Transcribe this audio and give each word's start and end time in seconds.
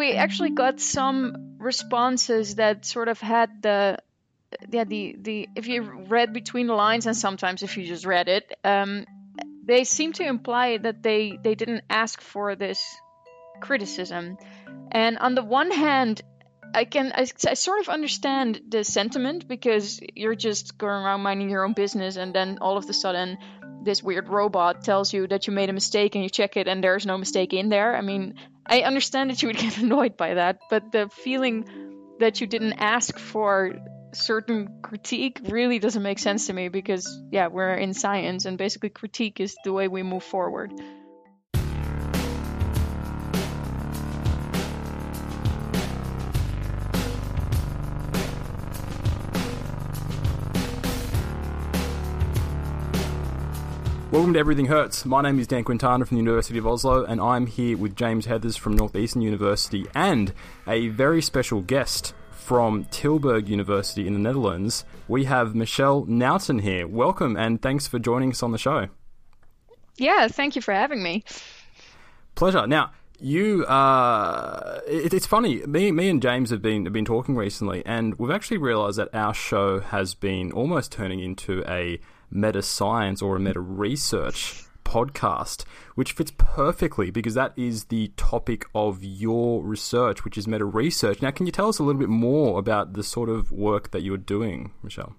we 0.00 0.12
actually 0.12 0.50
got 0.50 0.80
some 0.80 1.56
responses 1.58 2.54
that 2.54 2.86
sort 2.86 3.08
of 3.08 3.20
had 3.20 3.50
the 3.62 3.98
yeah 4.70 4.84
the 4.84 5.14
the 5.20 5.48
if 5.54 5.66
you 5.68 5.82
read 6.08 6.32
between 6.32 6.66
the 6.66 6.74
lines 6.74 7.06
and 7.06 7.16
sometimes 7.16 7.62
if 7.62 7.76
you 7.76 7.84
just 7.84 8.06
read 8.06 8.26
it 8.28 8.50
um, 8.64 9.04
they 9.64 9.84
seem 9.84 10.12
to 10.14 10.24
imply 10.24 10.78
that 10.78 11.02
they 11.02 11.38
they 11.44 11.54
didn't 11.54 11.84
ask 11.90 12.22
for 12.22 12.56
this 12.56 12.80
criticism 13.60 14.38
and 14.90 15.18
on 15.18 15.34
the 15.34 15.44
one 15.44 15.70
hand 15.70 16.22
I 16.72 16.84
can 16.86 17.12
I, 17.14 17.26
I 17.52 17.54
sort 17.54 17.80
of 17.80 17.88
understand 17.90 18.60
the 18.68 18.82
sentiment 18.84 19.46
because 19.46 20.00
you're 20.14 20.40
just 20.48 20.78
going 20.78 21.02
around 21.04 21.20
minding 21.20 21.50
your 21.50 21.64
own 21.64 21.74
business 21.74 22.16
and 22.16 22.34
then 22.34 22.58
all 22.62 22.78
of 22.78 22.88
a 22.88 22.94
sudden 22.94 23.36
this 23.82 24.02
weird 24.02 24.28
robot 24.28 24.82
tells 24.82 25.12
you 25.12 25.26
that 25.26 25.46
you 25.46 25.52
made 25.52 25.70
a 25.70 25.72
mistake 25.72 26.14
and 26.14 26.24
you 26.24 26.30
check 26.30 26.56
it 26.56 26.68
and 26.68 26.82
there's 26.84 27.06
no 27.06 27.16
mistake 27.16 27.52
in 27.52 27.68
there. 27.68 27.96
I 27.96 28.02
mean, 28.02 28.34
I 28.70 28.82
understand 28.82 29.30
that 29.30 29.42
you 29.42 29.48
would 29.48 29.58
get 29.66 29.76
annoyed 29.78 30.16
by 30.16 30.34
that, 30.34 30.60
but 30.70 30.92
the 30.92 31.08
feeling 31.08 31.66
that 32.20 32.40
you 32.40 32.46
didn't 32.46 32.74
ask 32.74 33.18
for 33.18 33.74
certain 34.12 34.80
critique 34.82 35.40
really 35.48 35.78
doesn't 35.78 36.02
make 36.02 36.18
sense 36.18 36.46
to 36.46 36.52
me 36.52 36.68
because 36.68 37.22
yeah, 37.30 37.48
we're 37.48 37.74
in 37.74 37.94
science 37.94 38.44
and 38.44 38.56
basically 38.56 38.90
critique 38.90 39.40
is 39.40 39.56
the 39.64 39.72
way 39.72 39.88
we 39.88 40.02
move 40.02 40.22
forward. 40.22 40.72
Welcome 54.10 54.32
to 54.32 54.40
Everything 54.40 54.66
Hurts. 54.66 55.04
My 55.04 55.22
name 55.22 55.38
is 55.38 55.46
Dan 55.46 55.62
Quintana 55.62 56.04
from 56.04 56.16
the 56.16 56.22
University 56.22 56.58
of 56.58 56.66
Oslo, 56.66 57.04
and 57.04 57.20
I'm 57.20 57.46
here 57.46 57.76
with 57.76 57.94
James 57.94 58.26
Heathers 58.26 58.58
from 58.58 58.74
Northeastern 58.74 59.22
University 59.22 59.86
and 59.94 60.32
a 60.66 60.88
very 60.88 61.22
special 61.22 61.60
guest 61.60 62.12
from 62.32 62.86
Tilburg 62.86 63.46
University 63.46 64.08
in 64.08 64.14
the 64.14 64.18
Netherlands. 64.18 64.84
We 65.06 65.26
have 65.26 65.54
Michelle 65.54 66.06
Nuijten 66.06 66.60
here. 66.60 66.88
Welcome, 66.88 67.36
and 67.36 67.62
thanks 67.62 67.86
for 67.86 68.00
joining 68.00 68.30
us 68.30 68.42
on 68.42 68.50
the 68.50 68.58
show. 68.58 68.88
Yeah, 69.96 70.26
thank 70.26 70.56
you 70.56 70.62
for 70.62 70.74
having 70.74 71.04
me. 71.04 71.22
Pleasure. 72.34 72.66
Now, 72.66 72.90
you 73.20 73.64
uh, 73.66 74.80
it, 74.88 75.14
it's 75.14 75.26
funny. 75.26 75.64
Me, 75.66 75.92
me 75.92 76.08
and 76.08 76.20
James 76.20 76.50
have 76.50 76.62
been 76.62 76.84
have 76.84 76.92
been 76.92 77.04
talking 77.04 77.36
recently, 77.36 77.86
and 77.86 78.18
we've 78.18 78.32
actually 78.32 78.58
realised 78.58 78.98
that 78.98 79.14
our 79.14 79.34
show 79.34 79.78
has 79.78 80.16
been 80.16 80.50
almost 80.50 80.90
turning 80.90 81.20
into 81.20 81.62
a 81.68 82.00
meta 82.30 82.62
science 82.62 83.22
or 83.22 83.36
a 83.36 83.40
meta 83.40 83.60
research 83.60 84.64
podcast, 84.84 85.64
which 85.94 86.12
fits 86.12 86.32
perfectly 86.36 87.10
because 87.10 87.34
that 87.34 87.52
is 87.56 87.84
the 87.84 88.08
topic 88.16 88.66
of 88.74 89.04
your 89.04 89.62
research, 89.62 90.24
which 90.24 90.36
is 90.36 90.48
meta 90.48 90.64
research. 90.64 91.22
Now, 91.22 91.30
can 91.30 91.46
you 91.46 91.52
tell 91.52 91.68
us 91.68 91.78
a 91.78 91.82
little 91.82 92.00
bit 92.00 92.08
more 92.08 92.58
about 92.58 92.94
the 92.94 93.04
sort 93.04 93.28
of 93.28 93.52
work 93.52 93.92
that 93.92 94.02
you're 94.02 94.16
doing, 94.16 94.72
Michelle? 94.82 95.14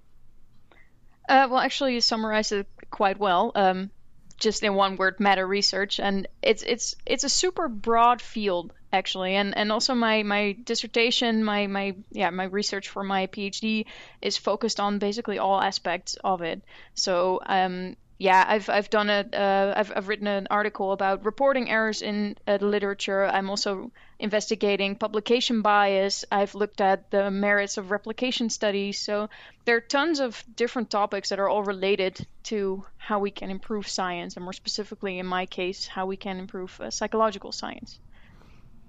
Uh, 1.30 1.48
well, 1.50 1.60
actually, 1.60 1.94
you 1.94 2.02
summarized 2.02 2.52
it 2.52 2.68
quite 2.90 3.18
well. 3.18 3.52
Um, 3.56 3.92
just 4.38 4.64
in 4.64 4.74
one 4.74 4.98
word, 4.98 5.20
meta 5.20 5.46
research, 5.46 6.00
and 6.00 6.28
it's 6.42 6.64
it's 6.64 6.96
it's 7.06 7.24
a 7.24 7.30
super 7.30 7.68
broad 7.68 8.22
field 8.22 8.74
actually, 8.94 9.36
and 9.36 9.58
and 9.58 9.72
also 9.72 9.96
my 9.96 10.24
my 10.24 10.56
dissertation, 10.64 11.44
my 11.44 11.68
my 11.68 11.96
yeah 12.12 12.30
my 12.30 12.46
research 12.46 12.90
for 12.90 13.04
my 13.04 13.28
PhD 13.28 13.86
is 14.22 14.38
focused 14.38 14.80
on 14.80 15.00
basically 15.00 15.40
all 15.40 15.62
aspects 15.62 16.18
of 16.24 16.42
it. 16.42 16.62
So 16.94 17.40
um, 17.46 17.96
yeah, 18.22 18.46
I've 18.48 18.70
I've 18.70 18.92
done 18.92 19.10
a 19.10 19.26
uh, 19.34 19.74
I've 19.76 19.92
I've 19.96 20.08
written 20.08 20.28
an 20.28 20.48
article 20.52 20.92
about 20.92 21.26
reporting 21.26 21.72
errors 21.72 22.04
in 22.04 22.38
uh, 22.46 22.58
the 22.58 22.68
literature. 22.68 23.26
I'm 23.26 23.50
also 23.50 23.92
investigating 24.20 24.96
publication 24.96 25.64
bias. 25.64 26.24
I've 26.32 26.54
looked 26.54 26.82
at 26.82 27.10
the 27.10 27.32
merits 27.32 27.78
of 27.78 27.90
replication 27.90 28.52
studies. 28.52 29.00
So 29.00 29.30
there 29.66 29.78
are 29.78 29.82
tons 29.82 30.20
of 30.20 30.44
different 30.56 30.92
topics 30.92 31.30
that 31.30 31.40
are 31.40 31.50
all 31.50 31.64
related 31.64 32.28
to 32.44 32.86
how 32.98 33.18
we 33.18 33.32
can 33.32 33.50
improve 33.50 33.88
science, 33.88 34.36
and 34.36 34.44
more 34.44 34.54
specifically, 34.54 35.18
in 35.18 35.26
my 35.26 35.48
case, 35.48 35.88
how 35.88 36.06
we 36.06 36.16
can 36.16 36.38
improve 36.38 36.80
uh, 36.80 36.92
psychological 36.92 37.52
science. 37.52 38.00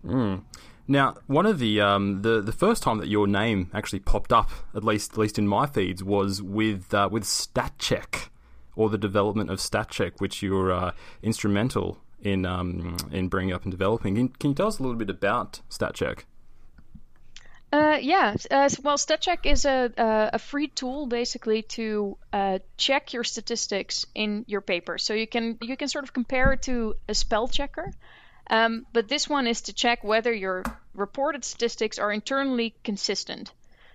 Mm. 0.05 0.43
Now, 0.89 1.17
one 1.27 1.47
of 1.47 1.59
the 1.59 1.81
um, 1.81 2.23
the 2.23 2.41
the 2.41 2.53
first 2.53 2.83
time 2.83 2.99
that 2.99 3.09
your 3.09 3.27
name 3.27 3.71
actually 3.73 4.01
popped 4.01 4.33
up, 4.33 4.51
at 4.75 4.83
least 4.85 5.13
at 5.13 5.19
least 5.19 5.39
in 5.39 5.47
my 5.47 5.67
feeds, 5.67 6.03
was 6.03 6.43
with 6.43 6.93
uh, 6.93 7.09
with 7.11 7.25
StatCheck 7.25 8.29
or 8.75 8.91
the 8.91 8.99
development 8.99 9.51
of 9.51 9.59
StatCheck, 9.59 10.21
which 10.21 10.43
you 10.43 10.53
were 10.53 10.73
uh, 10.73 10.93
instrumental 11.23 11.99
in 12.21 12.45
um, 12.45 12.97
in 13.11 13.29
bringing 13.29 13.55
up 13.55 13.63
and 13.63 13.71
developing. 13.71 14.17
Can, 14.17 14.29
can, 14.29 14.51
you 14.51 14.55
tell 14.55 14.67
us 14.67 14.79
a 14.79 14.83
little 14.83 14.99
bit 14.99 15.11
about 15.11 15.61
StatCheck? 15.71 16.25
Uh, 17.73 17.99
yeah, 18.03 18.37
uh, 18.51 18.69
well, 18.83 18.99
StatCheck 18.99 19.47
is 19.47 19.65
a, 19.65 19.91
a 19.97 20.39
free 20.39 20.69
tool 20.69 21.07
basically 21.07 21.63
to 21.63 22.19
uh, 22.33 22.59
check 22.77 23.15
your 23.15 23.25
statistics 23.25 24.05
in 24.15 24.45
your 24.47 24.61
paper. 24.61 24.99
So 24.99 25.15
you 25.15 25.27
can 25.27 25.59
you 25.63 25.77
can 25.77 25.89
sort 25.89 26.05
of 26.05 26.13
compare 26.13 26.53
it 26.53 26.63
to 26.63 26.97
a 27.09 27.15
spell 27.15 27.49
checker, 27.49 27.93
um, 28.48 28.86
but 28.92 29.08
this 29.08 29.28
one 29.28 29.47
is 29.47 29.62
to 29.62 29.72
check 29.72 30.04
whether 30.04 30.32
your 30.32 30.64
reported 30.94 31.44
statistics 31.44 31.98
are 31.98 32.12
internally 32.12 32.75
consistent. 32.84 33.53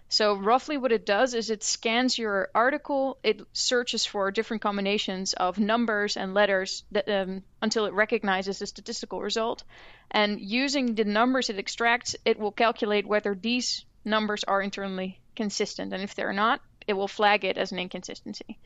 So 0.10 0.36
roughly 0.36 0.78
what 0.78 0.94
it 0.94 1.06
does 1.06 1.34
is 1.34 1.50
it 1.50 1.64
scans 1.64 2.18
your 2.18 2.50
article, 2.56 3.18
it 3.24 3.42
searches 3.52 4.06
for 4.06 4.32
different 4.32 4.64
combinations 4.64 5.34
of 5.34 5.60
numbers 5.60 6.16
and 6.16 6.34
letters 6.34 6.84
that, 6.92 7.10
um, 7.10 7.44
until 7.62 7.86
it 7.86 7.94
recognizes 7.94 8.62
a 8.62 8.68
statistical 8.68 9.22
result. 9.22 9.64
And 10.10 10.40
using 10.40 10.96
the 10.96 11.04
numbers 11.04 11.50
it 11.50 11.60
extracts, 11.60 12.16
it 12.24 12.40
will 12.40 12.54
calculate 12.54 13.06
whether 13.06 13.36
these 13.36 13.84
numbers 14.06 14.46
are 14.46 14.62
internally 14.62 15.20
consistent. 15.36 15.92
And 15.92 16.02
if 16.02 16.16
they're 16.16 16.32
not, 16.32 16.62
it 16.88 16.94
will 16.94 17.10
flag 17.10 17.44
it 17.44 17.58
as 17.58 17.74
an 17.74 17.80
inconsistency. 17.80 18.58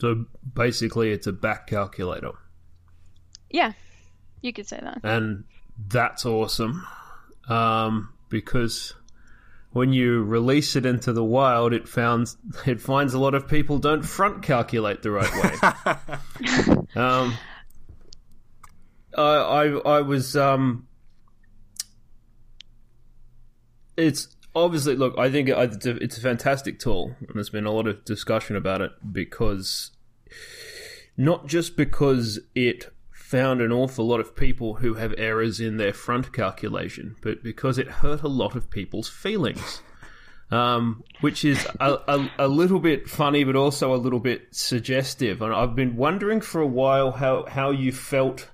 So 0.00 0.26
basically, 0.54 1.12
it's 1.12 1.28
a 1.28 1.32
back 1.32 1.68
calculator. 1.68 2.32
Yeah, 3.50 3.72
you 4.42 4.52
could 4.52 4.66
say 4.66 4.78
that. 4.82 5.00
And 5.02 5.44
that's 5.88 6.24
awesome 6.26 6.86
um, 7.48 8.12
because 8.28 8.94
when 9.72 9.92
you 9.92 10.22
release 10.22 10.74
it 10.76 10.86
into 10.86 11.12
the 11.12 11.24
wild, 11.24 11.72
it 11.72 11.86
found 11.86 12.34
it 12.66 12.80
finds 12.80 13.14
a 13.14 13.18
lot 13.18 13.34
of 13.34 13.46
people 13.48 13.78
don't 13.78 14.02
front 14.02 14.42
calculate 14.42 15.02
the 15.02 15.10
right 15.10 15.32
way. 15.34 16.76
um, 17.02 17.36
I, 19.16 19.22
I 19.22 19.66
I 19.66 20.00
was 20.00 20.36
um, 20.36 20.86
it's 23.96 24.34
obviously 24.54 24.96
look. 24.96 25.14
I 25.18 25.30
think 25.30 25.48
it's 25.50 25.86
a, 25.86 25.96
it's 25.96 26.18
a 26.18 26.22
fantastic 26.22 26.78
tool, 26.78 27.14
and 27.20 27.34
there's 27.34 27.50
been 27.50 27.66
a 27.66 27.72
lot 27.72 27.86
of 27.86 28.04
discussion 28.04 28.56
about 28.56 28.80
it 28.80 28.92
because 29.12 29.90
not 31.16 31.46
just 31.46 31.76
because 31.76 32.40
it 32.54 32.92
found 33.26 33.60
an 33.60 33.72
awful 33.72 34.06
lot 34.06 34.20
of 34.20 34.36
people 34.36 34.74
who 34.74 34.94
have 34.94 35.12
errors 35.18 35.58
in 35.58 35.78
their 35.78 35.92
front 35.92 36.32
calculation, 36.32 37.16
but 37.22 37.42
because 37.42 37.76
it 37.76 37.88
hurt 37.88 38.22
a 38.22 38.28
lot 38.28 38.54
of 38.54 38.70
people's 38.70 39.08
feelings. 39.08 39.82
Um, 40.48 41.02
which 41.22 41.44
is 41.44 41.66
a, 41.80 41.98
a, 42.06 42.30
a, 42.38 42.46
little 42.46 42.78
bit 42.78 43.08
funny, 43.08 43.42
but 43.42 43.56
also 43.56 43.92
a 43.92 43.96
little 43.96 44.20
bit 44.20 44.46
suggestive. 44.52 45.42
And 45.42 45.52
I've 45.52 45.74
been 45.74 45.96
wondering 45.96 46.40
for 46.40 46.60
a 46.60 46.66
while 46.68 47.10
how, 47.10 47.46
how 47.46 47.72
you 47.72 47.90
felt 47.90 48.48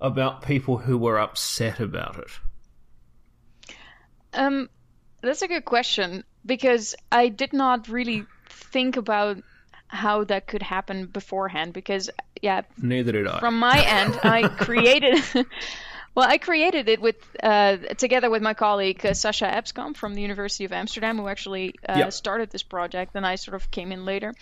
about 0.00 0.42
people 0.42 0.78
who 0.78 0.98
were 0.98 1.20
upset 1.20 1.78
about 1.78 2.18
it. 2.18 3.76
Um, 4.32 4.68
that's 5.20 5.42
a 5.42 5.46
good 5.46 5.64
question 5.64 6.24
because 6.44 6.96
I 7.12 7.28
did 7.28 7.52
not 7.52 7.86
really 7.86 8.26
think 8.48 8.96
about 8.96 9.36
how 9.86 10.24
that 10.24 10.48
could 10.48 10.62
happen 10.62 11.06
beforehand 11.06 11.72
because 11.72 12.10
yeah. 12.42 12.62
Neither 12.76 13.12
did 13.12 13.26
i. 13.26 13.40
From 13.40 13.58
my 13.58 13.82
end 13.86 14.18
i 14.22 14.48
created 14.66 15.22
well 16.14 16.28
i 16.28 16.36
created 16.38 16.88
it 16.88 17.00
with 17.00 17.16
uh, 17.42 17.76
together 17.96 18.28
with 18.28 18.42
my 18.42 18.52
colleague 18.52 19.04
uh, 19.06 19.14
Sacha 19.14 19.46
Epskamp 19.46 19.96
from 19.96 20.14
the 20.14 20.20
university 20.20 20.64
of 20.64 20.72
amsterdam 20.72 21.16
who 21.16 21.28
actually 21.28 21.74
uh, 21.88 22.10
started 22.10 22.50
this 22.50 22.62
project 22.62 23.12
and 23.14 23.24
i 23.26 23.36
sort 23.36 23.54
of 23.54 23.70
came 23.70 23.92
in 23.92 24.04
later. 24.04 24.34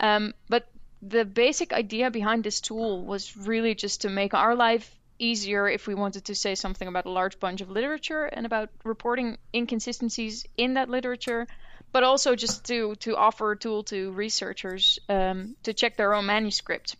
Um, 0.00 0.34
but 0.48 0.66
the 1.00 1.24
basic 1.24 1.72
idea 1.72 2.10
behind 2.10 2.42
this 2.42 2.60
tool 2.60 3.04
was 3.04 3.36
really 3.36 3.74
just 3.74 4.02
to 4.02 4.08
make 4.08 4.34
our 4.34 4.54
life 4.54 4.90
easier 5.18 5.68
if 5.68 5.86
we 5.86 5.94
wanted 5.94 6.24
to 6.24 6.34
say 6.34 6.54
something 6.54 6.88
about 6.88 7.06
a 7.06 7.10
large 7.10 7.38
bunch 7.38 7.60
of 7.60 7.70
literature 7.70 8.24
and 8.24 8.46
about 8.46 8.70
reporting 8.82 9.36
inconsistencies 9.54 10.46
in 10.56 10.74
that 10.74 10.88
literature 10.88 11.46
but 11.92 12.02
also 12.02 12.34
just 12.34 12.64
to 12.64 12.94
to 12.96 13.16
offer 13.16 13.52
a 13.52 13.56
tool 13.56 13.84
to 13.84 14.10
researchers 14.12 14.98
um, 15.08 15.54
to 15.62 15.72
check 15.74 15.96
their 15.96 16.14
own 16.14 16.26
manuscript. 16.26 16.96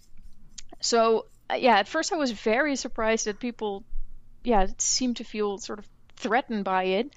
So 0.82 1.26
uh, 1.50 1.54
yeah, 1.54 1.78
at 1.78 1.88
first 1.88 2.12
I 2.12 2.16
was 2.16 2.32
very 2.32 2.76
surprised 2.76 3.26
that 3.26 3.40
people, 3.40 3.84
yeah, 4.44 4.66
seem 4.78 5.14
to 5.14 5.24
feel 5.24 5.58
sort 5.58 5.78
of 5.78 5.88
threatened 6.16 6.64
by 6.64 6.84
it. 6.84 7.14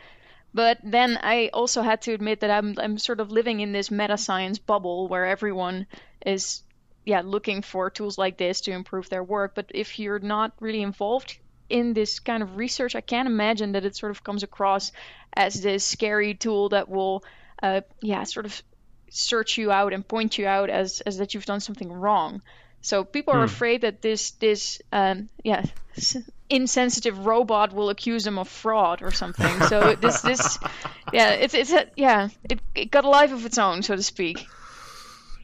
But 0.53 0.79
then 0.83 1.19
I 1.21 1.49
also 1.53 1.81
had 1.81 2.01
to 2.03 2.13
admit 2.13 2.39
that 2.39 2.51
I'm 2.51 2.75
I'm 2.79 2.97
sort 2.97 3.19
of 3.19 3.31
living 3.31 3.59
in 3.59 3.73
this 3.73 3.91
meta 3.91 4.17
science 4.17 4.57
bubble 4.57 5.09
where 5.09 5.25
everyone 5.25 5.85
is 6.25 6.63
yeah 7.05 7.21
looking 7.25 7.61
for 7.61 7.89
tools 7.89 8.17
like 8.17 8.37
this 8.37 8.61
to 8.61 8.71
improve 8.71 9.09
their 9.09 9.23
work. 9.23 9.53
But 9.53 9.71
if 9.73 9.99
you're 9.99 10.19
not 10.19 10.53
really 10.61 10.81
involved 10.81 11.37
in 11.67 11.93
this 11.93 12.19
kind 12.19 12.41
of 12.41 12.55
research, 12.55 12.95
I 12.95 13.01
can't 13.01 13.27
imagine 13.27 13.73
that 13.73 13.85
it 13.85 13.95
sort 13.95 14.11
of 14.11 14.23
comes 14.23 14.43
across 14.43 14.91
as 15.33 15.61
this 15.61 15.83
scary 15.83 16.35
tool 16.35 16.69
that 16.69 16.87
will, 16.87 17.23
uh, 17.61 17.81
yeah, 18.01 18.23
sort 18.23 18.45
of 18.45 18.63
search 19.09 19.57
you 19.57 19.71
out 19.71 19.91
and 19.91 20.07
point 20.07 20.37
you 20.37 20.47
out 20.47 20.69
as 20.69 21.01
as 21.01 21.17
that 21.17 21.33
you've 21.33 21.45
done 21.45 21.59
something 21.59 21.91
wrong. 21.91 22.41
So 22.85 23.03
people 23.03 23.33
are 23.33 23.39
hmm. 23.39 23.45
afraid 23.45 23.81
that 23.81 24.03
this 24.03 24.31
this 24.31 24.79
um, 24.91 25.27
yeah 25.43 25.65
insensitive 26.49 27.25
robot 27.25 27.73
will 27.73 27.89
accuse 27.89 28.23
them 28.23 28.37
of 28.37 28.47
fraud 28.47 29.01
or 29.01 29.11
something. 29.11 29.61
So 29.63 29.95
this 29.99 30.21
this 30.21 30.59
yeah 31.11 31.31
it's 31.31 31.55
it's 31.55 31.73
a, 31.73 31.87
yeah 31.95 32.29
it, 32.43 32.59
it 32.75 32.91
got 32.91 33.03
a 33.03 33.09
life 33.09 33.31
of 33.31 33.43
its 33.43 33.57
own 33.57 33.81
so 33.81 33.95
to 33.95 34.03
speak. 34.03 34.45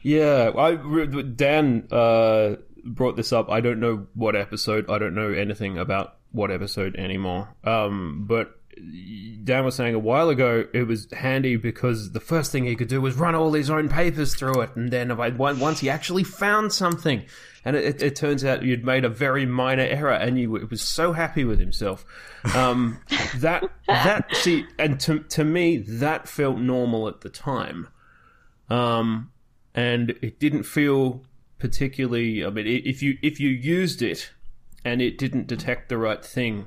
Yeah, 0.02 0.52
I 0.56 0.76
Dan 1.22 1.88
uh, 1.90 2.56
brought 2.84 3.16
this 3.16 3.32
up. 3.32 3.50
I 3.50 3.60
don't 3.60 3.80
know 3.80 4.06
what 4.14 4.36
episode. 4.36 4.88
I 4.88 4.98
don't 4.98 5.14
know 5.14 5.32
anything 5.32 5.78
about 5.78 6.18
what 6.30 6.50
episode 6.50 6.94
anymore. 6.96 7.48
Um, 7.64 8.24
but 8.28 8.58
Dan 9.44 9.64
was 9.64 9.74
saying 9.74 9.94
a 9.94 9.98
while 9.98 10.30
ago, 10.30 10.66
it 10.72 10.84
was 10.84 11.10
handy 11.12 11.56
because 11.56 12.12
the 12.12 12.20
first 12.20 12.52
thing 12.52 12.64
he 12.64 12.76
could 12.76 12.88
do 12.88 13.00
was 13.00 13.16
run 13.16 13.34
all 13.34 13.52
his 13.52 13.70
own 13.70 13.88
papers 13.88 14.34
through 14.34 14.60
it, 14.62 14.76
and 14.76 14.90
then 14.90 15.16
once 15.36 15.80
he 15.80 15.90
actually 15.90 16.24
found 16.24 16.72
something, 16.72 17.24
and 17.64 17.76
it, 17.76 18.02
it, 18.02 18.16
turns 18.16 18.44
out 18.44 18.62
you'd 18.62 18.84
made 18.84 19.04
a 19.04 19.08
very 19.08 19.44
minor 19.44 19.82
error, 19.82 20.12
and 20.12 20.38
you 20.38 20.50
was 20.50 20.80
so 20.80 21.12
happy 21.12 21.44
with 21.44 21.60
himself. 21.60 22.04
Um, 22.54 23.00
that 23.36 23.64
that 23.88 24.34
see, 24.36 24.66
and 24.78 24.98
to 25.00 25.20
to 25.20 25.44
me, 25.44 25.78
that 25.78 26.28
felt 26.28 26.58
normal 26.58 27.08
at 27.08 27.20
the 27.20 27.30
time, 27.30 27.88
um, 28.70 29.32
and 29.74 30.10
it 30.22 30.38
didn't 30.38 30.64
feel 30.64 31.24
particularly. 31.58 32.44
I 32.44 32.50
mean, 32.50 32.66
if 32.66 33.02
you 33.02 33.18
if 33.22 33.38
you 33.38 33.50
used 33.50 34.02
it 34.02 34.32
and 34.84 35.00
it 35.02 35.18
didn't 35.18 35.46
detect 35.46 35.88
the 35.88 35.98
right 35.98 36.24
thing 36.24 36.66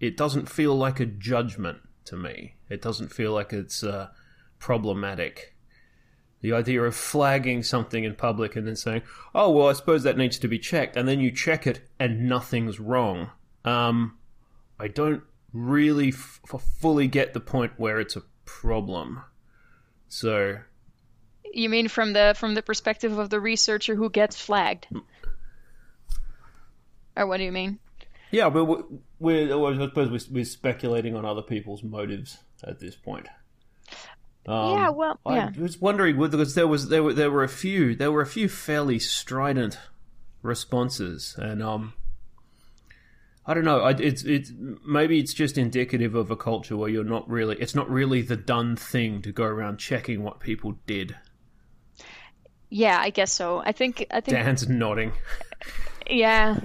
it 0.00 0.16
doesn't 0.16 0.48
feel 0.48 0.74
like 0.74 0.98
a 0.98 1.06
judgment 1.06 1.78
to 2.06 2.16
me. 2.16 2.56
It 2.68 2.80
doesn't 2.80 3.12
feel 3.12 3.32
like 3.32 3.52
it's 3.52 3.84
uh, 3.84 4.08
problematic. 4.58 5.54
The 6.40 6.54
idea 6.54 6.82
of 6.82 6.96
flagging 6.96 7.62
something 7.62 8.02
in 8.02 8.14
public 8.14 8.56
and 8.56 8.66
then 8.66 8.76
saying, 8.76 9.02
"Oh 9.34 9.50
well, 9.50 9.68
I 9.68 9.74
suppose 9.74 10.02
that 10.04 10.16
needs 10.16 10.38
to 10.38 10.48
be 10.48 10.58
checked," 10.58 10.96
and 10.96 11.06
then 11.06 11.20
you 11.20 11.30
check 11.30 11.66
it 11.66 11.86
and 11.98 12.26
nothing's 12.28 12.80
wrong. 12.80 13.30
Um, 13.64 14.16
I 14.78 14.88
don't 14.88 15.22
really 15.52 16.08
f- 16.08 16.40
fully 16.80 17.08
get 17.08 17.34
the 17.34 17.40
point 17.40 17.72
where 17.76 18.00
it's 18.00 18.16
a 18.16 18.22
problem. 18.46 19.20
So, 20.08 20.56
you 21.52 21.68
mean 21.68 21.88
from 21.88 22.14
the 22.14 22.34
from 22.38 22.54
the 22.54 22.62
perspective 22.62 23.18
of 23.18 23.28
the 23.28 23.38
researcher 23.38 23.94
who 23.94 24.08
gets 24.08 24.40
flagged, 24.40 24.86
or 27.16 27.26
what 27.26 27.36
do 27.36 27.44
you 27.44 27.52
mean? 27.52 27.78
Yeah, 28.30 28.48
but 28.48 28.64
we're, 29.18 29.44
I 29.44 29.86
suppose 29.86 30.10
we're, 30.10 30.34
we're, 30.34 30.44
speculating 30.44 31.16
on 31.16 31.24
other 31.24 31.42
people's 31.42 31.82
motives 31.82 32.38
at 32.62 32.78
this 32.78 32.94
point. 32.94 33.28
Um, 34.46 34.78
yeah, 34.78 34.88
well, 34.90 35.20
yeah. 35.26 35.50
I 35.56 35.60
was 35.60 35.80
wondering 35.80 36.18
because 36.18 36.54
there 36.54 36.66
was 36.66 36.88
there 36.88 37.02
were 37.02 37.12
there 37.12 37.30
were 37.30 37.44
a 37.44 37.48
few 37.48 37.94
there 37.94 38.10
were 38.10 38.22
a 38.22 38.26
few 38.26 38.48
fairly 38.48 38.98
strident 38.98 39.78
responses, 40.42 41.36
and 41.38 41.62
um, 41.62 41.92
I 43.44 43.54
don't 43.54 43.64
know. 43.64 43.80
I, 43.80 43.90
it's 43.90 44.24
it's 44.24 44.52
maybe 44.86 45.18
it's 45.18 45.34
just 45.34 45.58
indicative 45.58 46.14
of 46.14 46.30
a 46.30 46.36
culture 46.36 46.76
where 46.76 46.88
you're 46.88 47.04
not 47.04 47.28
really. 47.28 47.56
It's 47.60 47.74
not 47.74 47.90
really 47.90 48.22
the 48.22 48.36
done 48.36 48.76
thing 48.76 49.22
to 49.22 49.32
go 49.32 49.44
around 49.44 49.78
checking 49.78 50.22
what 50.22 50.40
people 50.40 50.76
did. 50.86 51.16
Yeah, 52.70 52.98
I 52.98 53.10
guess 53.10 53.32
so. 53.32 53.62
I 53.64 53.72
think 53.72 54.06
I 54.10 54.20
think 54.20 54.36
Dan's 54.36 54.68
nodding. 54.68 55.12
Yeah, 56.08 56.58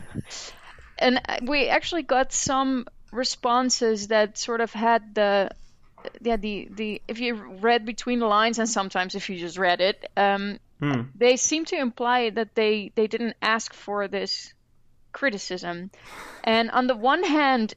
and 0.97 1.21
we 1.43 1.67
actually 1.67 2.03
got 2.03 2.31
some 2.31 2.85
responses 3.11 4.07
that 4.09 4.37
sort 4.37 4.61
of 4.61 4.71
had 4.73 5.15
the 5.15 5.49
yeah 6.21 6.37
the 6.37 6.67
the 6.71 7.01
if 7.07 7.19
you 7.19 7.33
read 7.33 7.85
between 7.85 8.19
the 8.19 8.27
lines 8.27 8.59
and 8.59 8.69
sometimes 8.69 9.15
if 9.15 9.29
you 9.29 9.37
just 9.37 9.57
read 9.57 9.81
it 9.81 10.05
um, 10.17 10.59
hmm. 10.79 11.01
they 11.15 11.37
seem 11.37 11.65
to 11.65 11.75
imply 11.77 12.29
that 12.29 12.53
they 12.55 12.91
they 12.95 13.07
didn't 13.07 13.35
ask 13.41 13.73
for 13.73 14.07
this 14.07 14.53
criticism 15.13 15.89
and 16.43 16.69
on 16.71 16.87
the 16.87 16.95
one 16.95 17.23
hand 17.23 17.73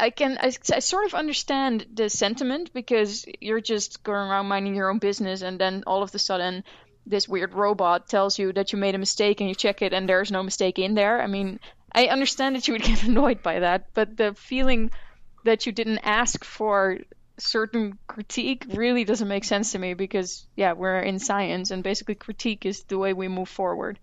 I 0.00 0.10
can 0.10 0.38
I, 0.40 0.52
I 0.72 0.78
sort 0.78 1.06
of 1.06 1.14
understand 1.14 1.86
the 1.92 2.08
sentiment 2.08 2.72
because 2.72 3.26
you're 3.40 3.60
just 3.60 4.02
going 4.02 4.28
around 4.28 4.46
minding 4.46 4.74
your 4.74 4.90
own 4.90 4.98
business 4.98 5.42
and 5.42 5.60
then 5.60 5.84
all 5.86 6.02
of 6.02 6.14
a 6.14 6.18
sudden 6.18 6.64
this 7.08 7.28
weird 7.28 7.54
robot 7.54 8.08
tells 8.08 8.38
you 8.38 8.52
that 8.52 8.72
you 8.72 8.78
made 8.78 8.94
a 8.94 8.98
mistake 8.98 9.40
and 9.40 9.48
you 9.48 9.54
check 9.54 9.82
it 9.82 9.92
and 9.92 10.08
there's 10.08 10.30
no 10.30 10.42
mistake 10.42 10.78
in 10.78 10.94
there. 10.94 11.20
I 11.22 11.26
mean, 11.26 11.58
I 11.92 12.06
understand 12.06 12.56
that 12.56 12.68
you 12.68 12.74
would 12.74 12.82
get 12.92 13.02
annoyed 13.04 13.42
by 13.42 13.60
that, 13.60 13.88
but 13.94 14.16
the 14.16 14.34
feeling 14.34 14.90
that 15.44 15.66
you 15.66 15.72
didn't 15.72 15.98
ask 15.98 16.44
for 16.44 16.98
certain 17.38 17.98
critique 18.06 18.66
really 18.74 19.04
doesn't 19.04 19.28
make 19.28 19.44
sense 19.44 19.72
to 19.72 19.78
me 19.78 19.94
because 19.94 20.46
yeah, 20.56 20.72
we're 20.72 20.98
in 20.98 21.18
science 21.18 21.70
and 21.70 21.82
basically 21.82 22.14
critique 22.14 22.66
is 22.66 22.82
the 22.84 22.98
way 22.98 23.12
we 23.12 23.28
move 23.28 23.48
forward. 23.48 23.98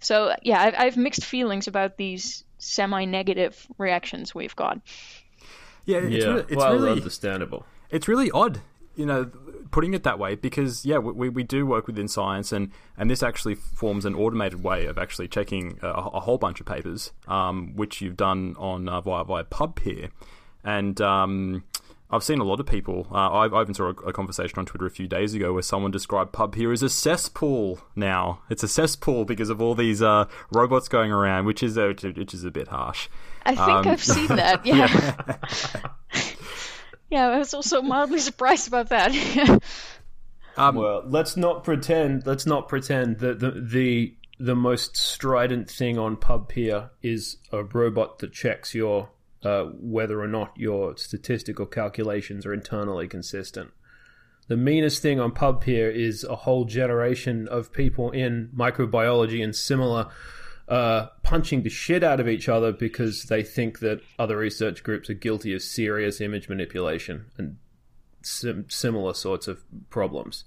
So 0.00 0.34
yeah, 0.42 0.60
I've, 0.60 0.74
I've 0.76 0.96
mixed 0.96 1.24
feelings 1.24 1.68
about 1.68 1.96
these 1.96 2.44
semi-negative 2.58 3.66
reactions 3.78 4.34
we've 4.34 4.56
got. 4.56 4.80
Yeah, 5.84 5.98
it's, 5.98 6.24
yeah. 6.24 6.30
Really, 6.30 6.40
it's 6.40 6.56
well, 6.56 6.72
really 6.72 6.90
understandable. 6.92 7.66
It's 7.90 8.08
really 8.08 8.30
odd 8.30 8.60
you 8.94 9.06
know, 9.06 9.30
putting 9.70 9.94
it 9.94 10.02
that 10.02 10.18
way 10.18 10.34
because 10.34 10.84
yeah, 10.84 10.98
we, 10.98 11.28
we 11.28 11.42
do 11.42 11.66
work 11.66 11.86
within 11.86 12.08
science, 12.08 12.52
and 12.52 12.70
and 12.96 13.10
this 13.10 13.22
actually 13.22 13.54
forms 13.54 14.04
an 14.04 14.14
automated 14.14 14.62
way 14.62 14.86
of 14.86 14.98
actually 14.98 15.28
checking 15.28 15.78
a, 15.82 15.88
a 15.88 16.20
whole 16.20 16.38
bunch 16.38 16.60
of 16.60 16.66
papers, 16.66 17.12
um, 17.28 17.74
which 17.76 18.00
you've 18.00 18.16
done 18.16 18.56
on 18.58 18.88
uh, 18.88 19.00
via 19.00 19.24
via 19.24 19.44
PubPeer, 19.44 20.10
and. 20.64 21.00
Um, 21.00 21.64
I've 22.12 22.24
seen 22.24 22.40
a 22.40 22.44
lot 22.44 22.58
of 22.58 22.66
people. 22.66 23.06
Uh, 23.12 23.30
I, 23.30 23.46
I 23.46 23.62
even 23.62 23.72
saw 23.72 23.84
a, 23.84 23.90
a, 23.90 24.12
conversation 24.12 24.58
on 24.58 24.66
Twitter 24.66 24.84
a 24.84 24.90
few 24.90 25.06
days 25.06 25.32
ago 25.32 25.52
where 25.52 25.62
someone 25.62 25.92
described 25.92 26.32
PubPeer 26.32 26.72
as 26.72 26.82
a 26.82 26.88
cesspool. 26.88 27.78
Now 27.94 28.40
it's 28.50 28.64
a 28.64 28.68
cesspool 28.68 29.24
because 29.24 29.48
of 29.48 29.62
all 29.62 29.76
these 29.76 30.02
uh, 30.02 30.24
robots 30.50 30.88
going 30.88 31.12
around, 31.12 31.44
which 31.44 31.62
is 31.62 31.76
a, 31.76 31.90
which 31.90 32.34
is 32.34 32.42
a 32.42 32.50
bit 32.50 32.66
harsh. 32.66 33.08
I 33.46 33.54
think 33.54 33.68
um, 33.68 33.88
I've 33.88 34.02
seen 34.02 34.26
that. 34.26 34.66
Yeah. 34.66 35.36
yeah. 36.12 36.22
Yeah, 37.10 37.28
I 37.28 37.38
was 37.38 37.52
also 37.52 37.82
mildly 37.82 38.18
surprised 38.30 38.68
about 38.68 38.88
that. 38.88 39.12
um, 40.56 40.76
well, 40.76 41.02
let's 41.04 41.36
not 41.36 41.64
pretend. 41.64 42.26
Let's 42.26 42.46
not 42.46 42.68
pretend 42.68 43.18
that 43.18 43.40
the 43.40 43.50
the 43.50 44.14
the 44.38 44.56
most 44.56 44.96
strident 44.96 45.68
thing 45.70 45.98
on 45.98 46.16
PubPeer 46.16 46.88
is 47.02 47.36
a 47.52 47.62
robot 47.62 48.20
that 48.20 48.32
checks 48.32 48.74
your 48.74 49.10
uh, 49.42 49.64
whether 49.64 50.20
or 50.20 50.28
not 50.28 50.52
your 50.56 50.96
statistical 50.96 51.66
calculations 51.66 52.46
are 52.46 52.54
internally 52.54 53.08
consistent. 53.08 53.70
The 54.48 54.56
meanest 54.56 55.00
thing 55.00 55.20
on 55.20 55.32
PubPeer 55.32 55.94
is 55.94 56.24
a 56.24 56.36
whole 56.36 56.64
generation 56.64 57.46
of 57.48 57.72
people 57.72 58.10
in 58.10 58.50
microbiology 58.56 59.42
and 59.42 59.54
similar 59.54 60.08
uh, 60.70 61.08
punching 61.24 61.62
the 61.62 61.68
shit 61.68 62.04
out 62.04 62.20
of 62.20 62.28
each 62.28 62.48
other 62.48 62.72
because 62.72 63.24
they 63.24 63.42
think 63.42 63.80
that 63.80 64.00
other 64.18 64.36
research 64.36 64.84
groups 64.84 65.10
are 65.10 65.14
guilty 65.14 65.52
of 65.52 65.62
serious 65.62 66.20
image 66.20 66.48
manipulation 66.48 67.26
and 67.36 67.56
sim- 68.22 68.70
similar 68.70 69.12
sorts 69.12 69.48
of 69.48 69.62
problems. 69.90 70.44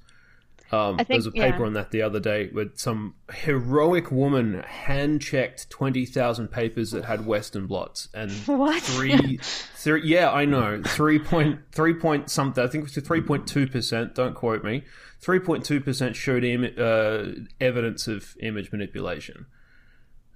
Um, 0.71 0.95
think, 0.97 1.09
there 1.09 1.17
was 1.17 1.27
a 1.27 1.31
paper 1.31 1.59
yeah. 1.59 1.65
on 1.65 1.73
that 1.73 1.91
the 1.91 2.01
other 2.01 2.19
day 2.19 2.47
where 2.51 2.67
some 2.73 3.13
heroic 3.31 4.11
woman 4.11 4.63
hand 4.65 5.21
checked 5.21 5.69
20,000 5.69 6.47
papers 6.47 6.91
that 6.91 7.05
had 7.05 7.27
Western 7.27 7.67
blots. 7.67 8.07
And 8.13 8.31
what? 8.45 8.81
Three, 8.81 9.37
three, 9.41 10.01
yeah, 10.05 10.31
I 10.31 10.45
know. 10.45 10.81
3 10.83 11.19
point, 11.19 11.59
3 11.73 11.93
point 11.95 12.29
something, 12.31 12.63
I 12.63 12.67
think 12.67 12.87
it 12.87 12.95
was 12.95 13.05
3.2%, 13.05 14.15
don't 14.15 14.33
quote 14.33 14.63
me. 14.63 14.83
3.2% 15.21 16.15
showed 16.15 16.43
Im- 16.43 16.73
uh, 16.77 17.43
evidence 17.59 18.07
of 18.07 18.35
image 18.39 18.71
manipulation. 18.71 19.45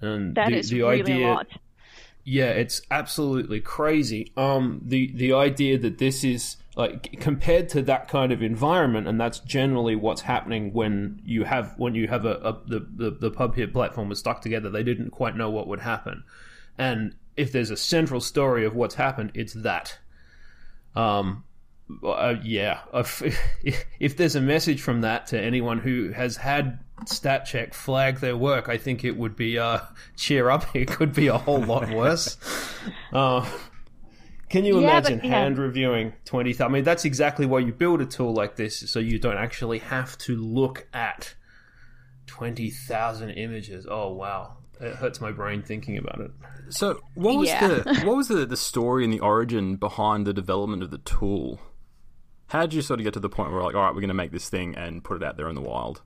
And 0.01 0.35
that 0.35 0.49
the, 0.49 0.57
is 0.57 0.69
the 0.69 0.81
really 0.81 1.01
idea, 1.01 1.27
a 1.27 1.33
lot. 1.33 1.47
Yeah, 2.23 2.49
it's 2.49 2.81
absolutely 2.91 3.61
crazy. 3.61 4.31
Um, 4.35 4.81
the 4.83 5.11
the 5.13 5.33
idea 5.33 5.77
that 5.77 5.97
this 5.97 6.23
is 6.23 6.57
like 6.75 7.19
compared 7.19 7.69
to 7.69 7.81
that 7.83 8.07
kind 8.07 8.31
of 8.31 8.43
environment, 8.43 9.07
and 9.07 9.19
that's 9.19 9.39
generally 9.39 9.95
what's 9.95 10.21
happening 10.21 10.73
when 10.73 11.21
you 11.25 11.45
have 11.45 11.73
when 11.77 11.95
you 11.95 12.07
have 12.07 12.25
a, 12.25 12.33
a 12.35 12.53
the, 12.67 12.87
the 12.95 13.11
the 13.11 13.31
PubPeer 13.31 13.71
platform 13.71 14.09
was 14.09 14.19
stuck 14.19 14.41
together. 14.41 14.69
They 14.69 14.83
didn't 14.83 15.11
quite 15.11 15.35
know 15.35 15.49
what 15.49 15.67
would 15.67 15.79
happen, 15.79 16.23
and 16.77 17.15
if 17.37 17.51
there's 17.51 17.71
a 17.71 17.77
central 17.77 18.19
story 18.19 18.65
of 18.65 18.75
what's 18.75 18.95
happened, 18.95 19.31
it's 19.33 19.53
that. 19.53 19.97
Um, 20.95 21.43
uh, 22.03 22.35
yeah, 22.43 22.79
if, 22.93 23.23
if 23.99 24.17
there's 24.17 24.35
a 24.35 24.41
message 24.41 24.81
from 24.81 25.01
that 25.01 25.27
to 25.27 25.39
anyone 25.39 25.79
who 25.79 26.11
has 26.11 26.37
had 26.37 26.79
stat 27.05 27.45
check 27.45 27.73
flag 27.73 28.19
their 28.19 28.35
work, 28.37 28.69
I 28.69 28.77
think 28.77 29.03
it 29.03 29.17
would 29.17 29.35
be 29.35 29.57
uh, 29.59 29.79
cheer 30.15 30.49
up. 30.49 30.65
It 30.75 30.87
could 30.87 31.13
be 31.13 31.27
a 31.27 31.37
whole 31.37 31.61
lot 31.61 31.89
worse. 31.93 32.37
Uh, 33.13 33.47
can 34.49 34.63
you 34.63 34.79
yeah, 34.79 34.87
imagine 34.89 35.19
but, 35.19 35.25
yeah. 35.25 35.31
hand 35.31 35.57
reviewing 35.57 36.13
20,000? 36.25 36.65
I 36.65 36.69
mean, 36.69 36.83
that's 36.83 37.03
exactly 37.05 37.45
why 37.45 37.59
you 37.59 37.73
build 37.73 38.01
a 38.01 38.05
tool 38.05 38.33
like 38.33 38.55
this, 38.55 38.89
so 38.89 38.99
you 38.99 39.19
don't 39.19 39.37
actually 39.37 39.79
have 39.79 40.17
to 40.19 40.35
look 40.37 40.87
at 40.93 41.35
20,000 42.27 43.31
images. 43.31 43.85
Oh, 43.89 44.13
wow. 44.13 44.57
it 44.79 44.95
hurts 44.95 45.19
my 45.19 45.31
brain 45.31 45.63
thinking 45.63 45.97
about 45.97 46.19
it. 46.21 46.31
So, 46.69 47.01
what 47.15 47.35
was 47.37 47.49
Yeah. 47.49 47.67
the 47.67 48.01
what 48.05 48.15
was 48.17 48.27
the, 48.27 48.45
the 48.45 48.57
story 48.57 49.03
and 49.03 49.11
the 49.11 49.19
origin 49.19 49.75
behind 49.75 50.25
the 50.27 50.33
development 50.33 50.83
of 50.83 50.91
the 50.91 50.97
tool? 50.99 51.59
How 52.47 52.61
did 52.61 52.73
you 52.73 52.81
sort 52.81 52.99
of 52.99 53.03
get 53.03 53.13
to 53.15 53.19
the 53.19 53.29
point 53.29 53.51
where 53.51 53.61
like, 53.63 53.75
all 53.75 53.81
right, 53.83 53.93
we're 53.93 54.01
going 54.01 54.07
to 54.09 54.13
make 54.13 54.31
this 54.31 54.49
thing 54.49 54.75
and 54.75 55.03
put 55.03 55.17
it 55.17 55.23
out 55.23 55.35
there 55.37 55.49
in 55.49 55.55
the 55.55 55.61
wild? 55.61 56.01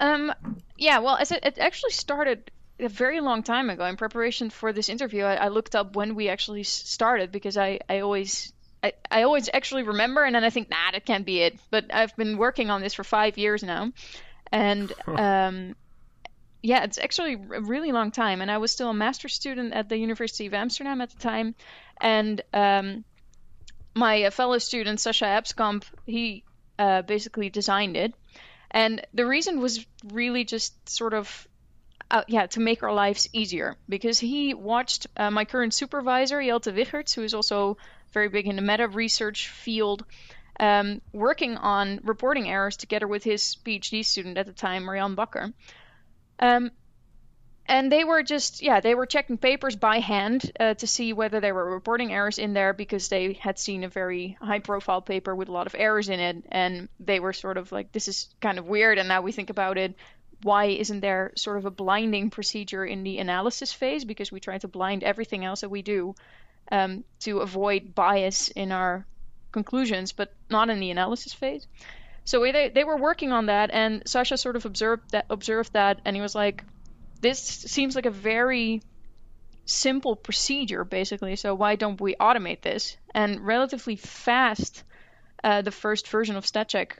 Um, 0.00 0.32
yeah, 0.76 0.98
well, 0.98 1.16
as 1.16 1.30
it, 1.30 1.44
it 1.44 1.58
actually 1.58 1.92
started 1.92 2.50
a 2.80 2.88
very 2.88 3.20
long 3.20 3.42
time 3.42 3.70
ago. 3.70 3.84
In 3.84 3.96
preparation 3.96 4.50
for 4.50 4.72
this 4.72 4.88
interview, 4.88 5.24
I, 5.24 5.34
I 5.34 5.48
looked 5.48 5.76
up 5.76 5.94
when 5.94 6.14
we 6.14 6.28
actually 6.28 6.64
started 6.64 7.30
because 7.30 7.56
I, 7.56 7.80
I 7.88 8.00
always 8.00 8.52
I, 8.82 8.94
I 9.10 9.22
always 9.22 9.50
actually 9.52 9.82
remember, 9.82 10.24
and 10.24 10.34
then 10.34 10.44
I 10.44 10.50
think, 10.50 10.70
nah, 10.70 10.90
that 10.92 11.04
can't 11.04 11.26
be 11.26 11.42
it. 11.42 11.58
But 11.70 11.92
I've 11.92 12.16
been 12.16 12.38
working 12.38 12.70
on 12.70 12.80
this 12.80 12.94
for 12.94 13.04
five 13.04 13.36
years 13.36 13.62
now, 13.62 13.92
and 14.50 14.92
um, 15.06 15.76
yeah, 16.62 16.84
it's 16.84 16.98
actually 16.98 17.34
a 17.34 17.60
really 17.60 17.92
long 17.92 18.10
time. 18.10 18.40
And 18.40 18.50
I 18.50 18.58
was 18.58 18.72
still 18.72 18.88
a 18.88 18.94
master's 18.94 19.34
student 19.34 19.74
at 19.74 19.88
the 19.88 19.98
University 19.98 20.46
of 20.46 20.54
Amsterdam 20.54 21.00
at 21.00 21.10
the 21.10 21.18
time, 21.18 21.54
and 22.00 22.40
um, 22.54 23.04
my 23.94 24.30
fellow 24.30 24.58
student 24.58 25.00
Sacha 25.00 25.26
Epskamp, 25.26 25.84
he 26.06 26.44
uh, 26.78 27.02
basically 27.02 27.50
designed 27.50 27.96
it. 27.96 28.14
And 28.70 29.04
the 29.14 29.26
reason 29.26 29.60
was 29.60 29.84
really 30.12 30.44
just 30.44 30.88
sort 30.88 31.14
of, 31.14 31.48
uh, 32.10 32.22
yeah, 32.28 32.46
to 32.46 32.60
make 32.60 32.82
our 32.82 32.92
lives 32.92 33.28
easier. 33.32 33.76
Because 33.88 34.18
he 34.18 34.54
watched 34.54 35.06
uh, 35.16 35.30
my 35.30 35.44
current 35.44 35.74
supervisor, 35.74 36.40
Jelte 36.40 36.72
Wicherts, 36.72 37.14
who 37.14 37.22
is 37.22 37.34
also 37.34 37.76
very 38.12 38.28
big 38.28 38.46
in 38.46 38.56
the 38.56 38.62
meta 38.62 38.88
research 38.88 39.48
field, 39.48 40.04
um, 40.58 41.00
working 41.12 41.56
on 41.56 42.00
reporting 42.04 42.48
errors 42.48 42.76
together 42.76 43.08
with 43.08 43.24
his 43.24 43.56
PhD 43.64 44.04
student 44.04 44.38
at 44.38 44.46
the 44.46 44.52
time, 44.52 44.84
Marjan 44.84 45.16
Bakker. 45.16 45.52
Um, 46.38 46.70
and 47.70 47.90
they 47.90 48.02
were 48.02 48.24
just, 48.24 48.62
yeah, 48.62 48.80
they 48.80 48.96
were 48.96 49.06
checking 49.06 49.38
papers 49.38 49.76
by 49.76 50.00
hand 50.00 50.50
uh, 50.58 50.74
to 50.74 50.88
see 50.88 51.12
whether 51.12 51.38
there 51.38 51.54
were 51.54 51.70
reporting 51.70 52.12
errors 52.12 52.40
in 52.40 52.52
there 52.52 52.72
because 52.72 53.08
they 53.08 53.34
had 53.34 53.60
seen 53.60 53.84
a 53.84 53.88
very 53.88 54.36
high 54.42 54.58
profile 54.58 55.00
paper 55.00 55.36
with 55.36 55.48
a 55.48 55.52
lot 55.52 55.68
of 55.68 55.76
errors 55.78 56.08
in 56.08 56.18
it. 56.18 56.44
And 56.50 56.88
they 56.98 57.20
were 57.20 57.32
sort 57.32 57.56
of 57.56 57.70
like, 57.70 57.92
this 57.92 58.08
is 58.08 58.28
kind 58.40 58.58
of 58.58 58.66
weird. 58.66 58.98
And 58.98 59.06
now 59.06 59.22
we 59.22 59.30
think 59.30 59.50
about 59.50 59.78
it, 59.78 59.94
why 60.42 60.64
isn't 60.64 60.98
there 60.98 61.30
sort 61.36 61.58
of 61.58 61.64
a 61.64 61.70
blinding 61.70 62.30
procedure 62.30 62.84
in 62.84 63.04
the 63.04 63.18
analysis 63.18 63.72
phase? 63.72 64.04
Because 64.04 64.32
we 64.32 64.40
try 64.40 64.58
to 64.58 64.66
blind 64.66 65.04
everything 65.04 65.44
else 65.44 65.60
that 65.60 65.70
we 65.70 65.82
do 65.82 66.16
um, 66.72 67.04
to 67.20 67.38
avoid 67.38 67.94
bias 67.94 68.48
in 68.48 68.72
our 68.72 69.06
conclusions, 69.52 70.10
but 70.10 70.34
not 70.50 70.70
in 70.70 70.80
the 70.80 70.90
analysis 70.90 71.32
phase. 71.32 71.68
So 72.24 72.40
they, 72.40 72.68
they 72.68 72.82
were 72.82 72.96
working 72.96 73.30
on 73.30 73.46
that, 73.46 73.70
and 73.72 74.02
Sacha 74.06 74.36
sort 74.36 74.56
of 74.56 74.64
observed 74.64 75.12
that, 75.12 75.26
observed 75.30 75.72
that, 75.74 76.00
and 76.04 76.16
he 76.16 76.22
was 76.22 76.34
like, 76.34 76.64
"This 77.20 77.40
seems 77.40 77.94
like 77.94 78.06
a 78.06 78.10
very 78.10 78.82
simple 79.64 80.16
procedure, 80.16 80.84
basically. 80.84 81.36
So 81.36 81.54
why 81.54 81.76
don't 81.76 82.00
we 82.00 82.14
automate 82.14 82.62
this?" 82.62 82.96
And 83.14 83.46
relatively 83.46 83.96
fast, 83.96 84.84
uh, 85.44 85.62
the 85.62 85.70
first 85.70 86.08
version 86.08 86.36
of 86.36 86.44
StatCheck 86.44 86.92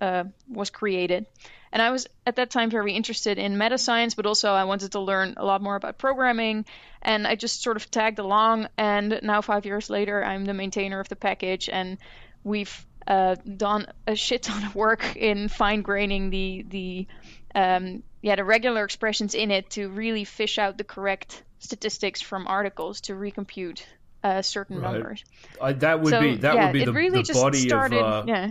uh, 0.00 0.24
was 0.48 0.70
created. 0.70 1.26
And 1.72 1.82
I 1.82 1.90
was 1.90 2.06
at 2.24 2.36
that 2.36 2.50
time 2.50 2.70
very 2.70 2.92
interested 2.92 3.38
in 3.38 3.58
meta 3.58 3.76
science, 3.76 4.14
but 4.14 4.26
also 4.26 4.52
I 4.52 4.64
wanted 4.64 4.92
to 4.92 5.00
learn 5.00 5.34
a 5.36 5.44
lot 5.44 5.62
more 5.62 5.76
about 5.76 5.98
programming. 5.98 6.64
And 7.02 7.26
I 7.26 7.34
just 7.34 7.62
sort 7.62 7.76
of 7.76 7.90
tagged 7.90 8.18
along. 8.18 8.68
And 8.78 9.20
now, 9.22 9.40
five 9.42 9.66
years 9.66 9.90
later, 9.90 10.24
I'm 10.24 10.44
the 10.44 10.54
maintainer 10.54 11.00
of 11.00 11.08
the 11.08 11.16
package, 11.16 11.68
and 11.68 11.98
we've 12.44 12.86
uh, 13.06 13.34
done 13.34 13.86
a 14.06 14.14
shit 14.14 14.44
ton 14.44 14.64
of 14.64 14.74
work 14.74 15.16
in 15.16 15.48
fine 15.48 15.82
graining 15.82 16.30
the 16.30 16.64
the 16.68 17.06
um, 17.54 18.02
yeah 18.26 18.34
the 18.34 18.44
regular 18.44 18.82
expressions 18.84 19.36
in 19.36 19.52
it 19.52 19.70
to 19.70 19.88
really 19.88 20.24
fish 20.24 20.58
out 20.58 20.76
the 20.76 20.82
correct 20.84 21.44
statistics 21.60 22.20
from 22.20 22.48
articles 22.48 23.02
to 23.02 23.12
recompute 23.12 23.82
uh, 24.24 24.42
certain 24.42 24.80
Right. 24.80 24.94
numbers. 24.94 25.24
I, 25.62 25.72
that 25.74 26.00
would 26.00 26.10
so 26.10 26.20
be 26.20 26.34
that 26.38 26.54
yeah, 26.56 26.64
would 26.64 26.72
be 26.72 26.84
the, 26.84 26.92
really 26.92 27.22
the 27.22 27.32
body 27.32 27.68
started. 27.68 28.00
of. 28.00 28.28
Uh, 28.28 28.32
yeah. 28.32 28.50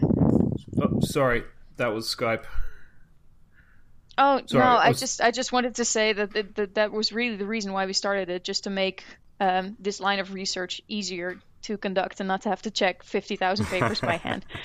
oh, 0.82 1.02
sorry, 1.02 1.44
that 1.76 1.94
was 1.94 2.08
Skype. 2.08 2.46
Oh 4.18 4.42
Sorry, 4.46 4.64
no, 4.64 4.70
I 4.70 4.88
I 4.88 4.94
just 4.94 5.20
I 5.20 5.32
just 5.32 5.52
wanted 5.52 5.76
to 5.76 5.84
say 5.84 6.14
that 6.14 6.32
that, 6.32 6.56
that 6.56 6.76
that 6.76 6.92
was 6.94 7.12
really 7.12 7.36
the 7.36 7.46
reason 7.46 7.74
why 7.74 7.86
we 7.86 7.92
started 7.92 8.30
it, 8.30 8.46
just 8.46 8.64
to 8.64 8.70
make 8.70 9.04
um, 9.42 9.76
this 9.78 10.00
line 10.00 10.20
of 10.20 10.34
research 10.34 10.82
easier 10.88 11.38
to 11.64 11.78
conduct 11.78 12.22
and 12.22 12.30
not 12.30 12.44
to 12.44 12.50
have 12.50 12.62
to 12.62 12.72
check 12.72 13.04
fifty 13.04 13.36
thousand 13.36 13.66
papers 13.66 14.00
by 14.00 14.16
hand. 14.16 14.46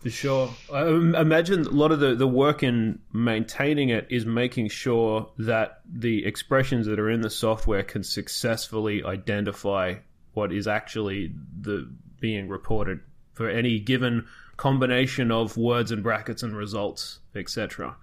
For 0.00 0.10
sure. 0.10 0.50
I 0.72 0.86
imagine 0.86 1.62
a 1.62 1.70
lot 1.70 1.92
of 1.92 2.00
the, 2.00 2.14
the 2.14 2.26
work 2.26 2.62
in 2.62 2.98
maintaining 3.12 3.88
it 3.88 4.06
is 4.10 4.26
making 4.26 4.68
sure 4.68 5.30
that 5.38 5.80
the 5.90 6.26
expressions 6.26 6.86
that 6.86 6.98
are 6.98 7.08
in 7.08 7.22
the 7.22 7.30
software 7.30 7.82
can 7.82 8.04
successfully 8.04 9.02
identify 9.02 9.94
what 10.34 10.52
is 10.52 10.66
actually 10.66 11.32
the 11.60 11.90
being 12.20 12.48
reported 12.48 13.00
for 13.32 13.48
any 13.48 13.78
given 13.78 14.26
combination 14.58 15.30
of 15.30 15.56
words 15.56 15.90
and 15.90 16.02
brackets 16.02 16.42
and 16.42 16.54
results, 16.54 17.20
etc. 17.34 17.96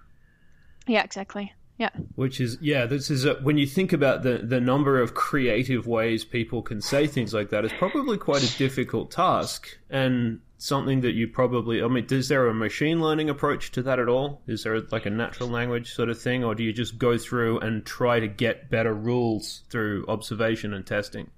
Yeah, 0.88 1.04
exactly. 1.04 1.54
Yeah. 1.80 1.88
Which 2.14 2.42
is, 2.42 2.58
yeah, 2.60 2.84
this 2.84 3.10
is 3.10 3.24
a, 3.24 3.36
when 3.36 3.56
you 3.56 3.66
think 3.66 3.94
about 3.94 4.22
the, 4.22 4.36
the 4.36 4.60
number 4.60 5.00
of 5.00 5.14
creative 5.14 5.86
ways 5.86 6.26
people 6.26 6.60
can 6.60 6.82
say 6.82 7.06
things 7.06 7.32
like 7.32 7.48
that, 7.48 7.64
it's 7.64 7.72
probably 7.78 8.18
quite 8.18 8.42
a 8.42 8.58
difficult 8.58 9.10
task 9.10 9.78
and 9.88 10.40
something 10.58 11.00
that 11.00 11.12
you 11.12 11.26
probably, 11.26 11.82
I 11.82 11.88
mean, 11.88 12.04
is 12.10 12.28
there 12.28 12.46
a 12.48 12.52
machine 12.52 13.00
learning 13.00 13.30
approach 13.30 13.72
to 13.72 13.82
that 13.84 13.98
at 13.98 14.10
all? 14.10 14.42
Is 14.46 14.64
there 14.64 14.78
like 14.90 15.06
a 15.06 15.10
natural 15.10 15.48
language 15.48 15.94
sort 15.94 16.10
of 16.10 16.20
thing, 16.20 16.44
or 16.44 16.54
do 16.54 16.62
you 16.62 16.74
just 16.74 16.98
go 16.98 17.16
through 17.16 17.60
and 17.60 17.86
try 17.86 18.20
to 18.20 18.28
get 18.28 18.68
better 18.68 18.92
rules 18.92 19.62
through 19.70 20.04
observation 20.06 20.74
and 20.74 20.86
testing? 20.86 21.30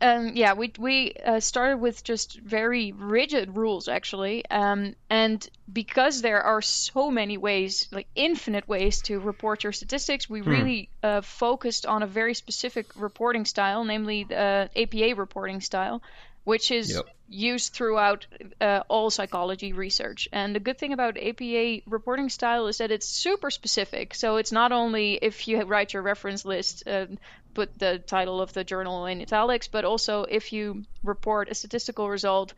Um, 0.00 0.32
yeah, 0.34 0.52
we 0.52 0.72
we 0.78 1.14
uh, 1.24 1.40
started 1.40 1.78
with 1.78 2.04
just 2.04 2.38
very 2.38 2.92
rigid 2.92 3.56
rules 3.56 3.88
actually, 3.88 4.44
um, 4.50 4.94
and 5.08 5.48
because 5.72 6.20
there 6.20 6.42
are 6.42 6.60
so 6.60 7.10
many 7.10 7.38
ways, 7.38 7.88
like 7.90 8.06
infinite 8.14 8.68
ways 8.68 9.00
to 9.02 9.18
report 9.18 9.64
your 9.64 9.72
statistics, 9.72 10.28
we 10.28 10.42
really 10.42 10.90
uh, 11.02 11.22
focused 11.22 11.86
on 11.86 12.02
a 12.02 12.06
very 12.06 12.34
specific 12.34 12.86
reporting 12.94 13.46
style, 13.46 13.84
namely 13.84 14.24
the 14.24 14.36
uh, 14.36 14.68
APA 14.76 15.14
reporting 15.16 15.62
style, 15.62 16.02
which 16.46 16.70
is 16.70 16.92
Yep. 16.94 17.06
used 17.28 17.72
throughout 17.72 18.26
uh, 18.60 18.80
all 18.86 19.10
psychology 19.10 19.72
research. 19.72 20.28
And 20.32 20.54
the 20.54 20.60
good 20.60 20.78
thing 20.78 20.92
about 20.92 21.18
APA 21.18 21.80
reporting 21.86 22.28
style 22.28 22.68
is 22.68 22.78
that 22.78 22.92
it's 22.92 23.08
super 23.08 23.50
specific. 23.50 24.14
So 24.14 24.36
it's 24.36 24.52
not 24.52 24.70
only 24.70 25.14
if 25.20 25.48
you 25.48 25.60
write 25.64 25.92
your 25.92 26.04
reference 26.04 26.44
list, 26.44 26.86
uh, 26.86 27.06
put 27.52 27.76
the 27.80 27.98
title 27.98 28.40
of 28.40 28.52
the 28.52 28.62
journal 28.62 29.06
in 29.06 29.20
italics, 29.22 29.66
but 29.66 29.84
also 29.84 30.22
if 30.22 30.52
you 30.52 30.84
report 31.02 31.50
a 31.50 31.54
statistical 31.54 32.08
result, 32.08 32.54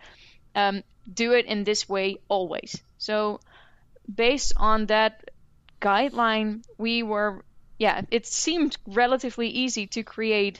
um, 0.54 0.82
do 1.10 1.32
it 1.32 1.46
in 1.46 1.64
this 1.64 1.88
way 1.88 2.18
always. 2.28 2.82
So 2.98 3.40
based 4.14 4.52
on 4.58 4.86
that 4.86 5.30
guideline, 5.80 6.62
we 6.76 7.02
were, 7.02 7.42
yeah, 7.78 8.02
it 8.10 8.26
seemed 8.26 8.76
relatively 8.86 9.48
easy 9.48 9.86
to 9.86 10.02
create 10.02 10.58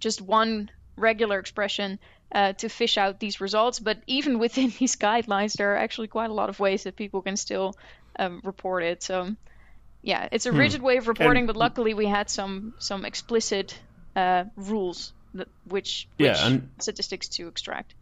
just 0.00 0.20
one 0.20 0.70
regular 0.96 1.38
expression 1.38 1.98
uh, 2.34 2.52
to 2.54 2.68
fish 2.68 2.96
out 2.98 3.18
these 3.20 3.40
results. 3.40 3.78
But 3.78 3.98
even 4.06 4.38
within 4.38 4.72
these 4.78 4.96
guidelines, 4.96 5.52
there 5.54 5.74
are 5.74 5.78
actually 5.78 6.08
quite 6.08 6.30
a 6.30 6.34
lot 6.34 6.48
of 6.48 6.58
ways 6.60 6.84
that 6.84 6.96
people 6.96 7.22
can 7.22 7.36
still 7.36 7.74
um, 8.18 8.40
report 8.44 8.82
it. 8.82 9.02
So, 9.02 9.34
yeah, 10.02 10.28
it's 10.32 10.46
a 10.46 10.52
rigid 10.52 10.82
way 10.82 10.96
of 10.96 11.08
reporting, 11.08 11.42
And- 11.42 11.46
but 11.46 11.56
luckily 11.56 11.94
we 11.94 12.06
had 12.06 12.28
some 12.30 12.74
some 12.78 13.04
explicit 13.04 13.78
uh, 14.16 14.44
rules 14.56 15.12
that, 15.34 15.48
which 15.64 16.08
which 16.16 16.26
Yeah, 16.26 16.58
statistics 16.80 17.28
to 17.36 17.48
extract. 17.48 17.94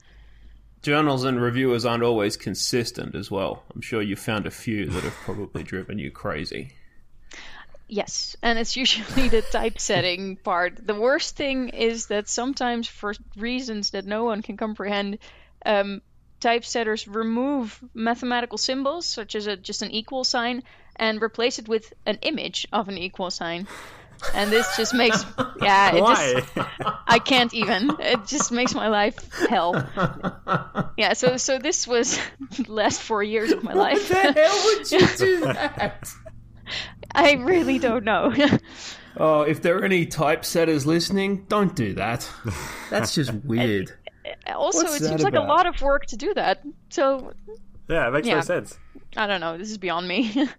Journals 0.83 1.25
and 1.25 1.41
reviewers 1.41 1.85
aren't 1.85 2.03
always 2.03 2.39
consistent 2.39 3.15
as 3.15 3.31
well. 3.31 3.63
I'm 3.75 3.83
sure 3.83 4.01
you 4.01 4.17
found 4.17 4.47
a 4.47 4.51
few 4.51 4.87
that 4.87 5.05
have 5.05 5.13
probably 5.25 5.63
driven 5.63 5.99
you 5.99 6.11
crazy. 6.11 6.73
Yes, 7.93 8.37
and 8.41 8.57
it's 8.57 8.77
usually 8.77 9.29
the 9.29 9.43
typesetting 9.43 10.37
part. 10.45 10.87
The 10.87 10.95
worst 10.95 11.37
thing 11.37 11.71
is 11.71 12.07
that 12.07 12.29
sometimes, 12.29 12.87
for 12.87 13.15
reasons 13.37 13.91
that 13.91 14.07
no 14.07 14.23
one 14.23 14.43
can 14.43 14.57
comprehend, 14.57 15.19
um, 15.67 16.01
typesetters 16.39 17.09
remove 17.09 17.83
mathematical 17.93 18.59
symbols, 18.59 19.07
such 19.07 19.35
as 19.35 19.49
a, 19.49 19.57
just 19.57 19.83
an 19.83 19.91
equal 19.91 20.23
sign, 20.23 20.63
and 20.95 21.21
replace 21.21 21.59
it 21.59 21.67
with 21.67 21.93
an 22.07 22.19
image 22.23 22.65
of 22.73 22.89
an 22.89 22.97
equal 22.97 23.29
sign. 23.29 23.67
And 24.35 24.53
this 24.53 24.77
just 24.77 24.95
makes, 24.95 25.25
yeah, 25.61 25.97
it 25.97 25.99
just, 25.99 26.57
Why? 26.57 27.01
I 27.09 27.19
can't 27.19 27.53
even. 27.55 27.91
It 27.99 28.25
just 28.27 28.53
makes 28.53 28.73
my 28.73 28.89
life 28.89 29.17
hell. 29.49 29.75
Yeah, 30.97 31.15
so 31.15 31.39
so 31.39 31.59
this 31.59 31.87
was 31.87 32.21
the 32.59 32.71
last 32.71 33.01
four 33.01 33.23
years 33.23 33.53
of 33.53 33.63
my 33.63 33.73
life. 33.73 34.11
What 34.11 34.35
the 34.35 34.41
hell 34.41 34.65
would 34.67 34.93
you 34.93 35.17
do 35.17 35.41
that? 35.41 36.13
I 37.15 37.33
really 37.33 37.79
don't 37.79 38.05
know. 38.05 38.35
Oh, 39.17 39.43
if 39.43 39.61
there 39.61 39.77
are 39.77 39.85
any 39.85 40.07
typesetters 40.07 40.87
listening, 40.87 41.45
don't 41.49 41.75
do 41.75 41.95
that. 41.95 42.31
That's 42.91 43.13
just 43.13 43.35
weird. 43.45 43.93
also, 44.55 44.85
What's 44.85 44.97
it 44.97 45.03
that 45.03 45.09
seems 45.09 45.23
like 45.25 45.35
a 45.35 45.41
lot 45.41 45.67
of 45.67 45.83
work 45.83 46.07
to 46.07 46.17
do 46.17 46.33
that. 46.35 46.63
So 46.91 47.33
yeah, 47.89 48.07
it 48.07 48.13
makes 48.13 48.29
Yeah. 48.29 48.37
no 48.37 48.41
sense. 48.43 48.79
I 49.17 49.27
don't 49.27 49.41
know. 49.41 49.59
This 49.59 49.69
is 49.69 49.79
beyond 49.79 50.07
me. 50.07 50.49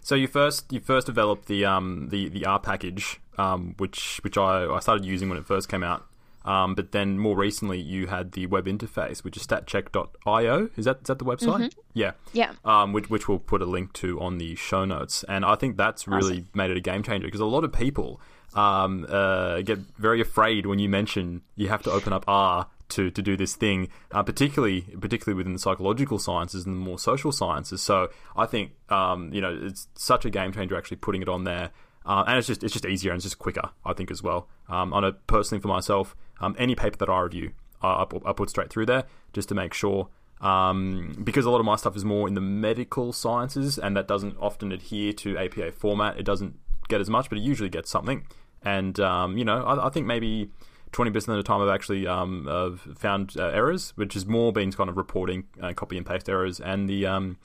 So 0.00 0.14
you 0.14 0.26
first 0.26 0.72
you 0.72 0.80
first 0.80 1.06
developed 1.06 1.46
the 1.48 1.64
um 1.66 2.08
the 2.10 2.28
the 2.30 2.46
R 2.46 2.58
package, 2.58 3.20
um 3.36 3.74
which 3.76 4.20
which 4.24 4.38
I, 4.38 4.64
I 4.64 4.80
started 4.80 5.04
using 5.04 5.28
when 5.28 5.36
it 5.36 5.44
first 5.46 5.68
came 5.68 5.82
out. 5.82 6.06
Um, 6.48 6.74
but 6.74 6.92
then 6.92 7.18
more 7.18 7.36
recently, 7.36 7.78
you 7.78 8.06
had 8.06 8.32
the 8.32 8.46
web 8.46 8.64
interface, 8.64 9.22
which 9.22 9.36
is 9.36 9.46
statcheck.io. 9.46 10.70
Is 10.78 10.86
that 10.86 11.00
is 11.02 11.06
that 11.08 11.18
the 11.18 11.24
website? 11.26 11.60
Mm-hmm. 11.60 11.80
Yeah. 11.92 12.12
Yeah. 12.32 12.52
Um, 12.64 12.94
which 12.94 13.10
which 13.10 13.28
we'll 13.28 13.38
put 13.38 13.60
a 13.60 13.66
link 13.66 13.92
to 13.94 14.18
on 14.18 14.38
the 14.38 14.54
show 14.54 14.86
notes, 14.86 15.26
and 15.28 15.44
I 15.44 15.56
think 15.56 15.76
that's 15.76 16.08
really 16.08 16.38
awesome. 16.38 16.48
made 16.54 16.70
it 16.70 16.78
a 16.78 16.80
game 16.80 17.02
changer 17.02 17.26
because 17.26 17.40
a 17.40 17.44
lot 17.44 17.64
of 17.64 17.72
people 17.74 18.18
um, 18.54 19.04
uh, 19.10 19.60
get 19.60 19.78
very 19.98 20.22
afraid 20.22 20.64
when 20.64 20.78
you 20.78 20.88
mention 20.88 21.42
you 21.54 21.68
have 21.68 21.82
to 21.82 21.90
open 21.90 22.14
up 22.14 22.24
R 22.26 22.66
to, 22.90 23.10
to 23.10 23.20
do 23.20 23.36
this 23.36 23.54
thing, 23.54 23.88
uh, 24.12 24.22
particularly 24.22 24.86
particularly 24.98 25.36
within 25.36 25.52
the 25.52 25.58
psychological 25.58 26.18
sciences 26.18 26.64
and 26.64 26.76
the 26.76 26.80
more 26.80 26.98
social 26.98 27.30
sciences. 27.30 27.82
So 27.82 28.08
I 28.34 28.46
think 28.46 28.72
um, 28.88 29.34
you 29.34 29.42
know 29.42 29.58
it's 29.64 29.88
such 29.96 30.24
a 30.24 30.30
game 30.30 30.52
changer 30.52 30.78
actually 30.78 30.96
putting 30.96 31.20
it 31.20 31.28
on 31.28 31.44
there. 31.44 31.72
Uh, 32.08 32.24
and 32.26 32.38
it's 32.38 32.46
just 32.46 32.64
it's 32.64 32.72
just 32.72 32.86
easier 32.86 33.12
and 33.12 33.18
it's 33.18 33.24
just 33.24 33.38
quicker, 33.38 33.70
I 33.84 33.92
think 33.92 34.10
as 34.10 34.22
well. 34.22 34.48
Um, 34.68 34.94
I 34.94 35.00
know 35.00 35.12
personally 35.26 35.60
for 35.60 35.68
myself, 35.68 36.16
um, 36.40 36.56
any 36.58 36.74
paper 36.74 36.96
that 36.96 37.10
I 37.10 37.20
review, 37.20 37.52
I, 37.82 38.06
I, 38.24 38.32
put 38.32 38.48
straight 38.48 38.70
through 38.70 38.86
there 38.86 39.04
just 39.34 39.50
to 39.50 39.54
make 39.54 39.74
sure. 39.74 40.08
Um, 40.40 41.20
because 41.22 41.44
a 41.44 41.50
lot 41.50 41.58
of 41.58 41.66
my 41.66 41.76
stuff 41.76 41.96
is 41.96 42.06
more 42.06 42.26
in 42.26 42.32
the 42.32 42.40
medical 42.40 43.12
sciences, 43.12 43.78
and 43.78 43.94
that 43.96 44.08
doesn't 44.08 44.36
often 44.40 44.72
adhere 44.72 45.12
to 45.12 45.36
APA 45.36 45.72
format. 45.72 46.18
It 46.18 46.22
doesn't 46.22 46.58
get 46.88 47.02
as 47.02 47.10
much, 47.10 47.28
but 47.28 47.36
it 47.38 47.42
usually 47.42 47.68
gets 47.68 47.90
something. 47.90 48.26
And 48.62 48.98
um, 49.00 49.36
you 49.36 49.44
know, 49.44 49.62
I, 49.62 49.88
I, 49.88 49.90
think 49.90 50.06
maybe 50.06 50.50
twenty 50.92 51.10
percent 51.10 51.36
of 51.36 51.44
the 51.44 51.46
time 51.46 51.60
I've 51.60 51.74
actually 51.74 52.06
um, 52.06 52.78
found 52.96 53.34
uh, 53.36 53.48
errors, 53.48 53.92
which 53.96 54.14
has 54.14 54.24
more 54.24 54.50
been 54.50 54.72
kind 54.72 54.88
of 54.88 54.96
reporting 54.96 55.44
uh, 55.60 55.74
copy 55.74 55.98
and 55.98 56.06
paste 56.06 56.28
errors, 56.30 56.58
and 56.58 56.88
the 56.88 57.04
um, 57.06 57.36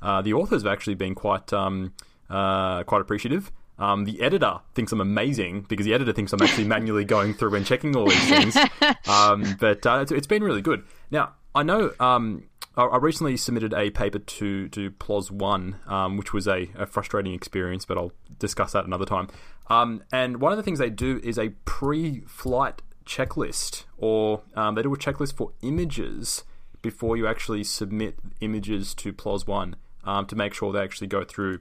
uh, 0.00 0.22
the 0.22 0.32
authors 0.32 0.62
have 0.62 0.72
actually 0.72 0.94
been 0.94 1.16
quite 1.16 1.52
um, 1.52 1.92
uh, 2.30 2.84
quite 2.84 3.00
appreciative. 3.00 3.50
Um, 3.82 4.04
the 4.04 4.22
editor 4.22 4.60
thinks 4.74 4.92
I'm 4.92 5.00
amazing 5.00 5.62
because 5.62 5.84
the 5.84 5.92
editor 5.92 6.12
thinks 6.12 6.32
I'm 6.32 6.40
actually 6.40 6.66
manually 6.66 7.04
going 7.04 7.34
through 7.34 7.56
and 7.56 7.66
checking 7.66 7.96
all 7.96 8.06
these 8.06 8.28
things. 8.28 8.56
Um, 9.08 9.56
but 9.58 9.84
uh, 9.86 9.98
it's, 10.00 10.12
it's 10.12 10.26
been 10.26 10.42
really 10.42 10.62
good. 10.62 10.84
Now 11.10 11.34
I 11.54 11.62
know 11.62 11.92
um, 12.00 12.44
I 12.76 12.96
recently 12.96 13.36
submitted 13.36 13.74
a 13.74 13.90
paper 13.90 14.18
to 14.18 14.68
to 14.70 14.90
PLOS 14.92 15.30
One, 15.30 15.76
um, 15.86 16.16
which 16.16 16.32
was 16.32 16.46
a, 16.48 16.70
a, 16.76 16.86
frustrating 16.86 17.34
experience, 17.34 17.84
but 17.84 17.98
I'll 17.98 18.12
discuss 18.38 18.72
that 18.72 18.86
another 18.86 19.04
time. 19.04 19.28
Um, 19.68 20.04
and 20.12 20.40
one 20.40 20.52
of 20.52 20.56
the 20.56 20.62
things 20.62 20.78
they 20.78 20.90
do 20.90 21.20
is 21.22 21.38
a 21.38 21.50
pre-flight 21.64 22.80
checklist, 23.04 23.84
or 23.98 24.42
um, 24.54 24.74
they 24.74 24.82
do 24.82 24.94
a 24.94 24.96
checklist 24.96 25.34
for 25.36 25.52
images 25.62 26.44
before 26.80 27.16
you 27.16 27.26
actually 27.26 27.64
submit 27.64 28.18
images 28.40 28.94
to 28.94 29.12
PLOS 29.12 29.46
One 29.46 29.76
um, 30.04 30.26
to 30.26 30.36
make 30.36 30.54
sure 30.54 30.72
they 30.72 30.80
actually 30.80 31.08
go 31.08 31.24
through. 31.24 31.60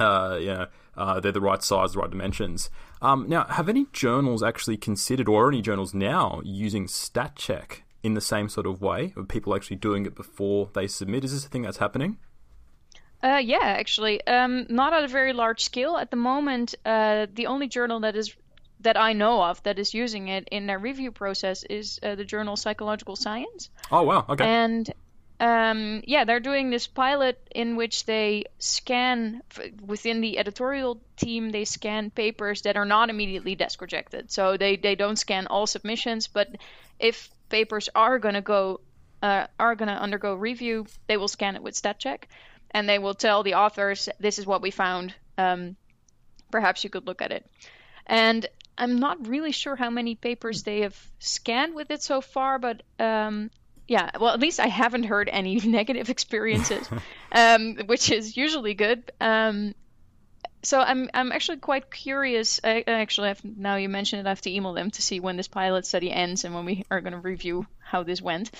Uh, 0.00 0.38
you 0.40 0.46
know, 0.46 0.66
uh, 0.96 1.20
they're 1.20 1.32
the 1.32 1.40
right 1.40 1.62
size, 1.62 1.92
the 1.92 1.98
right 1.98 2.10
dimensions. 2.10 2.70
Um, 3.02 3.28
now, 3.28 3.44
have 3.44 3.68
any 3.68 3.86
journals 3.92 4.42
actually 4.42 4.76
considered, 4.76 5.28
or 5.28 5.48
any 5.48 5.62
journals 5.62 5.94
now, 5.94 6.40
using 6.44 6.86
StatCheck 6.86 7.82
in 8.02 8.14
the 8.14 8.20
same 8.20 8.48
sort 8.48 8.66
of 8.66 8.80
way 8.80 9.12
of 9.16 9.28
people 9.28 9.54
actually 9.54 9.76
doing 9.76 10.06
it 10.06 10.14
before 10.14 10.70
they 10.74 10.86
submit? 10.86 11.24
Is 11.24 11.32
this 11.32 11.46
a 11.46 11.48
thing 11.48 11.62
that's 11.62 11.78
happening? 11.78 12.18
Uh, 13.22 13.40
yeah, 13.42 13.58
actually, 13.62 14.24
um, 14.26 14.66
not 14.68 14.92
at 14.92 15.02
a 15.02 15.08
very 15.08 15.32
large 15.32 15.64
scale 15.64 15.96
at 15.96 16.10
the 16.10 16.16
moment. 16.16 16.74
Uh, 16.84 17.26
the 17.32 17.46
only 17.46 17.66
journal 17.66 18.00
that 18.00 18.14
is 18.14 18.34
that 18.80 18.96
I 18.96 19.12
know 19.12 19.42
of 19.42 19.60
that 19.64 19.78
is 19.80 19.92
using 19.92 20.28
it 20.28 20.46
in 20.52 20.66
their 20.66 20.78
review 20.78 21.10
process 21.10 21.64
is 21.64 21.98
uh, 22.02 22.14
the 22.14 22.24
journal 22.24 22.56
Psychological 22.56 23.16
Science. 23.16 23.70
Oh 23.90 24.02
wow! 24.02 24.24
Okay. 24.28 24.44
And 24.44 24.92
um, 25.40 26.02
yeah, 26.04 26.24
they're 26.24 26.40
doing 26.40 26.70
this 26.70 26.86
pilot 26.88 27.40
in 27.54 27.76
which 27.76 28.06
they 28.06 28.44
scan 28.58 29.42
within 29.84 30.20
the 30.20 30.38
editorial 30.38 31.00
team. 31.16 31.50
They 31.50 31.64
scan 31.64 32.10
papers 32.10 32.62
that 32.62 32.76
are 32.76 32.84
not 32.84 33.08
immediately 33.08 33.54
desk 33.54 33.80
rejected. 33.80 34.32
So 34.32 34.56
they 34.56 34.76
they 34.76 34.96
don't 34.96 35.16
scan 35.16 35.46
all 35.46 35.66
submissions, 35.66 36.26
but 36.26 36.48
if 36.98 37.30
papers 37.50 37.88
are 37.94 38.18
to 38.18 38.40
go 38.40 38.80
uh, 39.22 39.46
are 39.60 39.76
to 39.76 39.84
undergo 39.84 40.34
review, 40.34 40.86
they 41.06 41.16
will 41.16 41.28
scan 41.28 41.54
it 41.54 41.62
with 41.62 41.80
StatCheck, 41.80 42.24
and 42.72 42.88
they 42.88 42.98
will 42.98 43.14
tell 43.14 43.44
the 43.44 43.54
authors, 43.54 44.08
"This 44.18 44.40
is 44.40 44.46
what 44.46 44.62
we 44.62 44.72
found. 44.72 45.14
Um, 45.36 45.76
perhaps 46.50 46.82
you 46.82 46.90
could 46.90 47.06
look 47.06 47.22
at 47.22 47.30
it." 47.30 47.46
And 48.06 48.44
I'm 48.76 48.98
not 48.98 49.28
really 49.28 49.52
sure 49.52 49.76
how 49.76 49.90
many 49.90 50.16
papers 50.16 50.64
they 50.64 50.80
have 50.80 50.96
scanned 51.20 51.74
with 51.74 51.92
it 51.92 52.02
so 52.02 52.20
far, 52.20 52.58
but 52.58 52.82
um, 52.98 53.50
yeah, 53.88 54.10
well, 54.20 54.34
at 54.34 54.38
least 54.38 54.60
I 54.60 54.68
haven't 54.68 55.04
heard 55.04 55.28
any 55.28 55.56
negative 55.64 56.10
experiences, 56.10 56.88
um, 57.32 57.76
which 57.86 58.10
is 58.10 58.36
usually 58.36 58.74
good. 58.74 59.10
Um, 59.20 59.74
so 60.62 60.80
I'm 60.80 61.08
I'm 61.14 61.32
actually 61.32 61.58
quite 61.58 61.90
curious. 61.90 62.60
I, 62.62 62.84
actually 62.86 63.28
have 63.28 63.44
now 63.44 63.76
you 63.76 63.88
mentioned 63.88 64.20
it, 64.20 64.26
I 64.26 64.30
have 64.30 64.42
to 64.42 64.52
email 64.54 64.74
them 64.74 64.90
to 64.90 65.02
see 65.02 65.20
when 65.20 65.36
this 65.36 65.48
pilot 65.48 65.86
study 65.86 66.10
ends 66.12 66.44
and 66.44 66.54
when 66.54 66.64
we 66.64 66.84
are 66.90 67.00
going 67.00 67.14
to 67.14 67.18
review 67.18 67.66
how 67.80 68.02
this 68.02 68.20
went. 68.20 68.50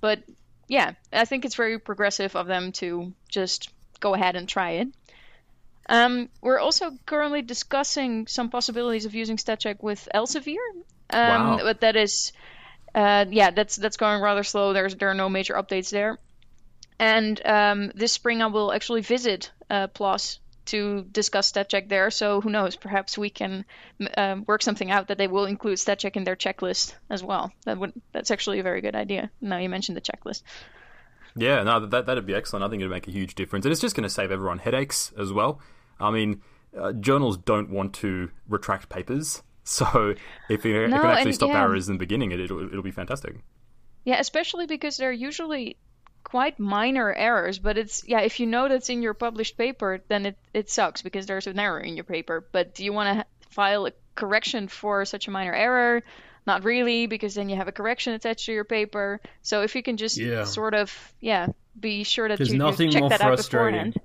But 0.00 0.22
yeah, 0.68 0.92
I 1.12 1.24
think 1.24 1.44
it's 1.44 1.54
very 1.54 1.78
progressive 1.78 2.36
of 2.36 2.46
them 2.46 2.72
to 2.72 3.12
just 3.28 3.70
go 4.00 4.14
ahead 4.14 4.36
and 4.36 4.48
try 4.48 4.72
it. 4.72 4.88
Um, 5.88 6.28
we're 6.40 6.60
also 6.60 6.92
currently 7.06 7.42
discussing 7.42 8.26
some 8.26 8.50
possibilities 8.50 9.06
of 9.06 9.14
using 9.14 9.36
StatCheck 9.36 9.82
with 9.82 10.08
Elsevier. 10.14 10.56
Um, 11.10 11.48
wow. 11.48 11.58
But 11.62 11.80
that 11.80 11.96
is, 11.96 12.32
uh, 12.94 13.26
yeah, 13.30 13.50
that's 13.50 13.76
that's 13.76 13.96
going 13.96 14.22
rather 14.22 14.42
slow. 14.42 14.72
There's 14.72 14.94
there 14.96 15.10
are 15.10 15.14
no 15.14 15.28
major 15.28 15.54
updates 15.54 15.90
there. 15.90 16.18
And 16.98 17.40
um, 17.46 17.92
this 17.94 18.12
spring 18.12 18.42
I 18.42 18.46
will 18.46 18.72
actually 18.72 19.00
visit 19.00 19.50
uh, 19.70 19.86
PLOS 19.88 20.38
to 20.66 21.02
discuss 21.10 21.50
StatCheck 21.50 21.88
there. 21.88 22.10
So 22.10 22.40
who 22.40 22.50
knows? 22.50 22.76
Perhaps 22.76 23.16
we 23.16 23.30
can 23.30 23.64
um, 24.16 24.44
work 24.46 24.62
something 24.62 24.90
out 24.90 25.08
that 25.08 25.18
they 25.18 25.26
will 25.26 25.46
include 25.46 25.78
StatCheck 25.78 26.16
in 26.16 26.24
their 26.24 26.36
checklist 26.36 26.94
as 27.08 27.24
well. 27.24 27.52
That 27.64 27.78
would 27.78 27.92
that's 28.12 28.30
actually 28.30 28.60
a 28.60 28.62
very 28.62 28.80
good 28.80 28.94
idea. 28.94 29.30
Now 29.40 29.58
you 29.58 29.68
mentioned 29.68 29.96
the 29.96 30.02
checklist. 30.02 30.42
Yeah, 31.36 31.62
no, 31.62 31.86
that 31.86 32.06
that'd 32.06 32.26
be 32.26 32.34
excellent. 32.34 32.64
I 32.64 32.68
think 32.68 32.80
it'd 32.80 32.90
make 32.90 33.08
a 33.08 33.12
huge 33.12 33.34
difference, 33.34 33.64
and 33.64 33.72
it's 33.72 33.80
just 33.80 33.96
going 33.96 34.04
to 34.04 34.10
save 34.10 34.30
everyone 34.30 34.58
headaches 34.58 35.12
as 35.16 35.32
well. 35.32 35.60
I 35.98 36.10
mean, 36.10 36.42
uh, 36.78 36.92
journals 36.92 37.36
don't 37.36 37.70
want 37.70 37.94
to 37.94 38.30
retract 38.48 38.88
papers, 38.88 39.42
so 39.78 40.14
if 40.48 40.64
you, 40.64 40.88
no, 40.88 41.00
can 41.00 41.06
actually 41.06 41.30
and, 41.30 41.34
stop 41.34 41.50
yeah. 41.50 41.62
errors 41.62 41.88
in 41.88 41.94
the 41.94 41.98
beginning, 41.98 42.32
it, 42.32 42.40
it'll 42.40 42.66
it'll 42.66 42.82
be 42.82 42.90
fantastic. 42.90 43.36
Yeah, 44.04 44.18
especially 44.18 44.66
because 44.66 44.96
they're 44.96 45.12
usually 45.12 45.76
quite 46.24 46.58
minor 46.58 47.12
errors, 47.12 47.60
but 47.60 47.78
it's 47.78 48.02
yeah, 48.06 48.20
if 48.20 48.40
you 48.40 48.46
know 48.46 48.68
that's 48.68 48.90
in 48.90 49.00
your 49.00 49.14
published 49.14 49.56
paper, 49.56 50.02
then 50.08 50.26
it, 50.26 50.38
it 50.52 50.70
sucks 50.70 51.02
because 51.02 51.26
there's 51.26 51.46
an 51.46 51.58
error 51.58 51.78
in 51.78 51.94
your 51.94 52.04
paper. 52.04 52.44
But 52.50 52.74
do 52.74 52.84
you 52.84 52.92
want 52.92 53.20
to 53.20 53.26
file 53.50 53.86
a 53.86 53.92
correction 54.16 54.66
for 54.66 55.04
such 55.04 55.28
a 55.28 55.30
minor 55.30 55.54
error? 55.54 56.02
Not 56.48 56.64
really, 56.64 57.06
because 57.06 57.34
then 57.36 57.48
you 57.48 57.56
have 57.56 57.68
a 57.68 57.72
correction 57.72 58.14
attached 58.14 58.46
to 58.46 58.52
your 58.52 58.64
paper. 58.64 59.20
So 59.42 59.62
if 59.62 59.76
you 59.76 59.84
can 59.84 59.96
just 59.96 60.16
yeah. 60.16 60.44
sort 60.44 60.74
of 60.74 60.92
yeah, 61.20 61.46
be 61.78 62.02
sure 62.02 62.28
that 62.28 62.40
you, 62.40 62.54
you 62.54 62.90
check 62.90 63.08
that 63.10 63.20
out 63.20 63.36
beforehand. 63.36 63.96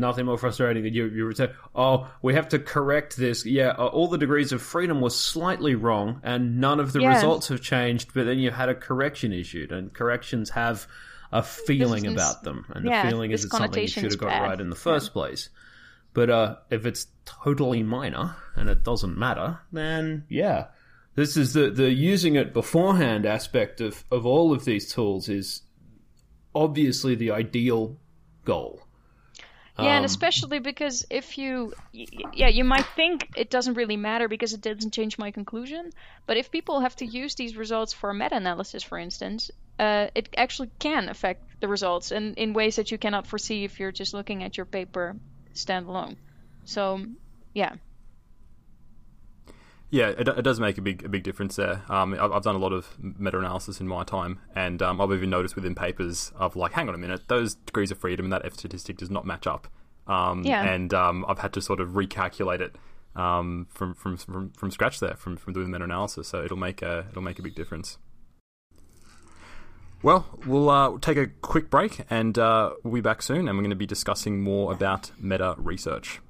Nothing 0.00 0.26
more 0.26 0.38
frustrating 0.38 0.84
than 0.84 0.94
you, 0.94 1.06
you 1.06 1.24
return. 1.24 1.54
Oh, 1.74 2.08
we 2.22 2.34
have 2.34 2.48
to 2.50 2.58
correct 2.58 3.16
this. 3.16 3.44
Yeah, 3.46 3.70
uh, 3.70 3.86
all 3.86 4.08
the 4.08 4.18
degrees 4.18 4.52
of 4.52 4.62
freedom 4.62 5.00
was 5.00 5.18
slightly 5.18 5.74
wrong, 5.74 6.20
and 6.22 6.60
none 6.60 6.80
of 6.80 6.92
the 6.92 7.00
yeah. 7.00 7.14
results 7.14 7.48
have 7.48 7.60
changed. 7.60 8.12
But 8.14 8.24
then 8.26 8.38
you 8.38 8.50
had 8.50 8.68
a 8.68 8.74
correction 8.74 9.32
issued, 9.32 9.72
and 9.72 9.92
corrections 9.92 10.50
have 10.50 10.86
a 11.32 11.42
feeling 11.42 12.06
about 12.06 12.42
them, 12.42 12.66
and 12.70 12.86
yeah, 12.86 13.02
the 13.02 13.10
feeling 13.10 13.30
is 13.30 13.44
it's 13.44 13.56
something 13.56 13.82
you 13.82 13.88
should 13.88 14.04
have 14.04 14.18
got 14.18 14.28
bad. 14.28 14.42
right 14.42 14.60
in 14.60 14.70
the 14.70 14.76
first 14.76 15.08
yeah. 15.08 15.12
place. 15.12 15.48
But 16.14 16.30
uh, 16.30 16.56
if 16.70 16.86
it's 16.86 17.08
totally 17.26 17.82
minor 17.82 18.36
and 18.54 18.70
it 18.70 18.82
doesn't 18.82 19.18
matter, 19.18 19.60
then 19.70 20.24
yeah, 20.28 20.68
this 21.14 21.36
is 21.36 21.52
the 21.52 21.70
the 21.70 21.90
using 21.90 22.36
it 22.36 22.54
beforehand 22.54 23.26
aspect 23.26 23.80
of 23.80 24.04
of 24.10 24.24
all 24.24 24.52
of 24.52 24.64
these 24.64 24.90
tools 24.92 25.28
is 25.28 25.62
obviously 26.54 27.14
the 27.14 27.30
ideal 27.30 27.98
goal. 28.44 28.85
Yeah, 29.78 29.84
um, 29.84 29.96
and 29.96 30.04
especially 30.06 30.58
because 30.58 31.06
if 31.10 31.36
you, 31.36 31.74
yeah, 31.92 32.48
you 32.48 32.64
might 32.64 32.86
think 32.96 33.28
it 33.36 33.50
doesn't 33.50 33.74
really 33.74 33.96
matter 33.96 34.26
because 34.26 34.54
it 34.54 34.62
doesn't 34.62 34.92
change 34.92 35.18
my 35.18 35.30
conclusion. 35.30 35.90
But 36.26 36.38
if 36.38 36.50
people 36.50 36.80
have 36.80 36.96
to 36.96 37.06
use 37.06 37.34
these 37.34 37.56
results 37.56 37.92
for 37.92 38.14
meta-analysis, 38.14 38.82
for 38.82 38.98
instance, 38.98 39.50
uh, 39.78 40.08
it 40.14 40.30
actually 40.36 40.70
can 40.78 41.10
affect 41.10 41.42
the 41.60 41.68
results 41.68 42.10
and 42.10 42.38
in 42.38 42.54
ways 42.54 42.76
that 42.76 42.90
you 42.90 42.96
cannot 42.96 43.26
foresee 43.26 43.64
if 43.64 43.78
you're 43.78 43.92
just 43.92 44.14
looking 44.14 44.42
at 44.42 44.56
your 44.56 44.66
paper 44.66 45.14
standalone. 45.54 46.16
So, 46.64 47.04
yeah. 47.52 47.74
Yeah, 49.90 50.08
it, 50.08 50.26
it 50.26 50.42
does 50.42 50.58
make 50.58 50.78
a 50.78 50.82
big 50.82 51.04
a 51.04 51.08
big 51.08 51.22
difference 51.22 51.56
there. 51.56 51.82
Um, 51.88 52.14
I've, 52.14 52.32
I've, 52.32 52.42
done 52.42 52.56
a 52.56 52.58
lot 52.58 52.72
of 52.72 52.96
meta 53.00 53.38
analysis 53.38 53.80
in 53.80 53.86
my 53.86 54.02
time, 54.02 54.40
and 54.54 54.82
um, 54.82 55.00
I've 55.00 55.12
even 55.12 55.30
noticed 55.30 55.54
within 55.54 55.74
papers 55.74 56.32
of 56.36 56.56
like, 56.56 56.72
hang 56.72 56.88
on 56.88 56.94
a 56.94 56.98
minute, 56.98 57.28
those 57.28 57.54
degrees 57.54 57.90
of 57.92 57.98
freedom 57.98 58.26
and 58.26 58.32
that 58.32 58.44
F 58.44 58.54
statistic 58.54 58.96
does 58.96 59.10
not 59.10 59.24
match 59.24 59.46
up. 59.46 59.68
Um, 60.08 60.44
yeah. 60.44 60.64
And 60.64 60.92
um, 60.92 61.24
I've 61.28 61.38
had 61.38 61.52
to 61.54 61.60
sort 61.60 61.80
of 61.80 61.90
recalculate 61.90 62.60
it 62.60 62.76
um, 63.14 63.68
from, 63.70 63.94
from 63.94 64.16
from 64.16 64.50
from 64.50 64.70
scratch 64.70 64.98
there, 64.98 65.14
from 65.14 65.36
from 65.36 65.52
doing 65.52 65.66
the 65.66 65.72
meta 65.72 65.84
analysis. 65.84 66.28
So 66.28 66.42
it'll 66.42 66.56
make 66.56 66.82
a 66.82 67.06
it'll 67.10 67.22
make 67.22 67.38
a 67.38 67.42
big 67.42 67.54
difference. 67.54 67.98
Well, 70.02 70.26
we'll 70.46 70.68
uh, 70.68 70.98
take 71.00 71.16
a 71.16 71.28
quick 71.28 71.70
break 71.70 72.00
and 72.10 72.38
uh, 72.38 72.72
we'll 72.82 72.94
be 72.94 73.00
back 73.00 73.22
soon, 73.22 73.48
and 73.48 73.56
we're 73.56 73.62
going 73.62 73.70
to 73.70 73.76
be 73.76 73.86
discussing 73.86 74.42
more 74.42 74.72
about 74.72 75.12
meta 75.18 75.54
research. 75.58 76.20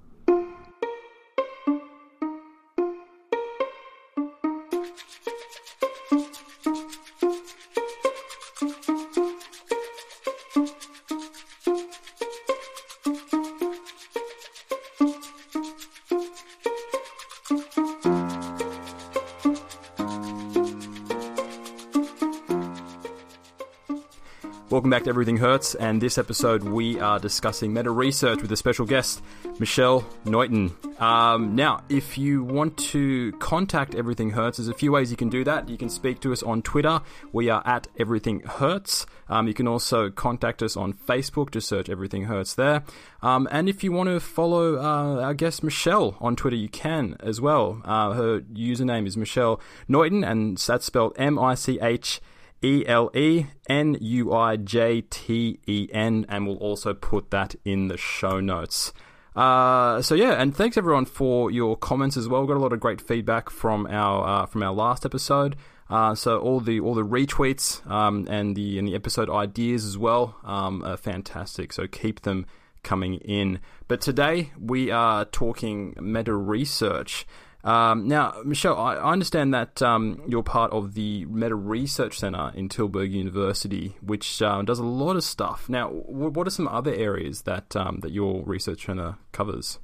Welcome 24.87 24.99
back 24.99 25.05
to 25.07 25.11
Everything 25.11 25.38
Hurts, 25.38 25.75
and 25.75 26.01
this 26.01 26.16
episode 26.16 26.62
we 26.62 27.01
are 27.01 27.18
discussing 27.18 27.72
meta 27.72 27.90
research 27.90 28.40
with 28.40 28.53
a 28.53 28.57
special 28.57 28.87
guest, 28.87 29.20
Michelle 29.59 30.03
Nuijten. 30.25 30.70
Um, 31.03 31.57
now, 31.57 31.83
if 31.88 32.16
you 32.16 32.44
want 32.44 32.79
to 32.79 33.33
contact 33.40 33.96
Everything 33.96 34.31
Hurts, 34.31 34.59
there's 34.59 34.68
a 34.68 34.75
few 34.75 34.92
ways 34.92 35.11
you 35.11 35.16
can 35.16 35.29
do 35.29 35.42
that. 35.42 35.68
You 35.68 35.77
can 35.77 35.88
speak 35.88 36.20
to 36.20 36.33
us 36.33 36.40
on 36.44 36.62
Twitter. 36.62 37.01
We 37.33 37.51
are 37.51 37.64
at 37.66 37.88
Everything 37.99 38.42
Hurts. 38.42 39.07
Um, 39.29 39.49
you 39.49 39.55
can 39.55 39.66
also 39.66 40.09
contact 40.09 40.62
us 40.62 40.77
on 40.77 40.92
Facebook. 40.92 41.51
Just 41.51 41.66
search 41.66 41.90
Everything 41.90 42.27
Hurts 42.27 42.55
there. 42.55 42.85
Um, 43.22 43.49
and 43.51 43.68
if 43.68 43.83
you 43.83 43.90
want 43.90 44.09
to 44.09 44.20
follow 44.20 44.77
uh, 44.77 45.20
our 45.20 45.35
guest 45.35 45.64
Michelle 45.64 46.16
on 46.20 46.37
Twitter, 46.37 46.55
you 46.55 46.68
can 46.68 47.16
as 47.18 47.40
well. 47.40 47.83
Uh, 47.85 48.12
her 48.12 48.40
username 48.42 49.09
is 49.09 49.16
Michelle 49.16 49.61
Nuijten, 49.90 50.25
and 50.25 50.57
that's 50.59 50.87
spelled 50.87 51.12
M 51.18 51.40
I 51.40 51.57
C 51.57 51.81
H. 51.83 52.20
E 52.66 52.85
L 52.87 53.11
E 53.14 53.46
N 53.68 53.96
U 54.00 54.33
I 54.33 54.57
J 54.57 55.02
T 55.02 55.61
E 55.68 55.88
N, 55.92 56.26
and 56.29 56.48
we'll 56.48 56.57
also 56.57 56.94
put 56.94 57.31
that 57.31 57.55
in 57.64 57.87
the 57.87 57.96
show 57.96 58.40
notes. 58.40 58.92
Uh, 59.37 60.02
so 60.02 60.16
yeah, 60.16 60.33
and 60.33 60.57
thanks 60.57 60.76
everyone 60.76 61.05
for 61.05 61.48
your 61.50 61.76
comments 61.76 62.16
as 62.16 62.26
well. 62.26 62.40
We 62.40 62.48
got 62.48 62.57
a 62.57 62.61
lot 62.61 62.72
of 62.72 62.81
great 62.81 63.00
feedback 63.00 63.50
from 63.50 63.87
our 63.87 64.26
uh, 64.42 64.46
from 64.46 64.64
our 64.64 64.72
last 64.72 65.07
episode. 65.07 65.55
Uh, 65.88 66.16
so 66.16 66.40
all 66.40 66.59
the 66.59 66.81
all 66.81 66.94
the 66.94 67.05
retweets 67.05 67.88
um, 67.88 68.26
and 68.29 68.57
the 68.57 68.81
and 68.81 68.88
the 68.88 68.96
episode 68.96 69.31
ideas 69.31 69.85
as 69.85 69.96
well 69.96 70.35
um, 70.42 70.83
are 70.83 70.96
fantastic. 70.96 71.72
So 71.72 71.87
keep 71.87 72.22
them 72.22 72.46
coming 72.83 73.14
in. 73.16 73.61
But 73.87 74.00
today 74.00 74.50
we 74.59 74.90
are 74.90 75.24
talking 75.24 75.94
meta 76.00 76.35
research. 76.35 77.26
Um, 77.66 78.07
now, 78.07 78.42
Michelle, 78.44 78.79
I, 78.79 78.94
I 78.94 79.11
understand 79.11 79.52
that 79.52 79.83
um, 79.83 80.22
you're 80.29 80.44
part 80.44 80.70
of 80.70 80.94
the 80.94 81.24
Meta 81.24 81.57
Research 81.57 82.20
Center 82.20 82.52
in 82.55 82.68
Tilburg 82.68 83.11
University, 83.11 83.96
which 84.00 84.40
uh, 84.40 84.62
does 84.62 84.79
a 84.79 84.85
lot 84.85 85.16
of 85.16 85.24
stuff. 85.24 85.68
Now, 85.68 85.88
w- 85.88 86.31
what 86.31 86.46
are 86.46 86.50
some 86.50 86.68
other 86.68 86.94
areas 86.94 87.42
that 87.42 87.74
um, 87.74 87.98
that 88.02 88.12
your 88.12 88.44
research 88.44 88.87
center 88.87 89.16
covers? 89.33 89.81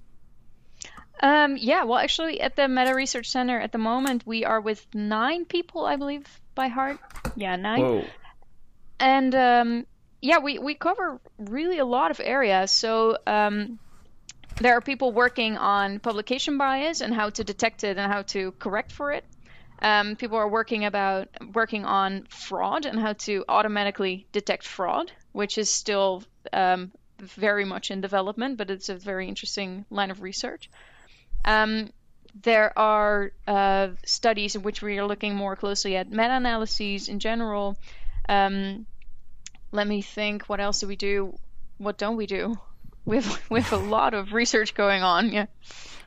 Um, 1.25 1.57
yeah, 1.57 1.83
well, 1.83 1.99
actually, 1.99 2.40
at 2.40 2.55
the 2.55 2.68
Meta 2.68 2.95
Research 2.95 3.29
Center 3.29 3.59
at 3.59 3.73
the 3.73 3.79
moment, 3.79 4.25
we 4.25 4.45
are 4.45 4.61
with 4.61 4.87
nine 4.95 5.45
people, 5.45 5.85
I 5.85 5.97
believe, 5.97 6.25
by 6.55 6.68
heart. 6.68 7.01
Yeah, 7.35 7.57
nine. 7.57 7.81
Whoa. 7.81 8.05
And 9.01 9.35
um, 9.35 9.87
yeah, 10.21 10.38
we, 10.38 10.61
we 10.61 10.77
cover 10.77 11.21
really 11.37 11.79
a 11.79 11.85
lot 11.85 12.12
of 12.12 12.21
areas. 12.21 12.71
So 12.71 13.18
um, 13.27 13.81
there 14.62 14.77
are 14.77 14.81
people 14.81 15.12
working 15.12 15.57
on 15.57 15.98
publication 15.98 16.57
bias 16.57 17.01
and 17.01 17.12
how 17.12 17.31
to 17.31 17.42
detect 17.42 17.83
it 17.85 17.98
and 17.98 18.12
how 18.12 18.22
to 18.22 18.53
correct 18.53 18.92
for 18.92 19.12
it. 19.12 19.25
Um, 19.81 20.14
people 20.14 20.38
are 20.38 20.48
working 20.48 20.85
about 20.85 21.29
working 21.53 21.85
on 21.85 22.27
fraud 22.29 22.87
and 22.87 22.98
how 22.98 23.14
to 23.14 23.44
automatically 23.48 24.27
detect 24.31 24.64
fraud, 24.64 25.11
which 25.33 25.59
is 25.59 25.68
still 25.68 26.22
um, 26.53 26.92
very 27.18 27.64
much 27.64 27.90
in 27.90 28.01
development, 28.01 28.57
but 28.57 28.70
it's 28.70 28.88
a 28.88 28.94
very 28.94 29.27
interesting 29.27 29.85
line 29.90 30.12
of 30.12 30.22
research. 30.22 30.70
Um, 31.44 31.90
there 32.42 32.77
are 32.79 33.33
uh, 33.48 33.88
studies 34.07 34.55
in 34.55 34.62
which 34.62 34.81
we 34.81 34.98
are 34.98 35.07
looking 35.07 35.35
more 35.35 35.57
closely 35.57 35.96
at 35.96 36.09
meta-analyses 36.09 37.09
in 37.09 37.18
general. 37.18 37.77
Um, 38.29 38.87
let 39.72 39.87
me 39.88 40.03
think. 40.03 40.44
What 40.48 40.61
else 40.61 40.81
do 40.81 40.87
we 40.87 40.96
do? 40.96 41.37
What 41.79 41.98
don't 41.98 42.16
we 42.16 42.27
do? 42.27 42.57
We 43.05 43.17
have 43.17 43.43
we 43.51 43.61
have 43.61 43.73
a 43.73 43.85
lot 43.85 44.15
of 44.15 44.33
research 44.33 44.75
going 44.75 45.03
on. 45.03 45.33
Yeah. 45.33 45.47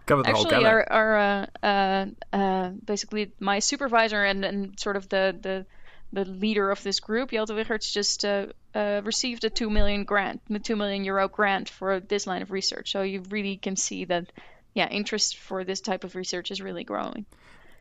Cover 0.05 0.21
Actually, 0.23 0.65
our, 0.65 0.91
our 0.91 1.17
uh, 1.17 1.45
uh, 1.63 2.05
uh, 2.31 2.69
basically 2.69 3.31
my 3.39 3.58
supervisor 3.58 4.23
and, 4.23 4.45
and 4.45 4.79
sort 4.79 4.97
of 4.97 5.10
the, 5.10 5.36
the 5.41 5.65
the 6.13 6.25
leader 6.25 6.71
of 6.71 6.81
this 6.84 6.99
group, 6.99 7.31
Jelte 7.31 7.49
Wicherts, 7.49 7.91
just 7.91 8.23
uh, 8.23 8.47
uh, 8.73 9.01
received 9.03 9.43
a 9.43 9.49
two 9.49 9.69
million 9.69 10.05
grant, 10.05 10.41
a 10.49 10.60
two 10.60 10.75
million 10.75 11.03
euro 11.03 11.27
grant 11.27 11.69
for 11.69 11.99
this 11.99 12.27
line 12.27 12.41
of 12.41 12.51
research. 12.51 12.91
So 12.91 13.01
you 13.01 13.21
really 13.29 13.58
can 13.58 13.75
see 13.75 14.05
that, 14.05 14.31
yeah, 14.73 14.88
interest 14.88 15.38
for 15.38 15.63
this 15.63 15.81
type 15.81 16.03
of 16.03 16.15
research 16.15 16.51
is 16.51 16.62
really 16.62 16.84
growing. 16.84 17.25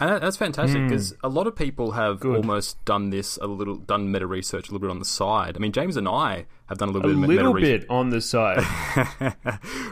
And 0.01 0.23
that's 0.23 0.37
fantastic 0.37 0.83
because 0.83 1.13
mm. 1.13 1.17
a 1.23 1.29
lot 1.29 1.47
of 1.47 1.55
people 1.55 1.93
have 1.93 2.21
Good. 2.21 2.37
almost 2.37 2.85
done 2.85 3.11
this 3.11 3.37
a 3.39 3.47
little, 3.47 3.77
done 3.77 4.11
meta 4.11 4.27
research 4.27 4.69
a 4.69 4.73
little 4.73 4.87
bit 4.87 4.91
on 4.91 4.99
the 4.99 5.05
side. 5.05 5.57
I 5.57 5.61
mean, 5.61 5.73
James 5.73 5.97
and 5.97 6.09
I 6.09 6.47
have 6.67 6.79
done 6.79 6.89
a 6.89 6.93
little 6.93 7.11
a 7.11 7.15
bit 7.15 7.23
of 7.23 7.29
little 7.29 7.55
meta 7.55 7.79
bit 7.79 7.91
on 7.91 8.11
the 8.11 8.21
side. 8.21 8.59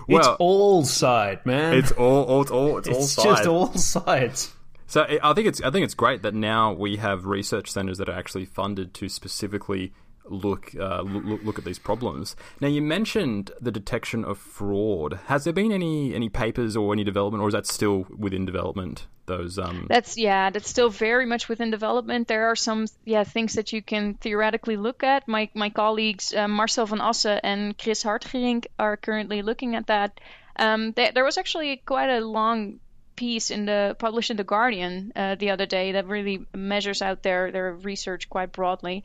well, 0.09 0.19
it's 0.19 0.29
all 0.39 0.85
side, 0.85 1.45
man. 1.47 1.75
It's 1.75 1.93
all, 1.93 2.25
all 2.25 2.43
it's 2.43 2.51
all, 2.51 2.79
it's, 2.79 2.89
it's 2.89 2.97
all 2.99 3.05
side. 3.05 3.25
just 3.25 3.47
all 3.47 3.75
sides. 3.75 4.55
So 4.87 5.07
I 5.23 5.33
think 5.33 5.49
it's 5.49 5.63
I 5.63 5.71
think 5.71 5.85
it's 5.85 5.95
great 5.95 6.21
that 6.21 6.35
now 6.35 6.73
we 6.73 6.97
have 6.97 7.25
research 7.25 7.71
centers 7.71 7.97
that 7.97 8.11
are 8.11 8.19
actually 8.19 8.45
funded 8.45 8.93
to 8.95 9.09
specifically 9.09 9.95
look, 10.27 10.75
uh, 10.79 11.03
look 11.03 11.43
look 11.43 11.59
at 11.59 11.65
these 11.65 11.79
problems. 11.79 12.37
Now, 12.61 12.69
you 12.69 12.83
mentioned 12.83 13.53
the 13.61 13.71
detection 13.71 14.25
of 14.25 14.39
fraud. 14.39 15.21
Has 15.27 15.45
there 15.45 15.53
been 15.53 15.73
any 15.73 16.15
any 16.15 16.29
papers 16.29 16.77
or 16.77 16.93
any 16.93 17.05
development, 17.05 17.43
or 17.43 17.49
is 17.49 17.55
that 17.55 17.67
still 17.67 18.07
within 18.17 18.45
development? 18.45 19.07
Those 19.33 19.59
um... 19.59 19.87
that's 19.89 20.19
yeah, 20.19 20.51
that's 20.51 20.69
still 20.69 20.91
very 20.91 21.27
much 21.27 21.49
within 21.49 21.71
development. 21.71 22.29
There 22.29 22.49
are 22.51 22.57
some 22.57 22.87
yeah 23.05 23.25
things 23.25 23.55
that 23.55 23.73
you 23.73 23.81
can 23.81 24.15
theoretically 24.15 24.77
look 24.77 25.03
at. 25.03 25.27
My 25.27 25.49
my 25.55 25.71
colleagues 25.71 26.35
uh, 26.35 26.49
Marcel 26.49 26.87
van 26.87 27.01
Assen 27.01 27.41
and 27.43 27.79
Chris 27.79 28.05
Hartgerink 28.05 28.67
are 28.79 28.97
currently 28.97 29.41
looking 29.43 29.75
at 29.75 29.87
that. 29.87 30.21
Um, 30.57 30.93
there, 30.93 31.13
there 31.13 31.25
was 31.25 31.39
actually 31.39 31.79
quite 31.79 32.11
a 32.11 32.21
long 32.21 32.81
piece 33.17 33.51
in 33.51 33.65
the 33.65 33.97
published 33.99 34.31
in 34.31 34.37
the 34.37 34.45
Guardian 34.45 35.13
uh, 35.17 35.35
the 35.37 35.51
other 35.51 35.67
day 35.67 35.93
that 35.93 36.07
really 36.09 36.45
measures 36.55 37.01
out 37.01 37.23
their 37.23 37.51
their 37.51 37.73
research 37.73 38.29
quite 38.29 38.53
broadly. 38.53 39.03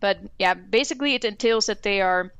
But 0.00 0.18
yeah, 0.38 0.54
basically 0.54 1.14
it 1.14 1.24
entails 1.24 1.66
that 1.66 1.82
they 1.82 2.00
are 2.00 2.32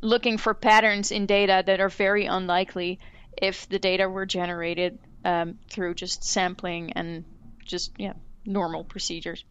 looking 0.00 0.38
for 0.38 0.54
patterns 0.54 1.12
in 1.12 1.26
data 1.26 1.62
that 1.66 1.80
are 1.80 1.90
very 1.90 2.24
unlikely 2.26 2.98
if 3.36 3.68
the 3.68 3.78
data 3.78 4.08
were 4.08 4.26
generated 4.26 4.98
um, 5.24 5.58
through 5.68 5.94
just 5.94 6.24
sampling 6.24 6.92
and 6.92 7.24
just 7.64 7.92
yeah 7.98 8.14
normal 8.44 8.84
procedures. 8.84 9.44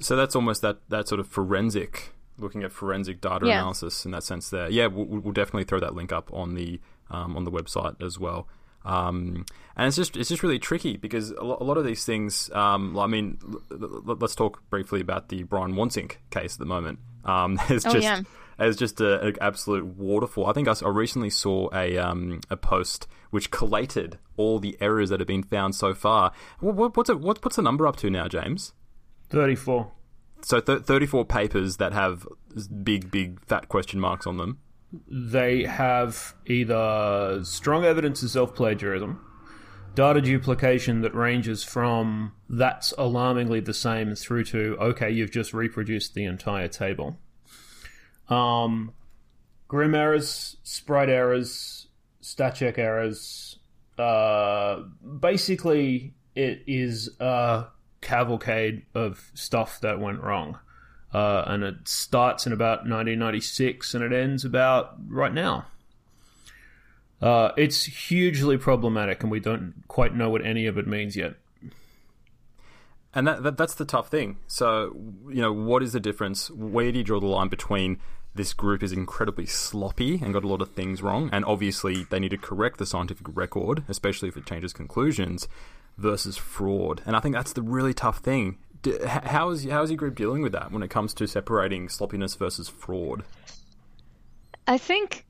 So 0.00 0.16
that's 0.16 0.36
almost 0.36 0.62
that 0.62 0.78
that 0.88 1.08
sort 1.08 1.20
of 1.20 1.28
forensic 1.28 2.12
looking 2.38 2.62
at 2.62 2.72
forensic 2.72 3.20
data 3.20 3.46
yeah. 3.46 3.58
analysis 3.58 4.04
in 4.04 4.10
that 4.12 4.24
sense. 4.24 4.50
There, 4.50 4.70
yeah, 4.70 4.86
we'll, 4.86 5.06
we'll, 5.06 5.32
definitely 5.32 5.64
throw 5.64 5.80
that 5.80 5.94
link 5.94 6.12
up 6.12 6.32
on 6.32 6.54
the 6.54 6.80
um, 7.10 7.36
on 7.36 7.44
the 7.44 7.50
website 7.50 8.02
as 8.02 8.18
well. 8.18 8.48
Um, 8.84 9.46
and 9.76 9.86
it's 9.86 9.96
just 9.96 10.16
it's 10.16 10.28
just 10.28 10.42
really 10.42 10.58
tricky 10.58 10.96
because 10.96 11.30
a 11.30 11.44
lot 11.44 11.76
of 11.76 11.84
these 11.84 12.04
things. 12.04 12.50
Um, 12.52 12.98
I 12.98 13.06
mean, 13.06 13.38
let's 13.70 14.34
talk 14.34 14.68
briefly 14.70 15.00
about 15.00 15.28
the 15.28 15.44
Brian 15.44 15.74
Wansink 15.74 16.16
case 16.30 16.54
at 16.54 16.58
the 16.58 16.66
moment. 16.66 16.98
Um, 17.24 17.58
it's 17.68 17.86
oh, 17.86 17.92
just 17.92 18.02
yeah. 18.02 18.22
It's 18.66 18.78
just 18.78 19.00
an 19.00 19.36
absolute 19.40 19.84
waterfall. 19.84 20.46
I 20.46 20.52
think 20.52 20.68
I, 20.68 20.74
I 20.84 20.88
recently 20.88 21.30
saw 21.30 21.68
a 21.74 21.98
um, 21.98 22.40
a 22.50 22.56
post 22.56 23.06
which 23.30 23.50
collated 23.50 24.18
all 24.36 24.58
the 24.58 24.76
errors 24.80 25.10
that 25.10 25.20
have 25.20 25.26
been 25.26 25.42
found 25.42 25.74
so 25.74 25.94
far. 25.94 26.32
What, 26.60 26.96
what's 26.96 27.08
it, 27.08 27.20
what, 27.20 27.42
what's 27.44 27.56
the 27.56 27.62
number 27.62 27.86
up 27.86 27.96
to 27.96 28.10
now, 28.10 28.28
James? 28.28 28.72
Thirty 29.30 29.54
four. 29.54 29.92
So 30.42 30.60
th- 30.60 30.82
thirty 30.82 31.06
four 31.06 31.24
papers 31.24 31.78
that 31.78 31.92
have 31.92 32.26
big 32.82 33.10
big 33.10 33.44
fat 33.46 33.68
question 33.68 34.00
marks 34.00 34.26
on 34.26 34.36
them 34.36 34.58
they 35.08 35.64
have 35.64 36.34
either 36.46 37.40
strong 37.44 37.84
evidence 37.84 38.22
of 38.22 38.30
self 38.30 38.54
plagiarism, 38.54 39.20
data 39.94 40.20
duplication 40.20 41.00
that 41.02 41.14
ranges 41.14 41.64
from 41.64 42.32
that's 42.48 42.92
alarmingly 42.98 43.60
the 43.60 43.74
same 43.74 44.14
through 44.14 44.44
to 44.44 44.76
okay, 44.80 45.10
you've 45.10 45.30
just 45.30 45.54
reproduced 45.54 46.14
the 46.14 46.24
entire 46.24 46.68
table. 46.68 47.18
Um, 48.32 48.92
Grim 49.68 49.94
errors, 49.94 50.56
sprite 50.64 51.08
errors, 51.08 51.86
stat 52.20 52.56
check 52.56 52.78
errors. 52.78 53.58
Uh, 53.98 54.82
basically, 55.20 56.14
it 56.34 56.62
is 56.66 57.10
a 57.20 57.66
cavalcade 58.00 58.84
of 58.94 59.30
stuff 59.34 59.80
that 59.80 60.00
went 60.00 60.20
wrong 60.22 60.58
uh, 61.12 61.44
and 61.46 61.62
it 61.62 61.86
starts 61.86 62.46
in 62.46 62.52
about 62.52 62.80
1996 62.80 63.94
and 63.94 64.04
it 64.04 64.12
ends 64.12 64.44
about 64.44 64.94
right 65.08 65.32
now. 65.32 65.66
Uh, 67.20 67.52
it's 67.56 67.84
hugely 67.84 68.56
problematic, 68.58 69.22
and 69.22 69.30
we 69.30 69.38
don't 69.38 69.74
quite 69.86 70.12
know 70.12 70.28
what 70.28 70.44
any 70.44 70.66
of 70.66 70.76
it 70.76 70.88
means 70.88 71.14
yet. 71.14 71.34
and 73.14 73.28
that, 73.28 73.44
that 73.44 73.56
that's 73.56 73.76
the 73.76 73.84
tough 73.84 74.08
thing. 74.08 74.38
So, 74.48 74.96
you 75.28 75.40
know, 75.40 75.52
what 75.52 75.84
is 75.84 75.92
the 75.92 76.00
difference? 76.00 76.50
Where 76.50 76.90
do 76.90 76.98
you 76.98 77.04
draw 77.04 77.20
the 77.20 77.26
line 77.26 77.48
between 77.48 78.00
this 78.34 78.54
group 78.54 78.82
is 78.82 78.92
incredibly 78.92 79.46
sloppy 79.46 80.20
and 80.22 80.32
got 80.32 80.44
a 80.44 80.48
lot 80.48 80.62
of 80.62 80.72
things 80.72 81.02
wrong, 81.02 81.28
and 81.32 81.44
obviously 81.44 82.04
they 82.04 82.18
need 82.18 82.30
to 82.30 82.38
correct 82.38 82.78
the 82.78 82.86
scientific 82.86 83.26
record, 83.34 83.84
especially 83.88 84.28
if 84.28 84.36
it 84.36 84.46
changes 84.46 84.72
conclusions, 84.72 85.48
versus 85.96 86.36
fraud? 86.36 87.02
And 87.06 87.16
I 87.16 87.20
think 87.20 87.34
that's 87.34 87.52
the 87.52 87.62
really 87.62 87.94
tough 87.94 88.18
thing. 88.18 88.58
How 89.06 89.50
is 89.50 89.64
how 89.64 89.82
is 89.82 89.90
your 89.90 89.96
group 89.96 90.16
dealing 90.16 90.42
with 90.42 90.52
that 90.52 90.72
when 90.72 90.82
it 90.82 90.88
comes 90.88 91.14
to 91.14 91.28
separating 91.28 91.88
sloppiness 91.88 92.34
versus 92.34 92.68
fraud? 92.68 93.22
I 94.66 94.78
think 94.78 95.24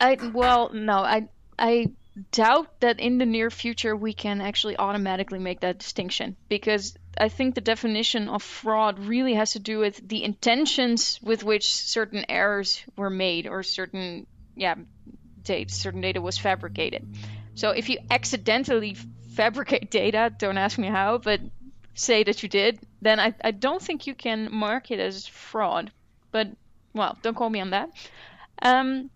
I 0.00 0.16
well 0.32 0.70
no 0.72 0.98
I 0.98 1.28
I 1.58 1.90
doubt 2.30 2.80
that 2.80 3.00
in 3.00 3.18
the 3.18 3.26
near 3.26 3.50
future 3.50 3.96
we 3.96 4.12
can 4.12 4.40
actually 4.40 4.76
automatically 4.76 5.40
make 5.40 5.60
that 5.60 5.78
distinction 5.78 6.36
because 6.48 6.96
I 7.20 7.28
think 7.28 7.54
the 7.54 7.60
definition 7.60 8.28
of 8.28 8.42
fraud 8.42 8.98
really 8.98 9.34
has 9.34 9.52
to 9.52 9.58
do 9.58 9.78
with 9.78 10.08
the 10.08 10.24
intentions 10.24 11.18
with 11.22 11.44
which 11.44 11.72
certain 11.72 12.24
errors 12.28 12.82
were 12.96 13.10
made 13.10 13.46
or 13.46 13.62
certain 13.62 14.26
yeah 14.54 14.74
dates 15.42 15.74
certain 15.74 16.00
data 16.00 16.20
was 16.20 16.38
fabricated. 16.38 17.06
So 17.54 17.70
if 17.70 17.88
you 17.88 17.98
accidentally 18.10 18.96
fabricate 19.34 19.90
data, 20.02 20.32
don't 20.36 20.58
ask 20.58 20.78
me 20.78 20.88
how, 20.88 21.18
but 21.18 21.40
say 21.94 22.22
that 22.24 22.42
you 22.42 22.48
did, 22.48 22.78
then 23.02 23.18
I, 23.18 23.34
I 23.42 23.50
don't 23.50 23.82
think 23.82 24.06
you 24.06 24.14
can 24.14 24.48
mark 24.52 24.90
it 24.90 25.00
as 25.00 25.26
fraud. 25.26 25.90
But 26.30 26.48
well, 26.92 27.16
don't 27.22 27.34
call 27.34 27.50
me 27.50 27.60
on 27.60 27.70
that. 27.70 27.90
Um, 28.62 29.10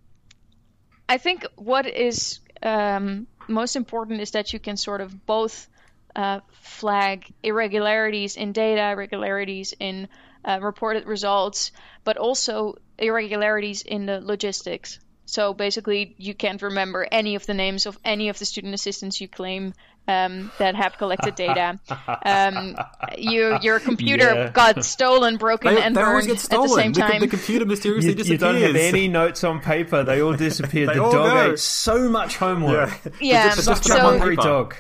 I 1.08 1.18
think 1.18 1.46
what 1.56 1.86
is 1.86 2.40
um, 2.62 3.26
most 3.48 3.76
important 3.76 4.20
is 4.20 4.32
that 4.32 4.52
you 4.52 4.58
can 4.58 4.76
sort 4.76 5.00
of 5.00 5.26
both 5.26 5.68
uh, 6.14 6.40
flag 6.52 7.32
irregularities 7.42 8.36
in 8.36 8.52
data, 8.52 8.90
irregularities 8.90 9.74
in 9.78 10.08
uh, 10.44 10.58
reported 10.60 11.06
results, 11.06 11.72
but 12.04 12.16
also 12.16 12.76
irregularities 12.98 13.82
in 13.82 14.06
the 14.06 14.20
logistics. 14.20 14.98
So 15.24 15.54
basically, 15.54 16.14
you 16.18 16.34
can't 16.34 16.60
remember 16.60 17.06
any 17.10 17.36
of 17.36 17.46
the 17.46 17.54
names 17.54 17.86
of 17.86 17.96
any 18.04 18.28
of 18.28 18.38
the 18.38 18.44
student 18.44 18.74
assistants 18.74 19.20
you 19.20 19.28
claim 19.28 19.72
um, 20.08 20.50
that 20.58 20.74
have 20.74 20.98
collected 20.98 21.34
data. 21.34 21.78
Um, 22.24 22.76
you, 23.16 23.58
your 23.62 23.80
computer 23.80 24.34
yeah. 24.34 24.50
got 24.50 24.84
stolen, 24.84 25.36
broken, 25.38 25.74
they, 25.74 25.82
and 25.82 25.96
they 25.96 26.00
burned 26.00 26.30
at 26.30 26.38
the 26.38 26.68
same 26.68 26.92
time. 26.92 27.20
The, 27.20 27.26
the 27.26 27.36
computer 27.36 27.64
mysteriously 27.64 28.10
you, 28.10 28.16
disappears. 28.16 28.40
You 28.40 28.46
don't 28.46 28.60
have 28.62 28.76
any 28.76 29.08
notes 29.08 29.42
on 29.44 29.60
paper. 29.60 30.04
They 30.04 30.22
all 30.22 30.34
disappeared. 30.34 30.90
the 30.90 31.02
all 31.02 31.12
dog 31.12 31.32
go. 31.32 31.52
ate 31.52 31.58
so 31.58 32.08
much 32.08 32.36
homework. 32.36 32.90
Yeah, 33.04 33.10
yeah 33.20 33.54
just, 33.54 33.64
such 33.64 33.84
so, 33.84 33.96
a 33.96 34.00
hungry 34.00 34.36
dog. 34.36 34.76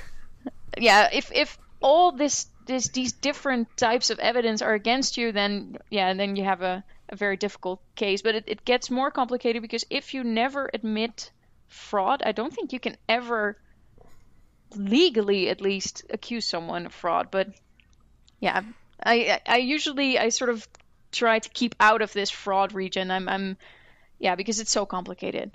Yeah, 0.78 1.08
if 1.12 1.30
if 1.32 1.58
all 1.80 2.12
this 2.12 2.46
this 2.66 2.88
these 2.88 3.12
different 3.12 3.76
types 3.76 4.10
of 4.10 4.18
evidence 4.18 4.62
are 4.62 4.74
against 4.74 5.16
you, 5.16 5.32
then 5.32 5.76
yeah, 5.90 6.12
then 6.14 6.36
you 6.36 6.44
have 6.44 6.62
a, 6.62 6.84
a 7.08 7.16
very 7.16 7.36
difficult 7.36 7.80
case. 7.94 8.22
But 8.22 8.34
it, 8.36 8.44
it 8.46 8.64
gets 8.64 8.90
more 8.90 9.10
complicated 9.10 9.62
because 9.62 9.84
if 9.90 10.14
you 10.14 10.24
never 10.24 10.70
admit 10.72 11.30
fraud, 11.68 12.22
I 12.24 12.32
don't 12.32 12.52
think 12.52 12.72
you 12.72 12.80
can 12.80 12.96
ever 13.08 13.56
legally 14.74 15.48
at 15.48 15.60
least 15.60 16.04
accuse 16.10 16.46
someone 16.46 16.86
of 16.86 16.94
fraud. 16.94 17.30
But 17.30 17.48
yeah, 18.40 18.62
I 19.02 19.40
I 19.46 19.58
usually 19.58 20.18
I 20.18 20.30
sort 20.30 20.50
of 20.50 20.66
try 21.10 21.38
to 21.38 21.48
keep 21.50 21.74
out 21.80 22.02
of 22.02 22.12
this 22.12 22.30
fraud 22.30 22.72
region. 22.72 23.10
I'm 23.10 23.28
I'm 23.28 23.56
yeah 24.18 24.34
because 24.36 24.60
it's 24.60 24.72
so 24.72 24.86
complicated. 24.86 25.52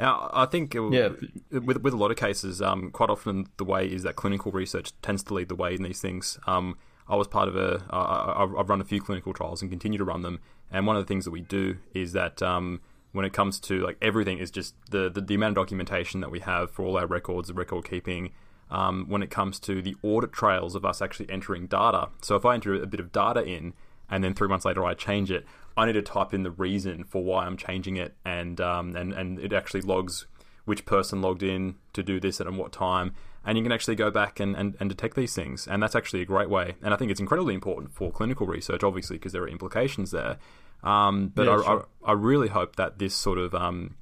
Now, 0.00 0.30
I 0.32 0.46
think 0.46 0.72
yeah. 0.74 1.10
with 1.50 1.82
with 1.82 1.92
a 1.92 1.96
lot 1.96 2.10
of 2.10 2.16
cases, 2.16 2.62
um, 2.62 2.90
quite 2.90 3.10
often 3.10 3.48
the 3.58 3.64
way 3.64 3.86
is 3.86 4.02
that 4.04 4.16
clinical 4.16 4.50
research 4.50 4.92
tends 5.02 5.22
to 5.24 5.34
lead 5.34 5.50
the 5.50 5.54
way 5.54 5.74
in 5.74 5.82
these 5.82 6.00
things. 6.00 6.38
Um, 6.46 6.78
I 7.06 7.16
was 7.16 7.28
part 7.28 7.48
of 7.48 7.56
a. 7.56 7.84
Uh, 7.90 8.48
I've 8.58 8.70
run 8.70 8.80
a 8.80 8.84
few 8.84 9.02
clinical 9.02 9.34
trials 9.34 9.60
and 9.60 9.70
continue 9.70 9.98
to 9.98 10.04
run 10.04 10.22
them. 10.22 10.40
And 10.70 10.86
one 10.86 10.96
of 10.96 11.02
the 11.02 11.06
things 11.06 11.26
that 11.26 11.32
we 11.32 11.42
do 11.42 11.76
is 11.92 12.12
that 12.12 12.40
um, 12.40 12.80
when 13.12 13.26
it 13.26 13.34
comes 13.34 13.60
to 13.60 13.80
like 13.80 13.98
everything 14.00 14.38
is 14.38 14.50
just 14.50 14.74
the, 14.90 15.10
the, 15.10 15.20
the 15.20 15.34
amount 15.34 15.58
of 15.58 15.64
documentation 15.64 16.20
that 16.20 16.30
we 16.30 16.40
have 16.40 16.70
for 16.70 16.82
all 16.84 16.96
our 16.96 17.06
records, 17.06 17.48
the 17.48 17.54
record 17.54 17.84
keeping, 17.84 18.30
um, 18.70 19.04
when 19.06 19.22
it 19.22 19.30
comes 19.30 19.58
to 19.60 19.82
the 19.82 19.96
audit 20.02 20.32
trails 20.32 20.74
of 20.74 20.84
us 20.86 21.02
actually 21.02 21.28
entering 21.28 21.66
data. 21.66 22.08
So 22.22 22.36
if 22.36 22.46
I 22.46 22.54
enter 22.54 22.74
a 22.74 22.86
bit 22.86 23.00
of 23.00 23.12
data 23.12 23.44
in 23.44 23.74
and 24.08 24.24
then 24.24 24.32
three 24.32 24.48
months 24.48 24.64
later 24.64 24.84
I 24.84 24.94
change 24.94 25.30
it, 25.30 25.44
I 25.80 25.86
need 25.86 25.94
to 25.94 26.02
type 26.02 26.34
in 26.34 26.42
the 26.42 26.50
reason 26.50 27.04
for 27.04 27.24
why 27.24 27.46
I'm 27.46 27.56
changing 27.56 27.96
it, 27.96 28.14
and 28.24 28.60
um, 28.60 28.94
and 28.96 29.14
and 29.14 29.38
it 29.38 29.54
actually 29.54 29.80
logs 29.80 30.26
which 30.66 30.84
person 30.84 31.22
logged 31.22 31.42
in 31.42 31.76
to 31.94 32.02
do 32.02 32.20
this 32.20 32.38
and 32.38 32.46
at 32.48 32.54
what 32.54 32.70
time, 32.70 33.14
and 33.46 33.56
you 33.56 33.64
can 33.64 33.72
actually 33.72 33.96
go 33.96 34.10
back 34.10 34.38
and, 34.38 34.54
and, 34.54 34.76
and 34.78 34.90
detect 34.90 35.16
these 35.16 35.34
things, 35.34 35.66
and 35.66 35.82
that's 35.82 35.96
actually 35.96 36.20
a 36.20 36.26
great 36.26 36.50
way. 36.50 36.76
And 36.82 36.92
I 36.92 36.98
think 36.98 37.10
it's 37.10 37.18
incredibly 37.18 37.54
important 37.54 37.94
for 37.94 38.12
clinical 38.12 38.46
research, 38.46 38.84
obviously, 38.84 39.16
because 39.16 39.32
there 39.32 39.42
are 39.42 39.48
implications 39.48 40.10
there. 40.10 40.36
Um, 40.82 41.32
but 41.34 41.46
yeah, 41.46 41.54
I, 41.54 41.62
sure. 41.62 41.88
I, 42.04 42.10
I, 42.10 42.12
really 42.12 42.48
hope 42.48 42.76
that 42.76 42.98
this 42.98 43.14
sort 43.14 43.38
of 43.38 43.54
um, 43.54 43.96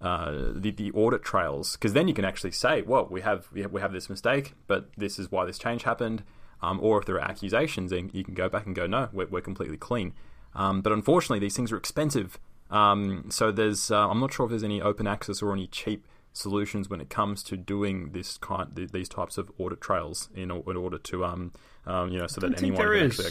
uh, 0.00 0.52
the, 0.54 0.70
the 0.70 0.92
audit 0.92 1.24
trails, 1.24 1.72
because 1.72 1.94
then 1.94 2.06
you 2.06 2.14
can 2.14 2.24
actually 2.24 2.52
say, 2.52 2.82
well, 2.82 3.08
we 3.10 3.22
have, 3.22 3.48
we 3.52 3.62
have 3.62 3.72
we 3.72 3.80
have 3.80 3.92
this 3.92 4.08
mistake, 4.08 4.54
but 4.68 4.88
this 4.96 5.18
is 5.18 5.32
why 5.32 5.44
this 5.44 5.58
change 5.58 5.82
happened. 5.82 6.22
Um, 6.62 6.78
or 6.80 6.98
if 6.98 7.06
there 7.06 7.16
are 7.16 7.20
accusations, 7.28 7.90
then 7.90 8.10
you 8.14 8.24
can 8.24 8.34
go 8.34 8.48
back 8.48 8.64
and 8.66 8.74
go, 8.74 8.86
no, 8.86 9.08
we're, 9.12 9.26
we're 9.26 9.42
completely 9.42 9.76
clean. 9.76 10.14
Um, 10.54 10.80
but 10.80 10.92
unfortunately, 10.92 11.40
these 11.40 11.56
things 11.56 11.72
are 11.72 11.76
expensive. 11.76 12.38
Um, 12.70 13.26
so 13.30 13.52
there's, 13.52 13.90
uh, 13.90 14.08
I'm 14.08 14.20
not 14.20 14.32
sure 14.32 14.46
if 14.46 14.50
there's 14.50 14.64
any 14.64 14.80
open 14.80 15.06
access 15.06 15.42
or 15.42 15.52
any 15.52 15.66
cheap 15.66 16.06
solutions 16.32 16.90
when 16.90 17.00
it 17.00 17.10
comes 17.10 17.42
to 17.44 17.56
doing 17.56 18.10
this 18.12 18.38
kind, 18.38 18.88
these 18.92 19.08
types 19.08 19.38
of 19.38 19.50
audit 19.58 19.80
trails 19.80 20.28
in, 20.34 20.50
in 20.50 20.76
order 20.76 20.98
to, 20.98 21.24
um, 21.24 21.52
um, 21.86 22.10
you 22.10 22.18
know, 22.18 22.26
so 22.26 22.40
that 22.40 22.58
anyone 22.58 22.80
can 22.80 23.06
actually. 23.06 23.30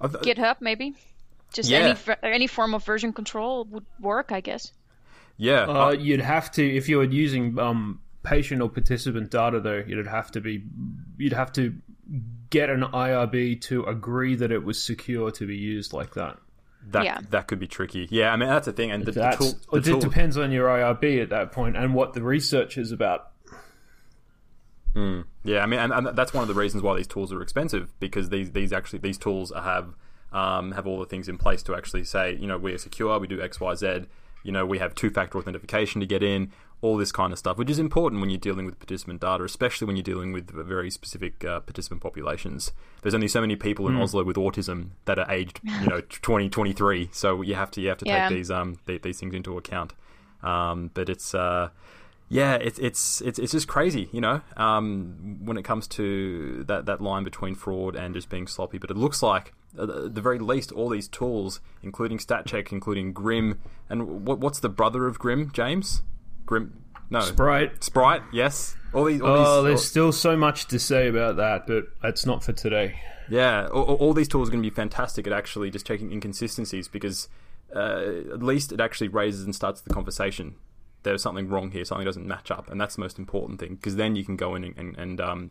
GitHub 0.00 0.56
maybe, 0.60 0.94
just 1.52 1.70
yeah. 1.70 1.96
any 2.22 2.34
any 2.34 2.46
form 2.46 2.74
of 2.74 2.84
version 2.84 3.12
control 3.12 3.64
would 3.66 3.86
work, 4.00 4.32
I 4.32 4.40
guess. 4.40 4.72
Yeah, 5.36 5.62
uh, 5.62 5.90
you'd 5.90 6.20
have 6.20 6.50
to 6.52 6.64
if 6.64 6.88
you 6.88 6.98
were 6.98 7.04
using 7.04 7.58
um, 7.58 8.00
patient 8.22 8.60
or 8.60 8.68
participant 8.68 9.30
data, 9.30 9.60
though. 9.60 9.82
You'd 9.86 10.06
have 10.06 10.30
to 10.32 10.40
be 10.40 10.64
you'd 11.16 11.32
have 11.32 11.52
to 11.54 11.74
get 12.50 12.70
an 12.70 12.82
IRB 12.82 13.60
to 13.62 13.84
agree 13.84 14.36
that 14.36 14.52
it 14.52 14.64
was 14.64 14.82
secure 14.82 15.30
to 15.32 15.46
be 15.46 15.56
used 15.56 15.92
like 15.92 16.14
that. 16.14 16.38
That 16.90 17.04
yeah. 17.04 17.20
that 17.30 17.48
could 17.48 17.58
be 17.58 17.66
tricky. 17.66 18.06
Yeah, 18.10 18.30
I 18.30 18.36
mean 18.36 18.48
that's 18.48 18.66
the 18.66 18.72
thing, 18.72 18.90
and 18.90 19.04
the, 19.06 19.12
the 19.12 19.36
tool, 19.38 19.54
the 19.72 19.78
it 19.78 19.84
tool... 19.84 20.00
depends 20.00 20.36
on 20.36 20.52
your 20.52 20.68
IRB 20.68 21.22
at 21.22 21.30
that 21.30 21.50
point 21.50 21.76
and 21.76 21.94
what 21.94 22.12
the 22.12 22.22
research 22.22 22.76
is 22.76 22.92
about. 22.92 23.30
Mm. 24.94 25.24
Yeah, 25.44 25.60
I 25.60 25.66
mean, 25.66 25.80
and, 25.80 25.92
and, 25.92 26.06
that's 26.16 26.32
one 26.32 26.42
of 26.42 26.48
the 26.48 26.54
reasons 26.54 26.82
why 26.82 26.94
these 26.96 27.06
tools 27.06 27.32
are 27.32 27.40
expensive 27.40 27.98
because 28.00 28.28
these 28.28 28.52
these 28.52 28.72
actually 28.72 28.98
these 28.98 29.16
tools 29.16 29.50
have 29.56 29.94
um, 30.30 30.72
have 30.72 30.86
all 30.86 30.98
the 30.98 31.06
things 31.06 31.28
in 31.28 31.38
place 31.38 31.62
to 31.64 31.74
actually 31.74 32.04
say, 32.04 32.36
you 32.36 32.46
know, 32.46 32.58
we 32.58 32.74
are 32.74 32.78
secure, 32.78 33.18
we 33.18 33.28
do 33.28 33.40
X, 33.40 33.60
Y, 33.60 33.74
Z 33.74 34.06
you 34.44 34.52
know, 34.52 34.64
we 34.64 34.78
have 34.78 34.94
two 34.94 35.10
factor 35.10 35.38
authentication 35.38 36.00
to 36.00 36.06
get 36.06 36.22
in, 36.22 36.52
all 36.84 36.98
this 36.98 37.12
kind 37.12 37.32
of 37.32 37.38
stuff, 37.38 37.56
which 37.56 37.70
is 37.70 37.78
important 37.78 38.20
when 38.20 38.28
you're 38.28 38.38
dealing 38.38 38.66
with 38.66 38.78
participant 38.78 39.18
data, 39.18 39.42
especially 39.42 39.86
when 39.86 39.96
you're 39.96 40.02
dealing 40.02 40.32
with 40.32 40.50
very 40.50 40.90
specific 40.90 41.42
uh, 41.42 41.60
participant 41.60 42.02
populations. 42.02 42.72
There's 43.00 43.14
only 43.14 43.28
so 43.28 43.40
many 43.40 43.56
people 43.56 43.88
in 43.88 43.94
mm. 43.94 44.02
Oslo 44.02 44.22
with 44.22 44.36
autism 44.36 44.90
that 45.06 45.18
are 45.18 45.30
aged, 45.30 45.60
you 45.80 45.86
know, 45.86 46.00
20, 46.08 46.50
23. 46.50 47.08
So 47.10 47.40
you 47.40 47.54
have 47.54 47.70
to 47.70 47.80
you 47.80 47.88
have 47.88 47.96
to 47.98 48.06
yeah. 48.06 48.28
take 48.28 48.36
these 48.36 48.50
um 48.50 48.76
th- 48.86 49.00
these 49.00 49.18
things 49.18 49.34
into 49.34 49.56
account. 49.56 49.94
Um, 50.42 50.90
but 50.92 51.08
it's 51.08 51.34
uh, 51.34 51.70
yeah, 52.28 52.56
it's 52.56 52.78
it's 52.78 53.22
it's 53.22 53.38
it's 53.38 53.52
just 53.52 53.66
crazy, 53.66 54.10
you 54.12 54.20
know, 54.20 54.42
um, 54.58 55.38
when 55.42 55.56
it 55.56 55.62
comes 55.62 55.88
to 55.88 56.64
that 56.64 56.84
that 56.84 57.00
line 57.00 57.24
between 57.24 57.54
fraud 57.54 57.96
and 57.96 58.14
just 58.14 58.28
being 58.28 58.46
sloppy. 58.46 58.76
But 58.76 58.90
it 58.90 58.98
looks 58.98 59.22
like 59.22 59.54
at 59.78 60.14
the 60.14 60.20
very 60.20 60.38
least, 60.38 60.70
all 60.70 60.90
these 60.90 61.08
tools, 61.08 61.60
including 61.82 62.18
StatCheck, 62.18 62.72
including 62.72 63.14
Grim, 63.14 63.58
and 63.88 64.26
what, 64.26 64.38
what's 64.38 64.60
the 64.60 64.68
brother 64.68 65.06
of 65.06 65.18
Grim, 65.18 65.50
James? 65.50 66.02
Grim, 66.46 66.84
no, 67.10 67.20
Sprite. 67.20 67.82
Sprite, 67.84 68.22
yes. 68.32 68.76
All 68.92 69.04
these. 69.04 69.20
All 69.20 69.28
oh, 69.28 69.62
these, 69.62 69.64
there's 69.64 69.80
all... 69.80 69.84
still 69.84 70.12
so 70.12 70.36
much 70.36 70.66
to 70.68 70.78
say 70.78 71.08
about 71.08 71.36
that, 71.36 71.66
but 71.66 71.84
that's 72.02 72.26
not 72.26 72.42
for 72.44 72.52
today. 72.52 73.00
Yeah, 73.28 73.68
all, 73.68 73.94
all 73.94 74.12
these 74.12 74.28
tools 74.28 74.48
are 74.48 74.52
going 74.52 74.62
to 74.62 74.70
be 74.70 74.74
fantastic 74.74 75.26
at 75.26 75.32
actually 75.32 75.70
just 75.70 75.86
checking 75.86 76.12
inconsistencies 76.12 76.88
because 76.88 77.28
uh, 77.74 78.02
at 78.32 78.42
least 78.42 78.72
it 78.72 78.80
actually 78.80 79.08
raises 79.08 79.44
and 79.44 79.54
starts 79.54 79.80
the 79.80 79.92
conversation. 79.92 80.56
There's 81.02 81.22
something 81.22 81.48
wrong 81.48 81.70
here, 81.70 81.84
something 81.84 82.04
doesn't 82.04 82.26
match 82.26 82.50
up, 82.50 82.70
and 82.70 82.80
that's 82.80 82.96
the 82.96 83.00
most 83.00 83.18
important 83.18 83.60
thing 83.60 83.76
because 83.76 83.96
then 83.96 84.16
you 84.16 84.24
can 84.24 84.36
go 84.36 84.54
in 84.54 84.64
and 84.64 84.76
and, 84.76 84.96
and 84.96 85.20
um 85.20 85.50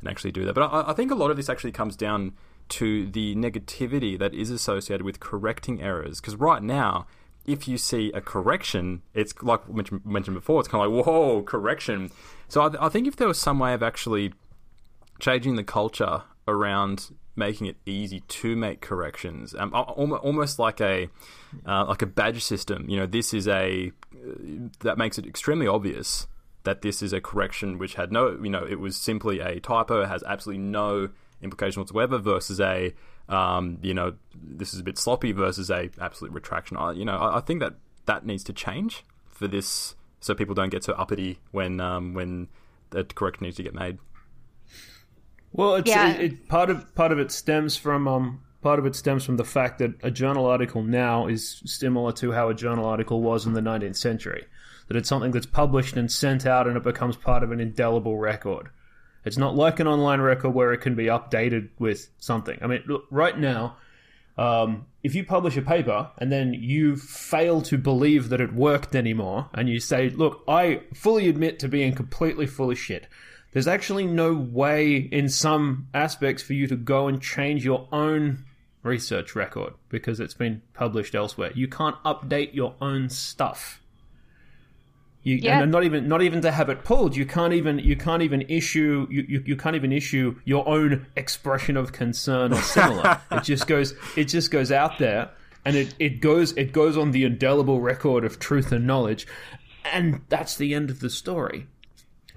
and 0.00 0.08
actually 0.08 0.32
do 0.32 0.44
that. 0.44 0.54
But 0.54 0.72
I, 0.72 0.90
I 0.90 0.92
think 0.92 1.10
a 1.10 1.14
lot 1.14 1.30
of 1.30 1.36
this 1.36 1.48
actually 1.48 1.72
comes 1.72 1.96
down 1.96 2.32
to 2.70 3.06
the 3.10 3.34
negativity 3.36 4.18
that 4.18 4.34
is 4.34 4.50
associated 4.50 5.02
with 5.02 5.20
correcting 5.20 5.82
errors. 5.82 6.20
Because 6.20 6.36
right 6.36 6.62
now, 6.62 7.06
if 7.46 7.68
you 7.68 7.78
see 7.78 8.10
a 8.12 8.20
correction, 8.20 9.02
it's 9.12 9.34
like 9.42 9.60
mentioned, 10.04 10.34
before, 10.34 10.60
it's 10.60 10.68
kind 10.68 10.84
of 10.84 10.92
like, 10.92 11.06
whoa, 11.06 11.42
correction. 11.42 12.10
So 12.48 12.62
I, 12.62 12.86
I 12.86 12.88
think 12.88 13.06
if 13.06 13.16
there 13.16 13.28
was 13.28 13.38
some 13.38 13.58
way 13.58 13.74
of 13.74 13.82
actually 13.82 14.32
changing 15.18 15.56
the 15.56 15.64
culture 15.64 16.22
around 16.48 17.14
making 17.36 17.66
it 17.66 17.76
easy 17.84 18.20
to 18.20 18.56
make 18.56 18.80
corrections, 18.80 19.54
um, 19.58 19.72
almost 19.74 20.58
like 20.58 20.80
a 20.80 21.08
uh, 21.66 21.84
like 21.86 22.02
a 22.02 22.06
badge 22.06 22.42
system. 22.42 22.88
You 22.88 22.98
know, 22.98 23.06
this 23.06 23.34
is 23.34 23.48
a 23.48 23.92
uh, 24.14 24.68
that 24.80 24.98
makes 24.98 25.18
it 25.18 25.26
extremely 25.26 25.66
obvious 25.66 26.26
that 26.64 26.82
this 26.82 27.02
is 27.02 27.12
a 27.12 27.20
correction 27.20 27.78
which 27.78 27.94
had 27.94 28.10
no, 28.10 28.38
you 28.42 28.50
know, 28.50 28.64
it 28.64 28.80
was 28.80 28.96
simply 28.96 29.40
a 29.40 29.60
typo. 29.60 30.04
Has 30.06 30.22
absolutely 30.24 30.62
no 30.62 31.10
implication 31.42 31.80
whatsoever 31.80 32.18
versus 32.18 32.60
a 32.60 32.94
um, 33.28 33.78
you 33.82 33.94
know 33.94 34.14
this 34.34 34.74
is 34.74 34.80
a 34.80 34.82
bit 34.82 34.98
sloppy 34.98 35.32
versus 35.32 35.70
a 35.70 35.90
absolute 36.00 36.32
retraction. 36.32 36.76
I, 36.76 36.92
you 36.92 37.04
know, 37.04 37.16
I, 37.16 37.38
I 37.38 37.40
think 37.40 37.60
that 37.60 37.74
that 38.06 38.26
needs 38.26 38.44
to 38.44 38.52
change 38.52 39.04
for 39.26 39.48
this 39.48 39.94
so 40.20 40.34
people 40.34 40.54
don't 40.54 40.70
get 40.70 40.84
so 40.84 40.94
uppity 40.94 41.38
when 41.50 41.80
um, 41.80 42.14
when 42.14 42.48
the 42.90 43.04
correction 43.04 43.44
needs 43.44 43.56
to 43.56 43.62
get 43.62 43.74
made. 43.74 43.98
Well, 45.52 45.76
it's 45.76 45.88
yeah. 45.88 46.10
it, 46.10 46.32
it, 46.32 46.48
part 46.48 46.70
of 46.70 46.94
part 46.94 47.12
of 47.12 47.18
it 47.18 47.30
stems 47.30 47.76
from 47.76 48.08
um, 48.08 48.40
part 48.62 48.78
of 48.78 48.86
it 48.86 48.96
stems 48.96 49.24
from 49.24 49.36
the 49.36 49.44
fact 49.44 49.78
that 49.78 49.92
a 50.02 50.10
journal 50.10 50.46
article 50.46 50.82
now 50.82 51.26
is 51.26 51.62
similar 51.64 52.12
to 52.12 52.32
how 52.32 52.48
a 52.48 52.54
journal 52.54 52.86
article 52.86 53.22
was 53.22 53.46
in 53.46 53.52
the 53.52 53.60
19th 53.60 53.96
century. 53.96 54.46
That 54.88 54.96
it's 54.96 55.08
something 55.08 55.30
that's 55.30 55.46
published 55.46 55.96
and 55.96 56.10
sent 56.10 56.44
out, 56.44 56.66
and 56.66 56.76
it 56.76 56.82
becomes 56.82 57.16
part 57.16 57.42
of 57.42 57.52
an 57.52 57.60
indelible 57.60 58.18
record. 58.18 58.70
It's 59.24 59.38
not 59.38 59.54
like 59.56 59.80
an 59.80 59.86
online 59.86 60.20
record 60.20 60.50
where 60.50 60.72
it 60.72 60.78
can 60.78 60.94
be 60.94 61.06
updated 61.06 61.70
with 61.78 62.10
something. 62.18 62.58
I 62.60 62.66
mean, 62.66 62.82
look, 62.86 63.06
right 63.10 63.38
now, 63.38 63.76
um, 64.36 64.86
if 65.02 65.14
you 65.14 65.24
publish 65.24 65.56
a 65.56 65.62
paper 65.62 66.10
and 66.18 66.30
then 66.30 66.54
you 66.54 66.96
fail 66.96 67.62
to 67.62 67.78
believe 67.78 68.28
that 68.30 68.40
it 68.40 68.52
worked 68.52 68.94
anymore, 68.94 69.48
and 69.54 69.68
you 69.68 69.80
say, 69.80 70.10
"Look, 70.10 70.42
I 70.48 70.82
fully 70.92 71.28
admit 71.28 71.58
to 71.60 71.68
being 71.68 71.94
completely 71.94 72.46
full 72.46 72.70
of 72.70 72.78
shit," 72.78 73.06
there's 73.52 73.68
actually 73.68 74.06
no 74.06 74.34
way 74.34 74.96
in 74.96 75.28
some 75.28 75.88
aspects 75.94 76.42
for 76.42 76.54
you 76.54 76.66
to 76.66 76.76
go 76.76 77.06
and 77.06 77.22
change 77.22 77.64
your 77.64 77.88
own 77.92 78.44
research 78.82 79.34
record 79.34 79.74
because 79.88 80.20
it's 80.20 80.34
been 80.34 80.62
published 80.74 81.14
elsewhere. 81.14 81.52
You 81.54 81.68
can't 81.68 81.96
update 82.04 82.54
your 82.54 82.74
own 82.80 83.08
stuff. 83.08 83.80
You, 85.24 85.36
yeah. 85.36 85.62
and 85.62 85.72
not 85.72 85.84
even 85.84 86.06
not 86.06 86.22
even 86.22 86.42
to 86.42 86.52
have 86.52 86.68
it 86.68 86.84
pulled. 86.84 87.16
You 87.16 87.24
can't 87.24 87.54
even 87.54 87.78
you 87.78 87.96
can't 87.96 88.22
even 88.22 88.42
issue 88.42 89.06
you, 89.10 89.24
you, 89.26 89.42
you 89.46 89.56
can't 89.56 89.74
even 89.74 89.90
issue 89.90 90.38
your 90.44 90.68
own 90.68 91.06
expression 91.16 91.76
of 91.76 91.92
concern 91.92 92.52
or 92.52 92.60
similar. 92.60 93.20
it 93.32 93.42
just 93.42 93.66
goes 93.66 93.94
it 94.16 94.24
just 94.24 94.50
goes 94.50 94.70
out 94.70 94.98
there 94.98 95.30
and 95.64 95.76
it, 95.76 95.94
it 95.98 96.20
goes 96.20 96.52
it 96.52 96.72
goes 96.72 96.96
on 96.96 97.10
the 97.12 97.24
indelible 97.24 97.80
record 97.80 98.24
of 98.24 98.38
truth 98.38 98.70
and 98.72 98.86
knowledge, 98.86 99.26
and 99.84 100.20
that's 100.28 100.56
the 100.56 100.74
end 100.74 100.90
of 100.90 101.00
the 101.00 101.10
story. 101.10 101.66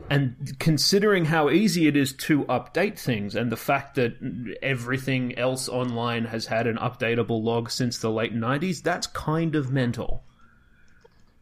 And 0.10 0.56
considering 0.60 1.26
how 1.26 1.50
easy 1.50 1.88
it 1.88 1.98
is 1.98 2.14
to 2.14 2.46
update 2.46 3.00
things, 3.00 3.36
and 3.36 3.52
the 3.52 3.58
fact 3.58 3.96
that 3.96 4.16
everything 4.62 5.38
else 5.38 5.68
online 5.68 6.26
has 6.26 6.46
had 6.46 6.68
an 6.68 6.78
updatable 6.78 7.44
log 7.44 7.72
since 7.72 7.98
the 7.98 8.12
late 8.12 8.34
90s, 8.34 8.82
that's 8.84 9.08
kind 9.08 9.56
of 9.56 9.72
mental. 9.72 10.24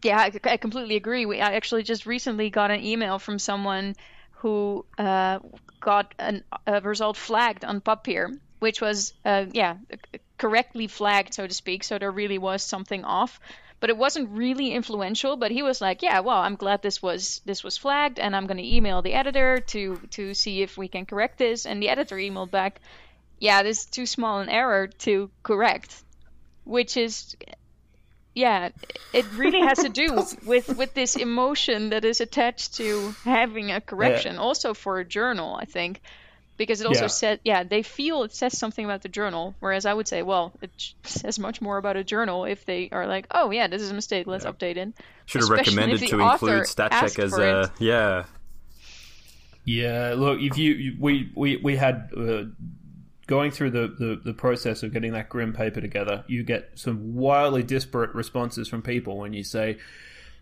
Yeah, 0.01 0.19
I, 0.19 0.31
I 0.43 0.58
completely 0.58 0.95
agree. 0.95 1.25
We 1.25 1.41
I 1.41 1.53
actually 1.53 1.84
just 1.84 2.05
recently 2.05 2.49
got 2.49 2.71
an 2.71 2.84
email 2.84 3.19
from 3.19 3.39
someone 3.39 3.95
who 4.31 4.86
uh, 4.97 5.39
got 5.79 6.13
an, 6.19 6.43
a 6.67 6.81
result 6.81 7.17
flagged 7.17 7.65
on 7.65 7.81
PubPeer, 7.81 8.38
which 8.60 8.81
was, 8.81 9.13
uh, 9.23 9.45
yeah, 9.51 9.77
correctly 10.38 10.88
flagged, 10.88 11.34
so 11.34 11.47
to 11.47 11.53
speak. 11.53 11.84
So 11.84 11.97
there 11.97 12.12
really 12.12 12.38
was 12.38 12.63
something 12.63 13.03
off 13.03 13.39
but 13.79 13.89
it 13.89 13.97
wasn't 13.97 14.29
really 14.29 14.71
influential 14.71 15.36
but 15.36 15.51
he 15.51 15.62
was 15.62 15.81
like 15.81 16.01
yeah 16.01 16.19
well 16.21 16.38
i'm 16.38 16.55
glad 16.55 16.81
this 16.81 17.01
was 17.01 17.41
this 17.45 17.63
was 17.63 17.77
flagged 17.77 18.19
and 18.19 18.36
i'm 18.36 18.47
going 18.47 18.58
to 18.58 18.75
email 18.75 19.01
the 19.01 19.13
editor 19.13 19.60
to 19.60 19.97
to 20.10 20.34
see 20.34 20.62
if 20.62 20.77
we 20.77 20.88
can 20.88 21.05
correct 21.05 21.38
this 21.38 21.65
and 21.65 21.81
the 21.84 21.89
editor 21.89 22.15
emailed 22.15 22.49
back 22.51 22.79
yeah 23.39 23.63
this 23.63 23.79
is 23.79 23.86
too 23.86 24.05
small 24.05 24.39
an 24.39 24.49
error 24.49 24.88
to 24.88 25.29
correct 25.43 26.03
which 26.63 26.97
is 26.97 27.36
yeah 28.35 28.69
it 29.13 29.25
really 29.35 29.61
has 29.61 29.79
to 29.79 29.89
do 29.89 30.13
with 30.45 30.77
with 30.77 30.93
this 30.93 31.15
emotion 31.15 31.89
that 31.89 32.05
is 32.05 32.21
attached 32.21 32.75
to 32.75 33.15
having 33.23 33.71
a 33.71 33.81
correction 33.81 34.35
yeah. 34.35 34.41
also 34.41 34.73
for 34.73 34.99
a 34.99 35.05
journal 35.05 35.55
i 35.55 35.65
think 35.65 36.01
because 36.57 36.81
it 36.81 36.87
also 36.87 37.03
yeah. 37.03 37.07
said 37.07 37.39
yeah 37.43 37.63
they 37.63 37.81
feel 37.81 38.23
it 38.23 38.33
says 38.33 38.57
something 38.57 38.85
about 38.85 39.01
the 39.01 39.09
journal 39.09 39.55
whereas 39.59 39.85
i 39.85 39.93
would 39.93 40.07
say 40.07 40.21
well 40.21 40.53
it 40.61 40.69
says 41.03 41.39
much 41.39 41.61
more 41.61 41.77
about 41.77 41.95
a 41.95 42.03
journal 42.03 42.45
if 42.45 42.65
they 42.65 42.89
are 42.91 43.07
like 43.07 43.25
oh 43.31 43.49
yeah 43.51 43.67
this 43.67 43.81
is 43.81 43.89
a 43.89 43.93
mistake 43.93 44.27
let's 44.27 44.45
yeah. 44.45 44.51
update 44.51 44.77
it 44.77 44.93
should 45.25 45.41
have 45.41 45.49
recommended 45.49 45.99
to 45.99 46.19
include 46.19 46.63
StatCheck 46.63 47.19
as 47.19 47.37
a 47.37 47.61
it. 47.61 47.69
yeah 47.79 48.25
yeah 49.63 50.13
look 50.15 50.39
if 50.39 50.57
you 50.57 50.95
we 50.99 51.31
we, 51.35 51.57
we 51.57 51.75
had 51.75 52.09
uh, 52.15 52.43
going 53.27 53.51
through 53.51 53.71
the, 53.71 53.88
the, 53.99 54.21
the 54.23 54.33
process 54.33 54.83
of 54.83 54.93
getting 54.93 55.13
that 55.13 55.29
grim 55.29 55.53
paper 55.53 55.81
together 55.81 56.23
you 56.27 56.43
get 56.43 56.69
some 56.75 57.15
wildly 57.15 57.63
disparate 57.63 58.13
responses 58.13 58.67
from 58.67 58.81
people 58.81 59.17
when 59.17 59.33
you 59.33 59.43
say 59.43 59.77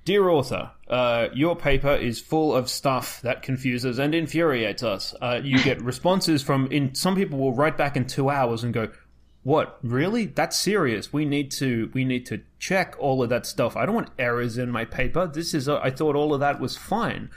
Dear 0.06 0.28
author, 0.28 0.72
uh, 0.90 1.30
your 1.34 1.56
paper 1.56 1.96
is 1.96 2.20
full 2.20 2.54
of 2.54 2.70
stuff 2.70 3.22
that 3.22 3.42
confuses 3.42 4.00
and 4.00 4.14
infuriates 4.14 4.84
us. 4.84 5.16
Uh, 5.22 5.40
you 5.42 5.64
get 5.64 5.82
responses 5.82 6.42
from 6.42 6.68
in 6.68 6.94
some 6.94 7.16
people 7.16 7.40
will 7.40 7.54
write 7.54 7.78
back 7.78 7.96
in 7.96 8.06
two 8.06 8.30
hours 8.30 8.66
and 8.66 8.74
go, 8.74 8.90
"What? 9.44 9.80
Really? 9.82 10.26
That's 10.26 10.58
serious. 10.58 11.14
We 11.14 11.24
need 11.24 11.52
to 11.52 11.90
we 11.94 12.04
need 12.04 12.26
to 12.26 12.42
check 12.60 12.96
all 13.00 13.24
of 13.24 13.30
that 13.30 13.46
stuff. 13.46 13.78
I 13.78 13.86
don't 13.86 13.96
want 13.96 14.10
errors 14.20 14.58
in 14.58 14.72
my 14.72 14.84
paper. 14.84 15.26
This 15.26 15.54
is 15.54 15.70
a, 15.70 15.80
I 15.82 15.90
thought 15.90 16.18
all 16.18 16.34
of 16.34 16.42
that 16.42 16.60
was 16.60 16.76
fine." 16.76 17.30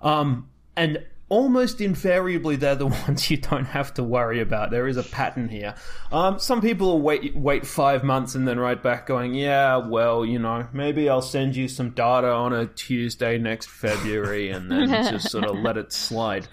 Um, 0.00 0.48
and 0.76 1.04
almost 1.32 1.80
invariably 1.80 2.56
they're 2.56 2.74
the 2.74 2.86
ones 3.08 3.30
you 3.30 3.38
don't 3.38 3.64
have 3.64 3.94
to 3.94 4.02
worry 4.02 4.38
about. 4.38 4.70
There 4.70 4.86
is 4.86 4.98
a 4.98 5.02
pattern 5.02 5.48
here. 5.48 5.74
Um, 6.12 6.38
some 6.38 6.60
people 6.60 6.88
will 6.88 7.00
wait 7.00 7.34
wait 7.34 7.66
five 7.66 8.04
months 8.04 8.34
and 8.34 8.46
then 8.46 8.60
write 8.60 8.82
back 8.82 9.06
going, 9.06 9.34
yeah, 9.34 9.78
well, 9.78 10.26
you 10.26 10.38
know, 10.38 10.68
maybe 10.74 11.08
I'll 11.08 11.22
send 11.22 11.56
you 11.56 11.68
some 11.68 11.90
data 11.90 12.30
on 12.30 12.52
a 12.52 12.66
Tuesday 12.66 13.38
next 13.38 13.70
February 13.70 14.50
and 14.50 14.70
then 14.70 14.88
just 15.10 15.30
sort 15.30 15.44
of 15.44 15.56
let 15.56 15.78
it 15.78 15.90
slide. 15.90 16.48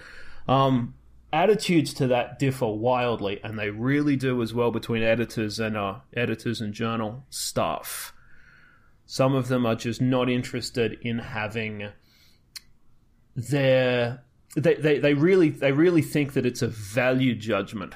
Um, 0.48 0.94
attitudes 1.34 1.94
to 1.96 2.08
that 2.08 2.40
differ 2.40 2.68
wildly, 2.68 3.42
and 3.44 3.60
they 3.60 3.70
really 3.72 4.16
do 4.16 4.42
as 4.42 4.54
well 4.54 4.72
between 4.72 5.04
editors 5.04 5.60
and 5.60 5.76
uh, 5.76 5.96
editors 6.16 6.62
and 6.62 6.74
journal 6.74 7.26
staff. 7.30 8.14
Some 9.06 9.36
of 9.36 9.50
them 9.50 9.66
are 9.66 9.76
just 9.76 10.00
not 10.00 10.30
interested 10.30 11.00
in 11.02 11.20
having 11.20 11.90
their 13.36 14.24
they, 14.56 14.76
they, 14.76 15.00
they 15.00 15.14
really 15.14 15.50
they 15.50 15.72
really 15.72 16.02
think 16.02 16.34
that 16.34 16.46
it's 16.46 16.62
a 16.62 16.68
value 16.68 17.36
judgment 17.36 17.96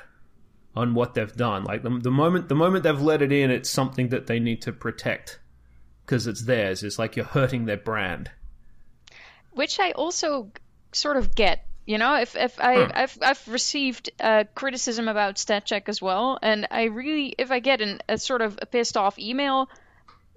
on 0.76 0.94
what 0.94 1.14
they've 1.14 1.36
done. 1.36 1.64
Like 1.64 1.84
the, 1.84 1.90
the 1.90 2.12
moment 2.12 2.50
the 2.50 2.56
moment 2.56 2.84
they've 2.84 3.02
let 3.02 3.22
it 3.22 3.32
in, 3.32 3.52
it's 3.52 3.70
something 3.70 4.10
that 4.10 4.28
they 4.28 4.40
need 4.40 4.62
to 4.64 4.72
protect 4.72 5.40
because 6.06 6.28
it's 6.28 6.44
theirs. 6.44 6.84
It's 6.84 7.00
like 7.00 7.16
you're 7.16 7.26
hurting 7.26 7.66
their 7.66 7.78
brand. 7.78 8.32
Which 9.52 9.80
I 9.80 9.92
also 9.92 10.52
sort 10.92 11.18
of 11.18 11.36
get. 11.36 11.66
You 11.86 11.98
know, 11.98 12.16
if 12.16 12.38
if 12.38 12.62
I 12.62 12.86
hmm. 12.86 12.92
I've 12.94 13.18
I've 13.22 13.48
received 13.48 14.10
uh, 14.20 14.46
criticism 14.56 15.10
about 15.10 15.36
StatCheck 15.36 15.90
as 15.90 16.02
well, 16.02 16.40
and 16.42 16.68
I 16.72 16.84
really 16.86 17.36
if 17.38 17.52
I 17.52 17.60
get 17.60 17.82
an, 17.82 18.00
a 18.08 18.18
sort 18.18 18.42
of 18.42 18.58
a 18.62 18.66
pissed 18.66 18.96
off 18.96 19.20
email, 19.20 19.70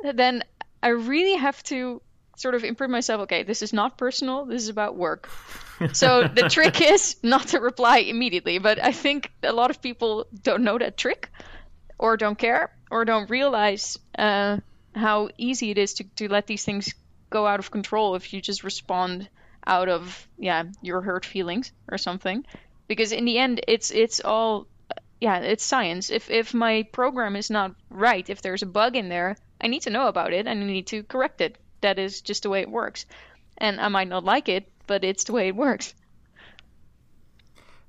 then 0.03 0.43
I 0.83 0.89
really 0.89 1.37
have 1.37 1.63
to 1.65 2.03
sort 2.37 2.57
of 2.57 2.65
imprint 2.65 2.91
myself. 2.91 3.23
Okay, 3.23 3.45
this 3.45 3.63
is 3.63 3.73
not 3.73 3.97
personal. 3.97 4.45
This 4.45 4.63
is 4.63 4.71
about 4.71 4.97
work 4.97 5.29
so 5.93 6.29
the 6.29 6.49
trick 6.49 6.81
is 6.81 7.17
not 7.23 7.49
to 7.49 7.61
reply 7.61 7.99
immediately, 7.99 8.59
but 8.59 8.83
I 8.83 8.93
think 8.93 9.31
a 9.43 9.53
lot 9.53 9.71
of 9.71 9.83
people 9.83 10.27
don't 10.43 10.63
know 10.63 10.79
that 10.79 10.97
trick 10.97 11.31
or 11.99 12.17
don't 12.17 12.39
care 12.39 12.75
or 12.91 13.05
don't 13.05 13.29
realize 13.31 13.99
uh, 14.19 14.59
how 14.95 15.29
easy 15.37 15.71
it 15.71 15.79
is 15.79 15.95
to, 15.95 16.05
to 16.17 16.29
let 16.29 16.47
these 16.47 16.65
things 16.65 16.95
go 17.31 17.47
out 17.47 17.59
of 17.59 17.71
control 17.71 18.15
if 18.15 18.33
you 18.33 18.41
just 18.41 18.65
respond 18.65 19.29
out 19.67 19.89
of 19.89 20.29
yeah 20.39 20.63
your 20.81 21.01
hurt 21.01 21.25
feelings 21.25 21.73
or 21.91 21.99
something. 21.99 22.45
Because 22.87 23.13
in 23.13 23.25
the 23.25 23.39
end 23.39 23.61
it's 23.67 23.91
it's 23.91 24.21
all 24.21 24.67
yeah 25.21 25.39
it's 25.39 25.65
science. 25.65 26.11
If 26.11 26.31
if 26.31 26.55
my 26.55 26.85
program 26.93 27.37
is 27.37 27.51
not 27.51 27.75
right 27.91 28.29
if 28.31 28.43
there's 28.43 28.63
a 28.63 28.67
bug 28.67 28.97
in 28.97 29.09
there 29.09 29.37
i 29.61 29.67
need 29.67 29.83
to 29.83 29.91
know 29.91 30.07
about 30.07 30.33
it 30.33 30.47
and 30.47 30.63
i 30.63 30.67
need 30.67 30.87
to 30.89 31.03
correct 31.03 31.41
it. 31.41 31.59
That 31.81 31.99
is 31.99 32.21
just 32.21 32.45
the 32.45 32.51
way 32.51 32.61
it 32.61 32.71
works. 32.71 33.07
And 33.59 33.81
i 33.81 33.89
might 33.89 34.09
not 34.09 34.25
like 34.25 34.49
it 34.49 34.71
but 34.87 35.05
it's 35.05 35.25
the 35.25 35.33
way 35.33 35.49
it 35.49 35.57
works. 35.57 35.95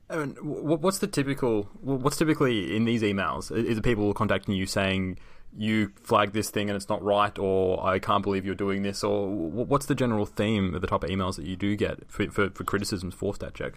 And 0.09 0.37
what's 0.41 0.99
the 0.99 1.07
typical? 1.07 1.63
What's 1.81 2.15
typically 2.17 2.75
in 2.75 2.85
these 2.85 3.01
emails? 3.01 3.51
Is 3.51 3.77
it 3.77 3.83
people 3.83 4.13
contacting 4.13 4.55
you 4.55 4.65
saying 4.65 5.19
you 5.57 5.91
flagged 6.01 6.33
this 6.33 6.49
thing 6.49 6.69
and 6.69 6.77
it's 6.77 6.87
not 6.87 7.03
right, 7.03 7.37
or 7.37 7.85
I 7.85 7.99
can't 7.99 8.23
believe 8.23 8.45
you're 8.45 8.55
doing 8.55 8.83
this, 8.83 9.03
or 9.03 9.27
what's 9.27 9.87
the 9.87 9.95
general 9.95 10.25
theme 10.25 10.73
of 10.75 10.81
the 10.81 10.87
type 10.87 11.03
of 11.03 11.09
emails 11.09 11.35
that 11.35 11.45
you 11.45 11.55
do 11.55 11.75
get 11.75 12.09
for, 12.09 12.29
for, 12.29 12.49
for 12.51 12.63
criticisms 12.63 13.15
for 13.15 13.33
StatCheck? 13.33 13.73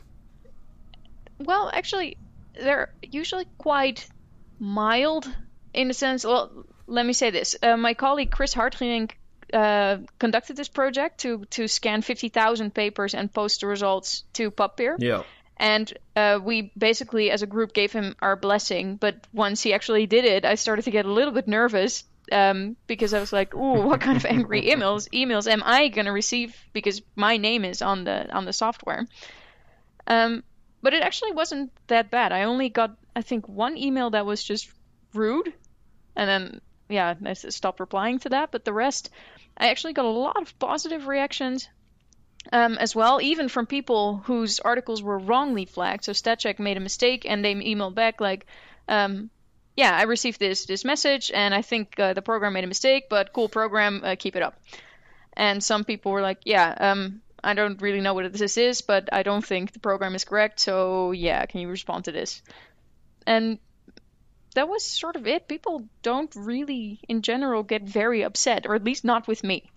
Well, 1.38 1.70
actually, 1.72 2.16
they're 2.55 2.92
usually 3.03 3.47
quite 3.59 4.07
mild 4.59 5.28
in 5.72 5.90
a 5.90 5.94
sense. 5.94 6.24
Well, 6.24 6.66
let 6.86 7.05
me 7.05 7.12
say 7.12 7.30
this: 7.30 7.57
uh, 7.62 7.76
my 7.76 7.94
colleague 7.94 8.30
Chris 8.30 8.55
Hartgerink 8.55 9.12
uh, 9.53 9.98
conducted 10.18 10.57
this 10.57 10.68
project 10.68 11.20
to 11.20 11.44
to 11.51 11.68
scan 11.68 12.03
50,000 12.03 12.74
papers 12.74 13.14
and 13.14 13.32
post 13.32 13.61
the 13.61 13.66
results 13.66 14.24
to 14.34 14.51
PubPeer. 14.51 14.96
Yeah. 14.98 15.22
And 15.57 15.92
uh, 16.16 16.38
we 16.42 16.72
basically, 16.76 17.30
as 17.30 17.42
a 17.42 17.46
group, 17.46 17.74
gave 17.74 17.92
him 17.92 18.16
our 18.22 18.34
blessing. 18.34 18.96
But 18.96 19.26
once 19.32 19.62
he 19.62 19.74
actually 19.74 20.07
did 20.07 20.24
it, 20.24 20.44
I 20.46 20.55
started 20.55 20.82
to 20.86 20.90
get 20.90 21.05
a 21.05 21.12
little 21.12 21.34
bit 21.34 21.46
nervous 21.46 22.05
um, 22.32 22.76
because 22.86 23.12
I 23.12 23.20
was 23.20 23.32
like, 23.32 23.55
"Ooh, 23.55 23.82
what 23.82 24.01
kind 24.01 24.16
of 24.16 24.24
angry 24.24 24.62
emails 24.72 25.09
emails 25.11 25.46
am 25.46 25.62
I 25.64 25.88
gonna 25.88 26.12
receive?" 26.12 26.57
Because 26.72 27.03
my 27.14 27.36
name 27.36 27.64
is 27.64 27.82
on 27.82 28.05
the 28.05 28.30
on 28.32 28.44
the 28.46 28.53
software. 28.53 29.07
Um, 30.07 30.42
but 30.82 30.94
it 30.94 31.03
actually 31.03 31.32
wasn't 31.32 31.72
that 31.88 32.11
bad. 32.11 32.32
I 32.32 32.44
only 32.44 32.70
got, 32.70 32.96
I 33.14 33.22
think, 33.22 33.46
one 33.46 33.76
email 33.76 34.11
that 34.11 34.24
was 34.24 34.42
just 34.42 34.70
rude, 35.12 35.53
and 36.16 36.28
then 36.28 36.61
yeah, 36.88 37.14
I 37.24 37.32
stopped 37.34 37.80
replying 37.80 38.18
to 38.20 38.30
that. 38.30 38.51
But 38.51 38.64
the 38.64 38.72
rest, 38.72 39.11
I 39.61 39.68
actually 39.68 39.92
got 39.92 40.06
a 40.06 40.08
lot 40.08 40.40
of 40.40 40.58
positive 40.58 41.06
reactions. 41.06 41.68
Um, 42.52 42.78
as 42.78 42.96
well, 42.96 43.20
even 43.20 43.50
from 43.50 43.66
people 43.66 44.16
whose 44.24 44.61
articles 44.61 45.02
were 45.02 45.18
wrongly 45.18 45.66
flagged. 45.66 46.04
So 46.04 46.12
StatCheck 46.12 46.58
made 46.58 46.78
a 46.78 46.80
mistake, 46.80 47.26
and 47.28 47.44
they 47.44 47.54
emailed 47.54 47.94
back 47.94 48.18
like, 48.18 48.46
um, 48.88 49.28
"Yeah, 49.76 49.94
I 49.94 50.04
received 50.04 50.40
this 50.40 50.64
this 50.64 50.82
message, 50.82 51.30
and 51.30 51.54
I 51.54 51.61
think 51.61 52.00
uh, 52.00 52.14
the 52.14 52.22
program 52.22 52.54
made 52.54 52.64
a 52.64 52.66
mistake, 52.74 53.11
but 53.11 53.34
cool 53.34 53.50
program, 53.50 54.00
uh, 54.02 54.16
keep 54.18 54.36
it 54.36 54.42
up." 54.42 54.54
And 55.34 55.62
some 55.62 55.84
people 55.84 56.12
were 56.12 56.22
like, 56.22 56.38
"Yeah, 56.46 56.74
um, 56.80 57.20
I 57.44 57.54
don't 57.54 57.80
really 57.82 58.00
know 58.00 58.14
what 58.14 58.32
this 58.32 58.56
is, 58.56 58.80
but 58.80 59.08
I 59.12 59.22
don't 59.22 59.44
think 59.44 59.72
the 59.72 59.78
program 59.80 60.14
is 60.14 60.24
correct. 60.24 60.61
So 60.61 61.12
yeah, 61.12 61.44
can 61.46 61.61
you 61.61 61.68
respond 61.68 62.04
to 62.04 62.12
this? 62.12 62.42
And 63.26 63.58
that 64.55 64.68
was 64.68 64.84
sort 64.84 65.16
of 65.16 65.26
it. 65.26 65.48
People 65.48 65.88
don't 66.03 66.34
really, 66.34 67.01
in 67.09 67.22
general, 67.22 67.62
get 67.62 67.82
very 67.82 68.22
upset, 68.22 68.66
or 68.66 68.74
at 68.74 68.84
least 68.84 69.05
not 69.05 69.28
with 69.28 69.44
me. 69.44 69.70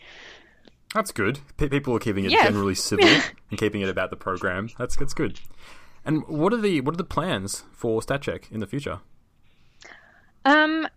That's 0.94 1.12
good. 1.12 1.40
P- 1.58 1.70
people 1.70 1.96
are 1.96 2.00
keeping 2.00 2.26
it 2.26 2.32
yeah. 2.32 2.44
generally 2.44 2.76
civil 2.76 3.08
and 3.50 3.60
keeping 3.60 3.82
it 3.82 3.90
about 3.90 4.10
the 4.10 4.16
program. 4.16 4.70
That's 4.78 4.96
that's 4.96 5.14
good. 5.14 5.40
And 6.06 6.28
what 6.28 6.54
are 6.54 6.58
the 6.58 6.82
what 6.82 6.94
are 6.94 6.98
the 6.98 7.04
plans 7.04 7.64
for 7.72 8.02
StatCheck 8.02 8.52
in 8.52 8.60
the 8.60 8.68
future? 8.68 9.00
Um, 10.46 10.88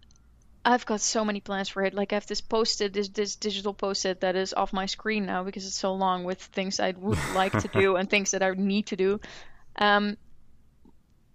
I've 0.64 0.84
got 0.84 1.00
so 1.00 1.24
many 1.24 1.40
plans 1.40 1.68
for 1.68 1.82
it. 1.84 1.94
Like 1.94 2.12
I 2.12 2.16
have 2.16 2.26
this 2.26 2.40
posted, 2.40 2.92
this 2.92 3.08
this 3.08 3.36
digital 3.36 3.72
post-it 3.72 4.20
that 4.20 4.36
is 4.36 4.52
off 4.52 4.72
my 4.72 4.86
screen 4.86 5.24
now 5.24 5.44
because 5.44 5.66
it's 5.66 5.78
so 5.78 5.94
long 5.94 6.24
with 6.24 6.42
things 6.42 6.80
I 6.80 6.90
would 6.90 7.18
like 7.34 7.52
to 7.52 7.68
do 7.72 7.96
and 7.96 8.10
things 8.10 8.32
that 8.32 8.42
I 8.42 8.50
need 8.50 8.86
to 8.86 8.96
do. 8.96 9.20
Um, 9.76 10.16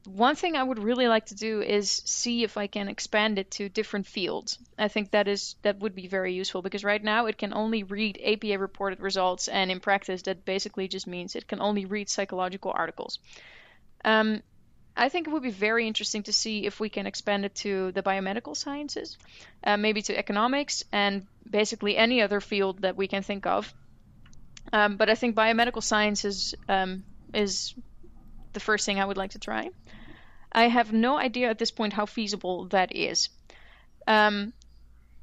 one 0.06 0.36
thing 0.36 0.56
I 0.56 0.64
would 0.64 0.80
really 0.80 1.08
like 1.08 1.28
to 1.28 1.36
do 1.36 1.62
is 1.62 2.02
see 2.06 2.44
if 2.44 2.58
I 2.58 2.68
can 2.68 2.88
expand 2.88 3.38
it 3.38 3.52
to 3.52 3.70
different 3.70 4.08
fields. 4.08 4.58
I 4.78 4.88
think 4.88 5.12
that 5.12 5.28
is 5.28 5.56
that 5.62 5.80
would 5.80 5.94
be 5.94 6.08
very 6.08 6.34
useful 6.34 6.62
because 6.62 6.84
right 6.84 7.04
now 7.04 7.28
it 7.28 7.38
can 7.38 7.54
only 7.54 7.84
read 7.84 8.20
APA 8.24 8.58
reported 8.58 9.00
results, 9.00 9.48
and 9.48 9.70
in 9.70 9.80
practice 9.80 10.24
that 10.24 10.44
basically 10.44 10.88
just 10.88 11.06
means 11.06 11.36
it 11.36 11.48
can 11.48 11.62
only 11.62 11.86
read 11.86 12.10
psychological 12.10 12.72
articles. 12.74 13.20
Um, 14.04 14.42
I 14.98 15.10
think 15.10 15.28
it 15.28 15.32
would 15.32 15.44
be 15.44 15.52
very 15.52 15.88
interesting 15.88 16.24
to 16.24 16.34
see 16.34 16.66
if 16.66 16.80
we 16.80 16.90
can 16.90 17.06
expand 17.06 17.46
it 17.46 17.56
to 17.56 17.92
the 17.92 18.04
biomedical 18.04 18.58
sciences, 18.58 19.18
uh, 19.64 19.78
maybe 19.78 20.02
to 20.04 20.18
economics, 20.18 20.84
and 20.92 21.28
basically 21.50 21.96
any 21.96 22.22
other 22.22 22.42
field 22.42 22.82
that 22.82 22.98
we 22.98 23.08
can 23.08 23.24
think 23.24 23.46
of. 23.46 23.74
Um, 24.74 24.98
but 24.98 25.10
I 25.10 25.16
think 25.16 25.36
biomedical 25.36 25.84
sciences 25.84 26.56
um, 26.68 27.04
is 27.34 27.74
the 28.54 28.60
first 28.60 28.86
thing 28.86 29.00
I 29.00 29.06
would 29.06 29.18
like 29.18 29.32
to 29.32 29.40
try. 29.40 29.70
I 30.52 30.68
have 30.68 30.92
no 30.92 31.18
idea 31.18 31.50
at 31.50 31.60
this 31.60 31.72
point 31.72 31.94
how 31.94 32.06
feasible 32.06 32.66
that 32.70 32.96
is. 32.96 33.30
Um, 34.08 34.54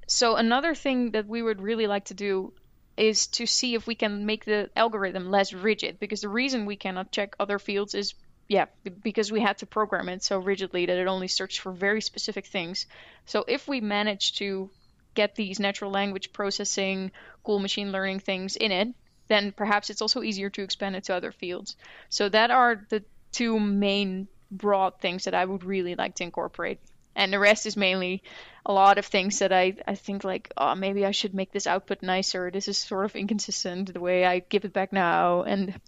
so 0.07 0.37
another 0.37 0.75
thing 0.75 1.11
that 1.13 1.27
we 1.27 1.43
would 1.43 1.61
really 1.61 1.87
like 1.87 2.07
to 2.07 2.15
do 2.15 2.53
is 2.97 3.29
to 3.29 3.47
see 3.47 3.75
if 3.75 3.87
we 3.87 3.95
can 3.95 4.27
make 4.27 4.45
the 4.45 4.71
algorithm 4.75 5.31
less 5.31 5.53
rigid 5.53 6.01
because 6.01 6.23
the 6.23 6.29
reason 6.29 6.67
we 6.67 6.77
cannot 6.77 7.13
check 7.13 7.37
other 7.39 7.59
fields 7.59 7.95
is 7.95 8.15
yeah, 8.49 8.65
because 9.03 9.31
we 9.31 9.41
had 9.41 9.59
to 9.59 9.67
program 9.67 10.09
it 10.09 10.25
so 10.25 10.39
rigidly 10.39 10.87
that 10.87 10.97
it 10.97 11.07
only 11.07 11.29
searched 11.29 11.61
for 11.61 11.71
very 11.71 12.01
specific 12.01 12.47
things. 12.47 12.87
So 13.27 13.45
if 13.47 13.69
we 13.69 13.83
manage 13.83 14.37
to 14.37 14.71
get 15.15 15.35
these 15.35 15.61
natural 15.61 15.91
language 15.91 16.33
processing, 16.33 17.13
cool 17.45 17.59
machine 17.59 17.93
learning 17.93 18.21
things 18.21 18.57
in 18.57 18.73
it, 18.73 18.89
then 19.29 19.53
perhaps 19.53 19.91
it's 19.91 20.01
also 20.01 20.23
easier 20.23 20.49
to 20.49 20.63
expand 20.63 20.97
it 20.97 21.05
to 21.05 21.15
other 21.15 21.31
fields. 21.31 21.77
So 22.09 22.31
that 22.31 22.51
are 22.51 22.87
the 22.89 23.05
two 23.33 23.59
main 23.59 24.29
broad 24.51 25.01
things 25.01 25.25
that 25.25 25.35
I 25.35 25.45
would 25.45 25.65
really 25.65 25.95
like 25.95 26.17
to 26.17 26.25
incorporate. 26.25 26.81
And 27.15 27.33
the 27.33 27.39
rest 27.39 27.67
is 27.67 27.77
mainly 27.77 28.23
a 28.65 28.73
lot 28.73 28.99
of 28.99 29.07
things 29.07 29.41
that 29.41 29.53
I, 29.53 29.75
I 29.87 29.95
think 29.95 30.25
like, 30.25 30.53
oh, 30.57 30.75
maybe 30.75 31.05
I 31.05 31.11
should 31.11 31.35
make 31.35 31.53
this 31.53 31.67
output 31.67 32.03
nicer. 32.03 32.51
This 32.51 32.69
is 32.69 32.79
sort 32.79 33.05
of 33.05 33.17
inconsistent 33.17 33.93
the 33.93 34.01
way 34.01 34.25
I 34.25 34.39
give 34.39 34.65
it 34.65 34.73
back 34.73 34.93
now. 34.93 35.43
And 35.43 35.81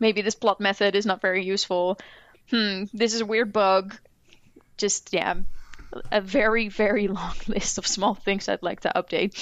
maybe 0.00 0.22
this 0.22 0.34
plot 0.34 0.60
method 0.60 0.94
is 0.96 1.04
not 1.04 1.20
very 1.20 1.44
useful. 1.44 1.98
Hmm, 2.50 2.84
this 2.94 3.12
is 3.12 3.20
a 3.20 3.26
weird 3.26 3.52
bug. 3.52 3.96
Just, 4.78 5.12
yeah, 5.12 5.34
a 6.10 6.20
very, 6.20 6.68
very 6.68 7.08
long 7.20 7.34
list 7.48 7.78
of 7.78 7.86
small 7.86 8.14
things 8.14 8.48
I'd 8.48 8.62
like 8.62 8.80
to 8.80 8.92
update. 8.94 9.34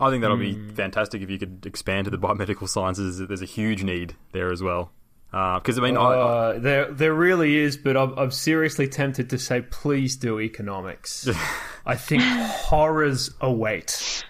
I 0.00 0.10
think 0.10 0.22
that'll 0.22 0.36
be 0.36 0.54
hmm. 0.54 0.70
fantastic 0.70 1.22
if 1.22 1.30
you 1.30 1.38
could 1.38 1.64
expand 1.64 2.06
to 2.06 2.10
the 2.10 2.18
biomedical 2.18 2.68
sciences. 2.68 3.18
There's 3.18 3.42
a 3.42 3.46
huge 3.46 3.84
need 3.84 4.16
there 4.32 4.50
as 4.50 4.62
well. 4.62 4.90
Because 5.34 5.80
uh, 5.80 5.82
I 5.82 5.84
mean, 5.84 5.96
uh, 5.96 6.00
I, 6.00 6.54
I... 6.54 6.58
there 6.58 6.92
there 6.92 7.12
really 7.12 7.56
is, 7.56 7.76
but 7.76 7.96
I'm, 7.96 8.16
I'm 8.16 8.30
seriously 8.30 8.86
tempted 8.86 9.30
to 9.30 9.38
say, 9.38 9.62
please 9.62 10.14
do 10.14 10.38
economics. 10.38 11.28
I 11.86 11.96
think 11.96 12.22
horrors 12.22 13.30
await. 13.40 14.24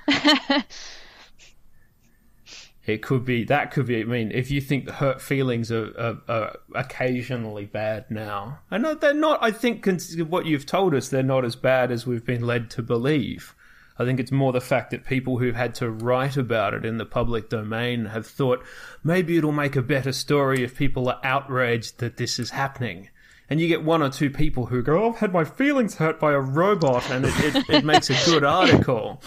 It 2.87 3.01
could 3.01 3.25
be 3.25 3.45
that 3.45 3.71
could 3.71 3.87
be. 3.87 4.01
I 4.01 4.05
mean, 4.05 4.31
if 4.33 4.51
you 4.51 4.61
think 4.61 4.91
hurt 4.91 5.21
feelings 5.21 5.73
are, 5.73 5.93
are, 5.99 6.19
are 6.29 6.57
occasionally 6.75 7.65
bad 7.65 8.11
now, 8.11 8.61
I 8.71 8.79
know 8.79 8.95
they're 8.95 9.15
not. 9.15 9.43
I 9.43 9.53
think 9.53 9.87
what 10.29 10.45
you've 10.45 10.67
told 10.67 10.95
us, 10.95 11.09
they're 11.09 11.23
not 11.23 11.47
as 11.47 11.57
bad 11.57 11.91
as 11.91 12.07
we've 12.07 12.25
been 12.25 12.47
led 12.47 12.71
to 12.71 12.83
believe. 12.83 13.55
I 13.99 14.05
think 14.05 14.19
it's 14.19 14.33
more 14.33 14.53
the 14.53 14.61
fact 14.61 14.91
that 14.91 15.05
people 15.05 15.39
who've 15.39 15.55
had 15.55 15.75
to 15.77 15.91
write 15.91 16.37
about 16.37 16.75
it 16.75 16.85
in 16.85 16.99
the 16.99 17.07
public 17.07 17.49
domain 17.49 18.07
have 18.07 18.27
thought 18.27 18.65
maybe 19.03 19.37
it'll 19.37 19.53
make 19.53 19.77
a 19.77 19.83
better 19.83 20.13
story 20.13 20.65
if 20.65 20.77
people 20.77 21.09
are 21.09 21.21
outraged 21.23 21.99
that 21.99 22.17
this 22.17 22.39
is 22.39 22.51
happening. 22.51 23.09
And 23.49 23.61
you 23.61 23.69
get 23.69 23.85
one 23.85 24.03
or 24.03 24.11
two 24.11 24.31
people 24.31 24.67
who 24.67 24.83
go, 24.83 25.05
oh, 25.05 25.11
I've 25.11 25.19
had 25.19 25.33
my 25.33 25.45
feelings 25.45 25.97
hurt 25.97 26.19
by 26.19 26.33
a 26.33 26.41
robot, 26.41 27.09
and 27.11 27.27
it, 27.27 27.35
it, 27.45 27.69
it 27.69 27.85
makes 27.85 28.11
a 28.11 28.31
good 28.31 28.43
article 28.45 29.23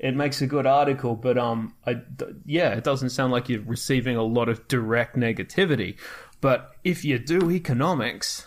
it 0.00 0.16
makes 0.16 0.40
a 0.40 0.46
good 0.46 0.66
article, 0.66 1.14
but 1.14 1.36
um, 1.36 1.74
I, 1.86 2.00
yeah, 2.46 2.70
it 2.70 2.84
doesn't 2.84 3.10
sound 3.10 3.32
like 3.32 3.50
you're 3.50 3.60
receiving 3.60 4.16
a 4.16 4.22
lot 4.22 4.48
of 4.48 4.66
direct 4.66 5.14
negativity. 5.14 5.98
But 6.40 6.74
if 6.82 7.04
you 7.04 7.18
do 7.18 7.50
economics, 7.50 8.46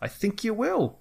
I 0.00 0.06
think 0.06 0.44
you 0.44 0.54
will. 0.54 1.00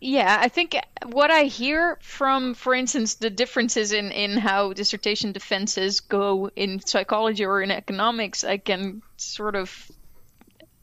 Yeah, 0.00 0.36
I 0.40 0.48
think 0.48 0.76
what 1.06 1.30
I 1.30 1.44
hear 1.44 1.98
from, 2.02 2.54
for 2.54 2.72
instance, 2.72 3.16
the 3.16 3.30
differences 3.30 3.92
in, 3.92 4.12
in 4.12 4.36
how 4.36 4.72
dissertation 4.72 5.32
defenses 5.32 6.00
go 6.00 6.50
in 6.54 6.80
psychology 6.80 7.44
or 7.44 7.60
in 7.60 7.72
economics, 7.72 8.44
I 8.44 8.58
can 8.58 9.02
sort 9.16 9.56
of 9.56 9.90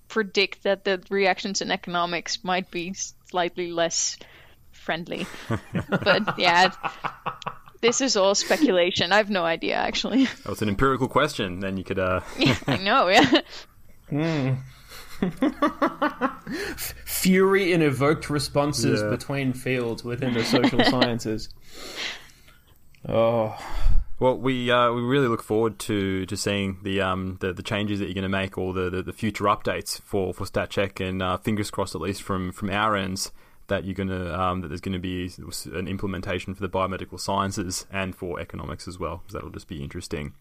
predict 0.09 0.63
that 0.63 0.83
the 0.83 1.01
reactions 1.09 1.61
in 1.61 1.71
economics 1.71 2.43
might 2.43 2.69
be 2.71 2.93
slightly 3.29 3.71
less 3.71 4.17
friendly. 4.71 5.25
but 5.89 6.37
yeah, 6.37 6.71
this 7.81 8.01
is 8.01 8.17
all 8.17 8.35
speculation. 8.35 9.13
I 9.13 9.17
have 9.17 9.29
no 9.29 9.45
idea, 9.45 9.75
actually. 9.75 10.27
Oh, 10.45 10.51
it's 10.51 10.61
an 10.61 10.69
empirical 10.69 11.07
question. 11.07 11.61
Then 11.61 11.77
you 11.77 11.85
could. 11.85 11.99
Uh... 11.99 12.19
yeah, 12.37 12.57
I 12.67 12.77
know. 12.77 13.07
Yeah. 13.07 13.41
Mm. 14.11 14.57
Fury 17.05 17.73
in 17.73 17.81
evoked 17.81 18.29
responses 18.29 19.01
yeah. 19.01 19.09
between 19.09 19.53
fields 19.53 20.03
within 20.03 20.33
the 20.33 20.43
social 20.43 20.83
sciences. 20.85 21.49
Oh. 23.07 23.57
Well, 24.17 24.37
we 24.37 24.71
uh, 24.71 24.93
we 24.93 25.01
really 25.01 25.27
look 25.27 25.43
forward 25.43 25.77
to, 25.79 26.25
to 26.25 26.37
seeing 26.37 26.77
the 26.83 27.01
um 27.01 27.37
the, 27.41 27.51
the 27.51 27.63
changes 27.63 27.99
that 27.99 28.05
you're 28.05 28.13
going 28.13 28.23
to 28.23 28.29
make, 28.29 28.57
or 28.57 28.73
the, 28.73 28.89
the, 28.89 29.03
the, 29.03 29.13
future 29.13 29.43
updates 29.43 29.99
for 29.99 30.33
for 30.33 30.45
StatCheck, 30.45 31.05
and 31.05 31.21
uh, 31.21 31.37
fingers 31.37 31.69
crossed, 31.69 31.95
at 31.95 32.01
least 32.01 32.21
from 32.21 32.53
from 32.53 32.69
our 32.69 32.95
ends, 32.95 33.33
that 33.67 33.83
you're 33.83 33.93
going 33.93 34.07
to 34.07 34.39
um, 34.39 34.61
that 34.61 34.69
there's 34.69 34.79
going 34.79 34.93
to 34.93 34.99
be 34.99 35.29
an 35.73 35.89
implementation 35.89 36.53
for 36.53 36.61
the 36.61 36.69
biomedical 36.69 37.19
sciences 37.19 37.85
and 37.91 38.15
for 38.15 38.39
economics 38.39 38.87
as 38.87 38.97
well, 38.97 39.17
because 39.17 39.33
that'll 39.33 39.49
just 39.49 39.67
be 39.67 39.83
interesting. 39.83 40.33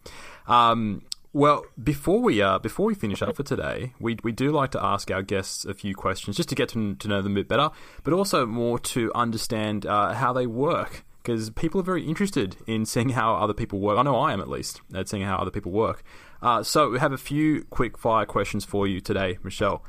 Um, 0.47 1.03
well, 1.35 1.67
before 1.83 2.21
we 2.21 2.41
uh, 2.41 2.61
before 2.61 2.87
we 2.87 2.95
finish 2.95 3.21
up 3.21 3.35
for 3.35 3.43
today, 3.43 3.93
we 3.99 4.17
we 4.23 4.31
do 4.31 4.53
like 4.53 4.71
to 4.71 4.83
ask 4.83 5.11
our 5.11 5.21
guests 5.21 5.65
a 5.65 5.75
few 5.75 5.93
questions 5.93 6.37
just 6.37 6.49
to 6.51 6.55
get 6.55 6.69
to, 6.71 6.95
to 6.95 7.09
know 7.09 7.21
them 7.21 7.33
a 7.33 7.35
bit 7.35 7.49
better, 7.49 7.71
but 8.05 8.15
also 8.15 8.47
more 8.47 8.79
to 8.79 9.11
understand 9.17 9.85
uh, 9.85 10.15
how 10.15 10.33
they 10.33 10.47
work. 10.47 11.05
Because 11.23 11.51
people 11.51 11.81
are 11.81 11.85
very 11.85 12.07
interested 12.07 12.57
in 12.67 12.87
seeing 12.87 13.09
how 13.11 13.35
other 13.35 13.55
people 13.55 13.81
work. 13.81 13.99
I 13.99 14.03
know 14.03 14.17
I 14.17 14.33
am 14.33 14.41
at 14.41 14.49
least 14.49 14.81
at 14.95 15.09
seeing 15.09 15.25
how 15.25 15.37
other 15.37 15.51
people 15.51 15.73
work. 15.73 16.05
Uh, 16.41 16.63
so 16.63 16.91
we 16.91 17.01
have 17.01 17.13
a 17.13 17.19
few 17.19 17.65
quick 17.65 17.99
fire 17.99 18.27
questions 18.27 18.65
for 18.65 18.87
you 18.87 19.01
today, 19.01 19.39
Michelle. 19.43 19.83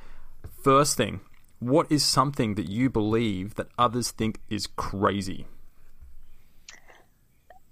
First 0.63 0.97
thing, 0.97 1.19
what 1.59 1.91
is 1.91 2.03
something 2.03 2.55
that 2.55 2.69
you 2.69 2.89
believe 2.89 3.55
that 3.55 3.67
others 3.77 4.09
think 4.09 4.39
is 4.49 4.65
crazy? 4.65 5.45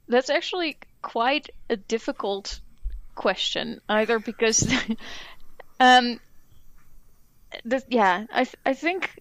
That's 0.10 0.30
actually 0.30 0.78
quite 1.02 1.50
a 1.70 1.78
difficult 1.78 2.60
question, 3.16 3.82
either 3.90 4.20
because, 4.20 4.72
um, 5.80 6.20
the, 7.66 7.84
yeah, 7.88 8.26
I 8.32 8.44
th- 8.46 8.56
I 8.66 8.74
think 8.74 9.20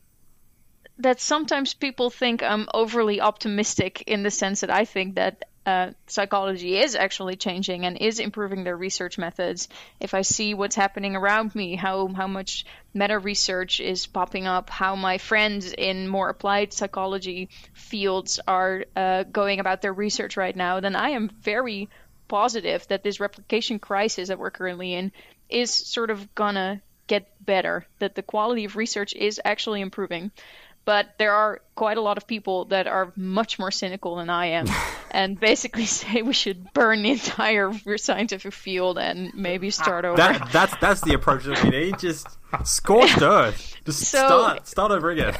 that 0.99 1.21
sometimes 1.21 1.75
people 1.75 2.11
think 2.11 2.43
I'm 2.43 2.69
overly 2.73 3.21
optimistic 3.21 4.03
in 4.07 4.23
the 4.23 4.31
sense 4.31 4.61
that 4.61 4.71
I 4.71 4.85
think 4.85 5.17
that 5.17 5.45
uh, 5.65 5.91
psychology 6.09 6.77
is 6.77 6.97
actually 6.97 7.37
changing 7.37 7.87
and 7.87 7.97
is 7.97 8.19
improving 8.19 8.65
their 8.65 8.77
research 8.77 9.17
methods, 9.17 9.69
if 10.01 10.13
I 10.13 10.23
see 10.23 10.55
what's 10.55 10.75
happening 10.75 11.15
around 11.15 11.55
me, 11.55 11.77
how 11.77 12.09
how 12.09 12.27
much 12.27 12.67
meta 12.93 13.19
research 13.19 13.79
is 13.79 14.07
popping 14.07 14.47
up, 14.47 14.71
how 14.71 14.97
my 14.97 15.19
friends 15.19 15.73
in 15.73 16.09
more 16.09 16.29
applied 16.29 16.73
psychology 16.73 17.49
fields 17.75 18.41
are 18.47 18.85
uh, 18.97 19.23
going 19.23 19.61
about 19.61 19.83
their 19.83 19.93
research 19.93 20.37
right 20.37 20.55
now, 20.55 20.81
then 20.81 20.97
I 20.97 21.11
am 21.11 21.29
very 21.29 21.89
positive 22.29 22.87
that 22.89 23.03
this 23.03 23.21
replication 23.21 23.79
crisis 23.79 24.29
that 24.29 24.39
we're 24.39 24.51
currently 24.51 24.95
in 24.95 25.13
is 25.49 25.71
sort 25.71 26.11
of 26.11 26.35
gonna 26.35 26.81
get 27.07 27.29
better, 27.45 27.87
that 27.99 28.15
the 28.15 28.23
quality 28.23 28.65
of 28.65 28.77
research 28.77 29.15
is 29.15 29.41
actually 29.45 29.81
improving. 29.81 30.31
But 30.85 31.15
there 31.19 31.33
are 31.33 31.61
quite 31.77 31.97
a 31.97 32.01
lot 32.01 32.17
of 32.17 32.27
people 32.27 32.65
that 32.67 32.89
are 32.89 33.13
much 33.17 33.59
more 33.59 33.71
cynical 33.71 34.17
than 34.17 34.29
I 34.29 34.47
am 34.47 34.67
and 35.13 35.39
basically 35.39 35.87
say 36.01 36.23
we 36.23 36.33
should 36.33 36.73
burn 36.73 37.03
the 37.03 37.11
entire 37.13 37.73
scientific 37.97 38.53
field 38.53 38.99
and 38.99 39.33
maybe 39.35 39.71
start 39.71 40.05
over. 40.05 40.17
That, 40.17 40.51
that's 40.51 40.77
that's 40.79 41.01
the 41.03 41.15
approach 41.15 41.45
that 41.45 41.63
we 41.63 41.71
need. 41.71 41.99
Just 42.01 42.27
scorched 42.65 43.23
earth. 43.23 43.77
Just 43.85 44.07
so, 44.07 44.27
start 44.27 44.67
start 44.67 44.91
over 44.91 45.11
again. 45.11 45.37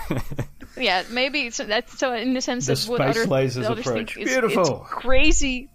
yeah, 0.77 1.03
maybe 1.11 1.51
so 1.51 1.65
that's 1.65 1.99
so 1.99 2.15
in 2.15 2.35
the 2.35 2.41
sense 2.41 2.67
the 2.67 2.75
of 2.75 2.89
what 2.89 3.01
other, 3.01 3.27
lasers 3.27 3.65
others 3.65 3.87
approach. 3.87 4.15
think 4.15 4.29
Beautiful. 4.29 4.83
It's 4.83 4.93
crazy. 4.93 5.71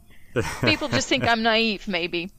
People 0.61 0.87
just 0.87 1.07
think 1.07 1.25
I'm 1.25 1.43
naive. 1.43 1.87
Maybe 1.87 2.31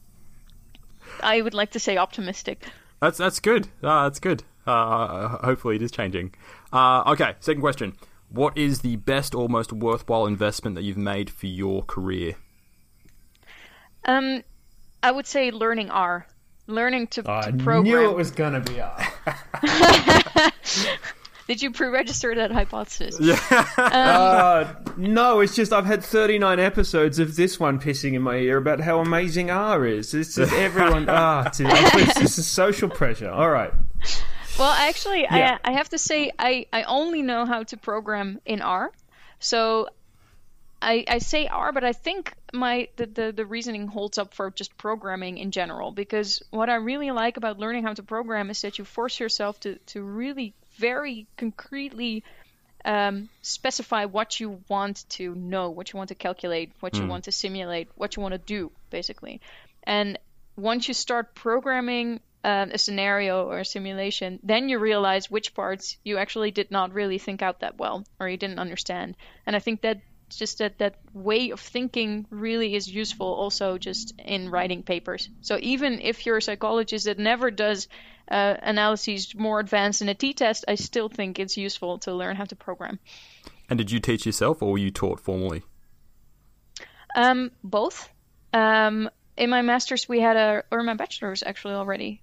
I 1.23 1.41
would 1.41 1.55
like 1.55 1.71
to 1.73 1.81
say 1.81 1.97
optimistic. 1.97 2.67
That's 3.01 3.19
that's 3.19 3.41
good. 3.41 3.69
Uh, 3.83 4.05
that's 4.05 4.19
good. 4.21 4.45
Uh, 4.67 5.39
hopefully, 5.45 5.77
it 5.77 5.83
is 5.83 5.91
changing. 5.91 6.35
Uh, 6.73 7.03
okay, 7.13 7.35
second 7.41 7.61
question. 7.61 7.95
What 8.31 8.59
is 8.59 8.81
the 8.81 8.97
best 8.97 9.35
or 9.35 9.49
most 9.49 9.73
worthwhile 9.73 10.27
investment 10.27 10.77
that 10.77 10.83
you've 10.83 10.99
made 10.99 11.31
for 11.31 11.47
your 11.47 11.83
career? 11.83 12.35
Um, 14.05 14.43
I 15.03 15.11
would 15.11 15.27
say 15.27 15.51
learning 15.51 15.91
R. 15.91 16.27
Learning 16.67 17.07
to, 17.09 17.23
oh, 17.25 17.41
to 17.41 17.53
program. 17.57 17.79
I 17.79 17.83
knew 17.83 18.11
it 18.11 18.17
was 18.17 18.31
going 18.31 18.53
to 18.53 18.61
be 18.61 18.79
R. 18.79 19.09
Did 21.49 21.63
you 21.63 21.71
pre-register 21.71 22.35
that 22.35 22.53
hypothesis? 22.53 23.19
Yeah. 23.19 23.41
Um, 23.79 23.91
uh, 23.91 24.75
no, 24.99 25.41
it's 25.41 25.57
just 25.57 25.73
I've 25.73 25.87
had 25.87 26.05
39 26.05 26.61
episodes 26.61 27.19
of 27.19 27.37
this 27.37 27.59
one 27.59 27.81
pissing 27.81 28.13
in 28.13 28.21
my 28.21 28.37
ear 28.37 28.59
about 28.59 28.81
how 28.81 29.01
amazing 29.01 29.51
R 29.51 29.87
is. 29.87 30.13
It's 30.13 30.35
just 30.35 30.53
everyone. 30.53 31.07
ah, 31.09 31.47
it's, 31.47 31.59
it's, 31.59 32.47
social 32.47 32.91
pressure. 32.91 33.31
All 33.31 33.49
right. 33.49 33.73
Well, 34.59 34.71
actually, 34.71 35.23
yeah. 35.23 35.57
I, 35.65 35.71
I 35.71 35.73
have 35.73 35.89
to 35.91 35.99
say 35.99 36.33
I, 36.39 36.67
I 36.71 36.83
only 36.83 37.23
know 37.23 37.47
how 37.47 37.63
to 37.63 37.79
program 37.79 38.41
in 38.45 38.61
R. 38.61 38.93
So 39.41 39.89
I, 40.83 41.05
I 41.09 41.19
say 41.19 41.47
R, 41.47 41.73
but 41.73 41.83
I 41.83 41.95
think 41.95 42.35
my 42.53 42.89
the, 42.97 43.07
the, 43.07 43.33
the 43.33 43.47
reasoning 43.47 43.87
holds 43.87 44.19
up 44.19 44.35
for 44.35 44.51
just 44.51 44.77
programming 44.77 45.39
in 45.39 45.51
general 45.51 45.93
because 45.93 46.43
what 46.51 46.69
I 46.69 46.75
really 46.75 47.11
like 47.11 47.39
about 47.39 47.59
learning 47.59 47.85
how 47.85 47.95
to 47.95 48.03
program 48.03 48.51
is 48.51 48.61
that 48.61 48.79
you 48.79 48.85
force 48.85 49.19
yourself 49.19 49.59
to, 49.61 49.77
to 49.87 50.03
really 50.03 50.53
very 50.79 51.27
concretely 51.37 52.25
um, 52.85 53.29
specify 53.43 54.07
what 54.07 54.41
you 54.41 54.63
want 54.69 55.05
to 55.11 55.35
know, 55.35 55.71
what 55.71 55.93
you 55.93 55.99
want 55.99 56.09
to 56.09 56.15
calculate, 56.15 56.73
what 56.81 56.97
you 56.97 57.03
mm. 57.03 57.09
want 57.09 57.25
to 57.25 57.33
simulate, 57.33 57.89
what 57.97 58.17
you 58.17 58.23
want 58.23 58.33
to 58.33 58.39
do, 58.39 58.71
basically. 58.91 59.41
And 59.83 60.19
once 60.57 60.89
you 60.89 60.95
start 60.95 61.35
programming 61.35 62.21
um, 62.45 62.71
a 62.71 62.79
scenario 62.79 63.47
or 63.47 63.59
a 63.59 63.65
simulation, 63.65 64.39
then 64.43 64.69
you 64.69 64.79
realize 64.79 65.31
which 65.31 65.55
parts 65.55 65.99
you 66.05 66.19
actually 66.19 66.51
did 66.51 66.71
not 66.71 66.95
really 66.95 67.19
think 67.19 67.43
out 67.43 67.61
that 67.61 67.79
well 67.79 68.05
or 68.21 68.29
you 68.29 68.37
didn't 68.37 68.59
understand. 68.59 69.17
And 69.45 69.57
I 69.57 69.59
think 69.59 69.83
that 69.83 70.01
just 70.31 70.59
that 70.59 70.79
that 70.79 70.97
way 71.13 71.51
of 71.51 71.61
thinking 71.61 72.27
really 72.31 72.75
is 72.75 72.89
useful 72.89 73.27
also 73.27 73.79
just 73.79 74.15
in 74.19 74.51
writing 74.51 74.83
papers. 74.83 75.29
So 75.41 75.59
even 75.61 76.01
if 76.01 76.27
you're 76.27 76.39
a 76.39 76.43
psychologist 76.43 77.07
that 77.07 77.19
never 77.19 77.51
does 77.51 77.89
uh, 78.31 78.57
analyses 78.63 79.35
more 79.35 79.61
advanced 79.61 80.01
than 80.01 80.09
a 80.09 80.15
t-test, 80.15 80.65
I 80.69 80.75
still 80.75 81.09
think 81.09 81.39
it's 81.39 81.57
useful 81.57 81.99
to 82.01 82.15
learn 82.15 82.37
how 82.37 82.45
to 82.45 82.57
program. 82.57 82.99
And 83.71 83.79
did 83.79 83.91
you 83.91 84.01
teach 84.01 84.27
yourself 84.27 84.63
or 84.63 84.73
were 84.73 84.79
you 84.79 84.91
taught 84.91 85.21
formally? 85.21 85.63
Um, 87.17 87.51
both. 87.65 88.09
Um, 88.53 89.11
in 89.37 89.51
my 89.51 89.63
master's, 89.63 90.09
we 90.09 90.21
had 90.21 90.37
a, 90.37 90.65
or 90.71 90.83
my 90.83 90.95
bachelor's 90.95 91.43
actually 91.43 91.75
already, 91.75 92.23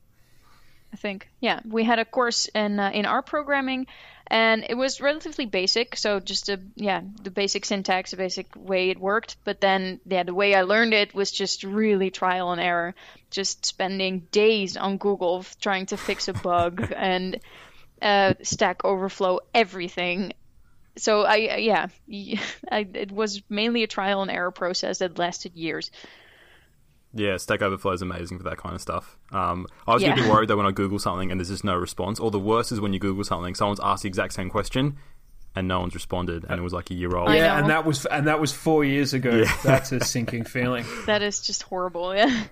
I 0.93 0.97
think. 0.97 1.29
Yeah, 1.39 1.59
we 1.65 1.83
had 1.83 1.99
a 1.99 2.05
course 2.05 2.47
in 2.47 2.79
uh, 2.79 2.91
in 2.93 3.05
R 3.05 3.21
programming, 3.21 3.87
and 4.27 4.65
it 4.67 4.75
was 4.75 5.01
relatively 5.01 5.45
basic. 5.45 5.95
So 5.95 6.19
just 6.19 6.49
a 6.49 6.59
yeah, 6.75 7.01
the 7.21 7.31
basic 7.31 7.65
syntax, 7.65 8.11
the 8.11 8.17
basic 8.17 8.47
way 8.55 8.89
it 8.89 8.99
worked. 8.99 9.37
But 9.43 9.61
then 9.61 9.99
yeah, 10.05 10.23
the 10.23 10.33
way 10.33 10.55
I 10.55 10.63
learned 10.63 10.93
it 10.93 11.13
was 11.13 11.31
just 11.31 11.63
really 11.63 12.09
trial 12.09 12.51
and 12.51 12.61
error. 12.61 12.95
Just 13.29 13.65
spending 13.65 14.27
days 14.31 14.77
on 14.77 14.97
Google 14.97 15.45
trying 15.61 15.85
to 15.87 15.97
fix 15.97 16.27
a 16.27 16.33
bug 16.33 16.91
and 16.95 17.39
uh, 18.01 18.33
Stack 18.41 18.83
Overflow 18.83 19.41
everything. 19.53 20.33
So 20.97 21.21
I 21.21 21.57
yeah, 21.57 21.87
I, 22.71 22.87
it 22.93 23.11
was 23.11 23.43
mainly 23.47 23.83
a 23.83 23.87
trial 23.87 24.21
and 24.21 24.31
error 24.31 24.51
process 24.51 24.99
that 24.99 25.19
lasted 25.19 25.53
years. 25.55 25.91
Yeah, 27.17 27.37
Stack 27.37 27.61
Overflow 27.61 27.93
is 27.93 28.01
amazing 28.01 28.37
for 28.37 28.43
that 28.43 28.57
kind 28.57 28.75
of 28.75 28.81
stuff. 28.81 29.17
Um, 29.31 29.67
I 29.87 29.93
was 29.93 30.03
yeah. 30.03 30.13
getting 30.13 30.29
worried 30.29 30.49
though 30.49 30.57
when 30.57 30.65
I 30.65 30.71
Google 30.71 30.99
something 30.99 31.31
and 31.31 31.39
there's 31.39 31.49
just 31.49 31.63
no 31.63 31.75
response. 31.75 32.19
Or 32.19 32.29
the 32.29 32.39
worst 32.39 32.73
is 32.73 32.81
when 32.81 32.91
you 32.91 32.99
Google 32.99 33.23
something, 33.23 33.55
someone's 33.55 33.79
asked 33.81 34.03
the 34.03 34.09
exact 34.09 34.33
same 34.33 34.49
question 34.49 34.97
and 35.55 35.67
no 35.67 35.79
one's 35.79 35.95
responded, 35.95 36.45
and 36.49 36.59
it 36.59 36.61
was 36.61 36.73
like 36.73 36.91
a 36.91 36.93
year 36.93 37.15
old. 37.15 37.33
Yeah, 37.33 37.57
and 37.57 37.69
that 37.69 37.85
was 37.85 38.05
and 38.05 38.27
that 38.27 38.39
was 38.39 38.51
four 38.51 38.83
years 38.83 39.13
ago. 39.13 39.31
Yeah. 39.31 39.57
That's 39.63 39.91
a 39.91 40.03
sinking 40.03 40.43
feeling. 40.43 40.85
That 41.05 41.21
is 41.21 41.39
just 41.39 41.63
horrible. 41.63 42.15
Yeah. 42.15 42.45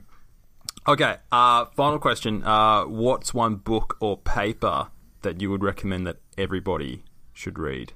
Okay. 0.87 1.17
Uh, 1.31 1.65
final 1.75 1.97
question. 1.97 2.43
Uh, 2.43 2.83
what's 2.83 3.33
one 3.33 3.55
book 3.55 3.97
or 3.99 4.17
paper 4.17 4.87
that 5.23 5.41
you 5.41 5.49
would 5.49 5.63
recommend 5.63 6.05
that 6.07 6.17
everybody 6.37 7.03
should 7.33 7.57
read? 7.57 7.93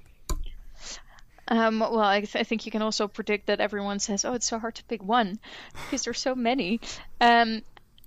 Um, 1.47 1.79
well, 1.79 1.99
I, 1.99 2.21
th- 2.21 2.35
I, 2.35 2.43
think 2.43 2.65
you 2.65 2.71
can 2.71 2.81
also 2.81 3.07
predict 3.07 3.47
that 3.47 3.61
everyone 3.61 3.99
says, 3.99 4.25
"Oh, 4.25 4.33
it's 4.33 4.47
so 4.47 4.59
hard 4.59 4.75
to 4.75 4.83
pick 4.83 5.01
one," 5.01 5.39
because 5.85 6.03
there's 6.03 6.19
so 6.19 6.35
many. 6.35 6.81
Um, 7.21 7.61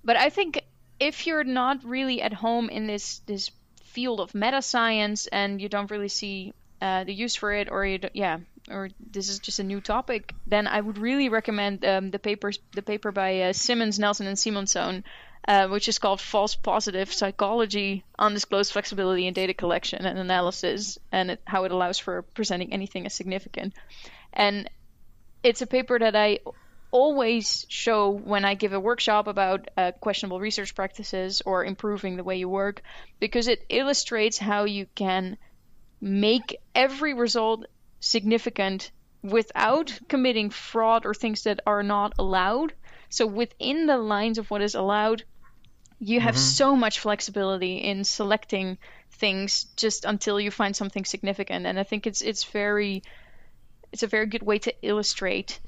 but 0.04 0.16
I 0.16 0.30
think 0.30 0.62
if 0.98 1.26
you're 1.26 1.44
not 1.44 1.82
really 1.84 2.20
at 2.20 2.32
home 2.32 2.68
in 2.68 2.86
this 2.86 3.20
this 3.20 3.50
field 3.82 4.20
of 4.20 4.34
meta 4.34 4.62
science 4.62 5.26
and 5.26 5.60
you 5.60 5.68
don't 5.68 5.90
really 5.90 6.08
see 6.08 6.52
uh, 6.80 7.04
the 7.04 7.14
use 7.14 7.34
for 7.34 7.52
it, 7.52 7.70
or 7.70 7.84
you 7.84 7.98
yeah, 8.12 8.40
or 8.70 8.90
this 9.00 9.28
is 9.28 9.38
just 9.38 9.58
a 9.58 9.64
new 9.64 9.80
topic, 9.80 10.34
then 10.46 10.66
I 10.66 10.80
would 10.80 10.98
really 10.98 11.28
recommend 11.28 11.84
um, 11.84 12.10
the 12.10 12.18
papers 12.18 12.58
the 12.72 12.82
paper 12.82 13.10
by 13.10 13.40
uh, 13.40 13.52
Simmons, 13.52 13.98
Nelson, 13.98 14.26
and 14.26 14.38
Simonson 14.38 15.04
uh, 15.50 15.66
which 15.66 15.88
is 15.88 15.98
called 15.98 16.20
False 16.20 16.54
Positive 16.54 17.12
Psychology, 17.12 18.04
Undisclosed 18.16 18.72
Flexibility 18.72 19.26
in 19.26 19.34
Data 19.34 19.52
Collection 19.52 20.06
and 20.06 20.16
Analysis, 20.16 20.96
and 21.10 21.32
it, 21.32 21.40
how 21.44 21.64
it 21.64 21.72
allows 21.72 21.98
for 21.98 22.22
presenting 22.22 22.72
anything 22.72 23.04
as 23.04 23.14
significant. 23.14 23.74
And 24.32 24.70
it's 25.42 25.60
a 25.60 25.66
paper 25.66 25.98
that 25.98 26.14
I 26.14 26.38
always 26.92 27.66
show 27.68 28.10
when 28.10 28.44
I 28.44 28.54
give 28.54 28.72
a 28.72 28.78
workshop 28.78 29.26
about 29.26 29.68
uh, 29.76 29.90
questionable 29.90 30.38
research 30.38 30.76
practices 30.76 31.42
or 31.44 31.64
improving 31.64 32.16
the 32.16 32.22
way 32.22 32.36
you 32.36 32.48
work, 32.48 32.82
because 33.18 33.48
it 33.48 33.66
illustrates 33.68 34.38
how 34.38 34.66
you 34.66 34.86
can 34.94 35.36
make 36.00 36.60
every 36.76 37.12
result 37.12 37.66
significant 37.98 38.92
without 39.20 39.98
committing 40.06 40.50
fraud 40.50 41.04
or 41.04 41.12
things 41.12 41.42
that 41.42 41.58
are 41.66 41.82
not 41.82 42.12
allowed. 42.20 42.72
So 43.08 43.26
within 43.26 43.86
the 43.86 43.98
lines 43.98 44.38
of 44.38 44.48
what 44.48 44.62
is 44.62 44.76
allowed, 44.76 45.24
you 46.00 46.18
have 46.18 46.34
mm-hmm. 46.34 46.40
so 46.40 46.74
much 46.74 46.98
flexibility 46.98 47.76
in 47.76 48.04
selecting 48.04 48.78
things 49.12 49.64
just 49.76 50.04
until 50.04 50.40
you 50.40 50.50
find 50.50 50.74
something 50.74 51.04
significant 51.04 51.66
and 51.66 51.78
i 51.78 51.82
think 51.82 52.06
it's 52.06 52.22
it's 52.22 52.44
very 52.44 53.02
it's 53.92 54.02
a 54.02 54.06
very 54.06 54.26
good 54.26 54.42
way 54.42 54.58
to 54.58 54.72
illustrate 54.82 55.60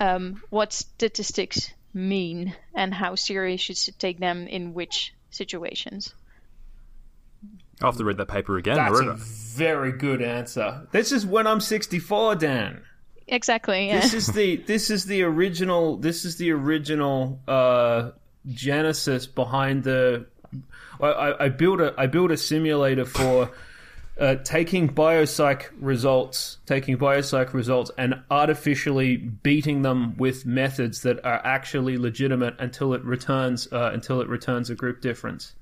um, 0.00 0.42
what 0.50 0.72
statistics 0.72 1.72
mean 1.92 2.54
and 2.74 2.92
how 2.92 3.14
serious 3.14 3.68
you 3.68 3.74
should 3.74 3.98
take 3.98 4.18
them 4.18 4.48
in 4.48 4.74
which 4.74 5.14
situations 5.30 6.12
I'll 7.82 7.90
have 7.90 7.98
to 7.98 8.04
read 8.04 8.18
that 8.18 8.28
paper 8.28 8.56
again. 8.56 8.76
That's 8.76 9.00
a 9.00 9.14
very 9.14 9.92
good 9.92 10.22
answer. 10.22 10.86
This 10.92 11.12
is 11.12 11.26
when 11.26 11.46
I'm 11.46 11.60
64, 11.60 12.36
Dan. 12.36 12.82
Exactly. 13.26 13.88
Yeah. 13.88 14.00
This 14.00 14.14
is 14.14 14.26
the 14.28 14.56
this 14.56 14.90
is 14.90 15.06
the 15.06 15.22
original. 15.22 15.96
This 15.96 16.24
is 16.24 16.36
the 16.36 16.52
original 16.52 17.40
uh, 17.48 18.10
genesis 18.48 19.26
behind 19.26 19.84
the. 19.84 20.26
I, 21.00 21.34
I 21.40 21.48
built 21.48 21.80
a 21.80 21.94
I 21.98 22.06
built 22.06 22.30
a 22.30 22.36
simulator 22.36 23.04
for 23.04 23.50
uh, 24.18 24.36
taking 24.36 24.88
biopsych 24.88 25.70
results, 25.80 26.58
taking 26.66 26.96
biopsych 26.96 27.52
results, 27.52 27.90
and 27.98 28.22
artificially 28.30 29.16
beating 29.16 29.82
them 29.82 30.16
with 30.16 30.46
methods 30.46 31.02
that 31.02 31.24
are 31.24 31.40
actually 31.44 31.98
legitimate 31.98 32.54
until 32.60 32.94
it 32.94 33.02
returns 33.04 33.66
uh, 33.72 33.90
until 33.92 34.20
it 34.20 34.28
returns 34.28 34.70
a 34.70 34.74
group 34.74 35.00
difference. 35.00 35.54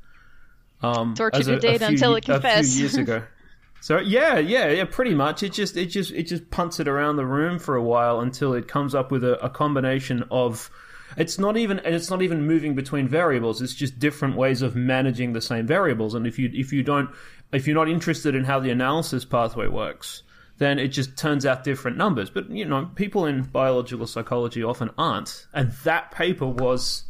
Um, 0.83 1.15
Torture 1.15 1.43
your 1.43 1.59
data 1.61 1.87
few, 1.87 1.95
until 1.95 2.15
it 2.17 2.25
confesses. 2.25 2.73
A 2.73 2.75
few 2.75 2.81
years 2.83 2.97
ago. 2.97 3.23
So 3.81 3.99
yeah, 3.99 4.39
yeah, 4.39 4.69
yeah, 4.69 4.85
pretty 4.85 5.13
much. 5.13 5.43
It 5.43 5.53
just 5.53 5.77
it 5.77 5.87
just 5.87 6.13
it 6.13 6.29
just 6.29 6.49
punts 6.53 6.79
it 6.79 6.87
around 6.87 7.17
the 7.17 7.27
room 7.27 7.59
for 7.59 7.75
a 7.75 7.83
while 7.83 8.21
until 8.21 8.55
it 8.55 8.69
comes 8.69 8.95
up 8.95 9.11
with 9.11 9.25
a, 9.25 9.45
a 9.45 9.51
combination 9.51 10.23
of. 10.31 10.71
It's 11.17 11.39
not 11.39 11.57
even 11.57 11.79
and 11.81 11.95
it's 11.95 12.11
not 12.11 12.23
even 12.23 12.47
moving 12.47 12.75
between 12.75 13.09
variables. 13.09 13.61
It's 13.61 13.75
just 13.75 13.99
different 13.99 14.37
ways 14.37 14.63
of 14.63 14.77
managing 14.77 15.33
the 15.33 15.41
same 15.41 15.67
variables. 15.67 16.15
And 16.15 16.27
if 16.27 16.39
you 16.39 16.51
if 16.53 16.73
you 16.73 16.83
don't 16.83 17.11
if 17.53 17.67
you're 17.67 17.77
not 17.77 17.89
interested 17.89 18.35
in 18.35 18.45
how 18.45 18.61
the 18.61 18.71
analysis 18.71 19.25
pathway 19.25 19.69
works, 19.69 20.23
then 20.59 20.79
it 20.79 20.89
just 20.89 21.17
turns 21.17 21.45
out 21.47 21.65
different 21.65 21.97
numbers. 21.97 22.31
But 22.31 22.51
you 22.51 22.65
know, 22.65 22.91
people 22.95 23.27
in 23.27 23.43
biological 23.43 24.07
psychology 24.07 24.63
often 24.63 24.91
aren't. 24.97 25.47
And 25.53 25.73
that 25.85 26.11
paper 26.11 26.47
was 26.47 27.05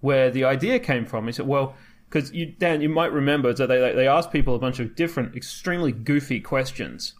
where 0.00 0.30
the 0.30 0.44
idea 0.44 0.78
came 0.78 1.04
from. 1.04 1.26
He 1.26 1.32
said, 1.32 1.46
well 1.46 1.74
because 2.08 2.32
you 2.32 2.46
Dan, 2.46 2.80
you 2.80 2.88
might 2.88 3.12
remember 3.12 3.52
that 3.52 3.66
they 3.66 3.92
they 3.94 4.08
asked 4.08 4.32
people 4.32 4.54
a 4.54 4.58
bunch 4.58 4.78
of 4.80 4.94
different, 4.94 5.36
extremely 5.36 5.92
goofy 5.92 6.40
questions, 6.40 7.14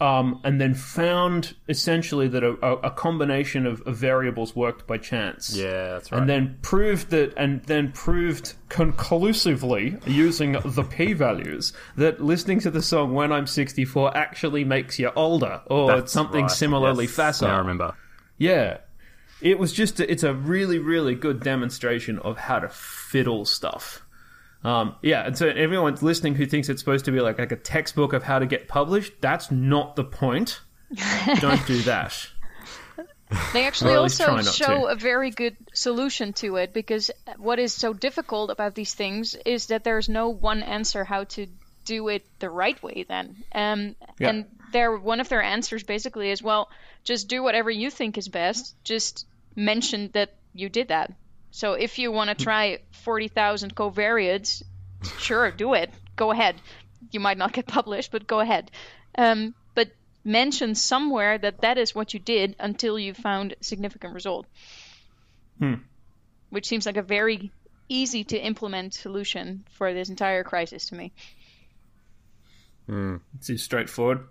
um, 0.00 0.40
and 0.42 0.60
then 0.60 0.74
found 0.74 1.54
essentially 1.68 2.26
that 2.28 2.42
a, 2.42 2.50
a 2.50 2.90
combination 2.90 3.66
of, 3.66 3.80
of, 3.82 3.96
variables 3.96 4.54
worked 4.56 4.86
by 4.86 4.98
chance. 4.98 5.56
Yeah, 5.56 5.92
that's 5.92 6.10
right. 6.10 6.20
And 6.20 6.28
then 6.28 6.58
proved 6.62 7.10
that, 7.10 7.32
and 7.36 7.62
then 7.64 7.92
proved 7.92 8.54
conclusively 8.68 9.96
using 10.04 10.52
the 10.64 10.82
p-values 10.82 11.72
that 11.96 12.20
listening 12.20 12.60
to 12.60 12.70
the 12.70 12.82
song 12.82 13.14
"When 13.14 13.32
I'm 13.32 13.46
64" 13.46 14.16
actually 14.16 14.64
makes 14.64 14.98
you 14.98 15.10
older, 15.14 15.62
or 15.66 15.88
that's 15.88 16.12
something 16.12 16.42
right. 16.42 16.50
similarly 16.50 17.04
yes. 17.04 17.14
facile. 17.14 17.48
I 17.48 17.58
remember. 17.58 17.94
Yeah, 18.36 18.78
it 19.40 19.58
was 19.60 19.72
just 19.72 20.00
a, 20.00 20.10
it's 20.10 20.24
a 20.24 20.34
really 20.34 20.78
really 20.78 21.14
good 21.14 21.40
demonstration 21.40 22.18
of 22.18 22.36
how 22.36 22.58
to 22.58 22.68
fiddle 22.68 23.44
stuff 23.44 24.03
um, 24.64 24.96
yeah, 25.02 25.26
and 25.26 25.36
so 25.36 25.48
everyone 25.48 25.96
listening 26.00 26.34
who 26.34 26.46
thinks 26.46 26.68
it's 26.68 26.80
supposed 26.80 27.04
to 27.04 27.12
be 27.12 27.20
like, 27.20 27.38
like 27.38 27.52
a 27.52 27.56
textbook 27.56 28.12
of 28.12 28.22
how 28.22 28.38
to 28.38 28.46
get 28.46 28.66
published, 28.66 29.12
that's 29.20 29.50
not 29.50 29.94
the 29.94 30.04
point. 30.04 30.60
Don't 31.40 31.66
do 31.66 31.82
that. 31.82 32.28
They 33.52 33.66
actually 33.66 33.94
also 33.94 34.40
show 34.42 34.80
to. 34.80 34.86
a 34.86 34.94
very 34.94 35.30
good 35.30 35.56
solution 35.72 36.32
to 36.34 36.56
it 36.56 36.72
because 36.72 37.10
what 37.36 37.58
is 37.58 37.72
so 37.72 37.92
difficult 37.92 38.50
about 38.50 38.74
these 38.74 38.94
things 38.94 39.34
is 39.34 39.66
that 39.66 39.84
there's 39.84 40.08
no 40.08 40.28
one 40.28 40.62
answer 40.62 41.04
how 41.04 41.24
to 41.24 41.46
do 41.84 42.08
it 42.08 42.24
the 42.38 42.48
right 42.48 42.80
way 42.82 43.04
then. 43.08 43.44
Um, 43.52 43.96
yeah. 44.18 44.28
And 44.30 44.44
their 44.72 44.96
one 44.96 45.20
of 45.20 45.28
their 45.28 45.42
answers 45.42 45.82
basically 45.82 46.30
is, 46.30 46.42
well, 46.42 46.70
just 47.02 47.28
do 47.28 47.42
whatever 47.42 47.70
you 47.70 47.90
think 47.90 48.16
is 48.18 48.28
best. 48.28 48.74
Just 48.84 49.26
mention 49.56 50.10
that 50.14 50.34
you 50.54 50.68
did 50.68 50.88
that. 50.88 51.12
So 51.54 51.74
if 51.74 52.00
you 52.00 52.10
want 52.10 52.30
to 52.30 52.34
try 52.34 52.80
40,000 52.90 53.76
covariates, 53.76 54.64
sure, 55.20 55.52
do 55.52 55.74
it. 55.74 55.88
Go 56.16 56.32
ahead. 56.32 56.56
You 57.12 57.20
might 57.20 57.38
not 57.38 57.52
get 57.52 57.68
published, 57.68 58.10
but 58.10 58.26
go 58.26 58.40
ahead. 58.40 58.72
Um, 59.16 59.54
but 59.76 59.92
mention 60.24 60.74
somewhere 60.74 61.38
that 61.38 61.60
that 61.60 61.78
is 61.78 61.94
what 61.94 62.12
you 62.12 62.18
did 62.18 62.56
until 62.58 62.98
you 62.98 63.14
found 63.14 63.54
significant 63.60 64.14
result. 64.14 64.46
Hmm. 65.60 65.74
Which 66.50 66.66
seems 66.66 66.86
like 66.86 66.96
a 66.96 67.02
very 67.02 67.52
easy 67.88 68.24
to 68.24 68.36
implement 68.36 68.92
solution 68.92 69.64
for 69.70 69.94
this 69.94 70.08
entire 70.08 70.42
crisis 70.42 70.86
to 70.88 70.96
me. 70.96 71.12
Hmm. 72.88 73.18
It's 73.38 73.62
straightforward. 73.62 74.26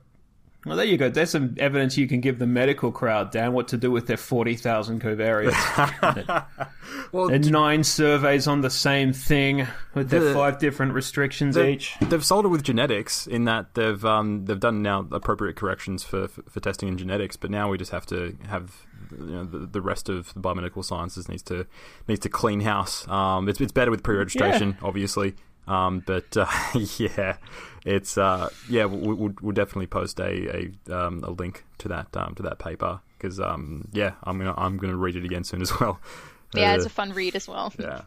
Well, 0.66 0.78
there 0.78 0.86
you 0.86 0.98
go. 0.98 1.10
There's 1.10 1.32
some 1.32 1.56
evidence 1.58 1.98
you 1.98 2.08
can 2.08 2.22
give 2.22 2.40
the 2.40 2.48
medical 2.48 2.92
crowd, 2.92 3.32
Dan, 3.32 3.52
what 3.52 3.68
to 3.70 3.78
do 3.78 3.92
with 3.92 4.08
their 4.08 4.18
40,000 4.18 5.02
covariates. 5.02 6.46
well, 7.12 7.28
and 7.30 7.52
nine 7.52 7.84
surveys 7.84 8.48
on 8.48 8.62
the 8.62 8.70
same 8.70 9.12
thing 9.12 9.68
with 9.94 10.10
their 10.10 10.34
five 10.34 10.60
different 10.60 10.94
restrictions 10.94 11.58
each. 11.58 11.96
They've 12.00 12.24
solved 12.24 12.46
it 12.46 12.50
with 12.50 12.64
genetics 12.64 13.28
in 13.28 13.44
that 13.46 13.74
they've 13.74 14.04
um, 14.06 14.46
they've 14.46 14.60
done 14.60 14.82
now 14.82 15.06
appropriate 15.12 15.58
corrections 15.58 16.04
for, 16.04 16.30
for, 16.30 16.44
for 16.44 16.60
testing 16.62 16.88
in 16.88 16.98
genetics, 16.98 17.36
but 17.36 17.52
now 17.52 17.70
we 17.70 17.78
just 17.78 17.92
have 17.92 18.06
to 18.08 18.38
have 18.48 18.86
you 19.12 19.26
know, 19.26 19.44
the, 19.44 19.60
the 19.60 19.82
rest 19.82 20.08
of 20.08 20.34
the 20.34 20.40
biomedical 20.40 20.84
sciences 20.84 21.28
needs 21.28 21.44
to 21.44 21.66
needs 22.08 22.22
to 22.22 22.30
clean 22.30 22.62
house. 22.62 23.08
Um, 23.08 23.50
it's, 23.50 23.60
it's 23.60 23.72
better 23.72 23.92
with 23.92 24.04
pre-registration, 24.04 24.70
yeah. 24.70 24.88
obviously. 24.88 25.36
Um, 25.68 26.04
but 26.06 26.36
uh, 26.36 26.46
yeah, 26.98 27.38
it's 27.86 28.18
uh, 28.18 28.50
yeah, 28.70 28.86
we'll, 28.86 29.34
we'll, 29.42 29.54
definitely 29.54 29.88
post 29.88 30.20
a 30.20 30.72
a, 30.90 30.96
um, 30.96 31.24
a 31.24 31.32
link 31.32 31.66
to 31.80 31.88
that 31.90 32.16
um, 32.16 32.36
to 32.36 32.44
that 32.44 32.60
paper 32.60 33.00
because 33.18 33.40
um, 33.40 33.88
yeah, 33.94 34.14
I'm 34.24 34.38
gonna 34.38 34.54
I'm 34.58 34.78
gonna 34.78 34.98
read 34.98 35.16
it 35.16 35.26
again 35.26 35.44
soon 35.44 35.62
as 35.62 35.80
well. 35.80 36.00
Yeah, 36.56 36.74
uh, 36.74 36.76
it's 36.76 36.86
a 36.86 36.90
fun 36.90 37.14
read 37.14 37.36
as 37.36 37.48
well. 37.48 37.74
Yeah. 37.80 38.02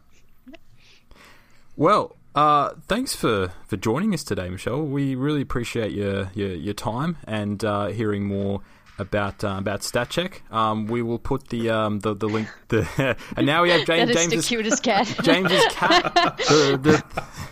Well, 1.75 2.15
uh, 2.33 2.75
thanks 2.87 3.13
for, 3.13 3.51
for 3.67 3.75
joining 3.77 4.13
us 4.13 4.23
today, 4.23 4.47
Michelle. 4.47 4.83
We 4.83 5.15
really 5.15 5.41
appreciate 5.41 5.91
your 5.91 6.31
your, 6.33 6.53
your 6.53 6.73
time 6.73 7.17
and 7.25 7.63
uh, 7.65 7.87
hearing 7.87 8.25
more 8.25 8.61
about 8.99 9.43
uh, 9.43 9.55
about 9.57 9.81
StatCheck. 9.81 10.51
Um, 10.51 10.87
we 10.87 11.01
will 11.01 11.19
put 11.19 11.49
the 11.49 11.69
um, 11.69 11.99
the, 11.99 12.13
the 12.15 12.27
link. 12.27 12.47
The, 12.69 13.17
and 13.37 13.45
now 13.45 13.63
we 13.63 13.69
have 13.71 13.85
James. 13.85 13.97
That 14.07 14.09
is 14.09 14.15
James's, 14.15 14.49
the 14.49 14.55
cutest 14.55 14.83
cat. 14.83 15.07
James's 15.23 15.65
cat 15.73 16.13
the, 16.37 17.03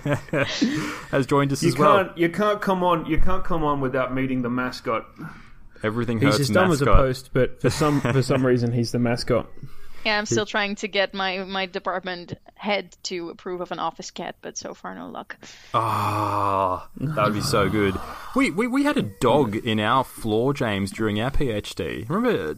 the, 0.03 0.45
has 1.11 1.25
joined 1.25 1.51
us 1.51 1.63
you 1.63 1.69
as 1.69 1.77
well. 1.77 2.11
You 2.15 2.29
can't 2.29 2.61
come 2.61 2.83
on. 2.83 3.05
You 3.05 3.19
can't 3.19 3.43
come 3.43 3.63
on 3.63 3.81
without 3.81 4.13
meeting 4.13 4.41
the 4.41 4.49
mascot. 4.49 5.05
Everything 5.83 6.19
he's 6.19 6.39
as 6.39 6.49
dumb 6.49 6.71
as 6.71 6.81
a 6.81 6.85
post, 6.85 7.31
but 7.33 7.61
for 7.61 7.69
some 7.69 8.01
for 8.01 8.21
some 8.21 8.45
reason 8.45 8.71
he's 8.71 8.91
the 8.91 8.99
mascot. 8.99 9.47
Yeah, 10.05 10.19
I'm 10.19 10.27
still 10.27 10.45
trying 10.45 10.75
to 10.75 10.87
get 10.87 11.13
my, 11.15 11.39
my 11.39 11.65
department 11.65 12.33
head 12.53 12.95
to 13.03 13.29
approve 13.29 13.61
of 13.61 13.71
an 13.71 13.79
office 13.79 14.11
cat, 14.11 14.35
but 14.41 14.55
so 14.55 14.75
far 14.75 14.93
no 14.93 15.07
luck. 15.07 15.35
Ah, 15.73 16.87
oh, 17.01 17.05
that 17.05 17.25
would 17.25 17.33
be 17.33 17.41
so 17.41 17.69
good. 17.69 17.95
We, 18.35 18.51
we 18.51 18.67
we 18.67 18.83
had 18.83 18.97
a 18.97 19.01
dog 19.01 19.55
in 19.55 19.79
our 19.79 20.03
floor, 20.03 20.53
James, 20.53 20.91
during 20.91 21.19
our 21.19 21.31
PhD. 21.31 22.07
Remember, 22.07 22.55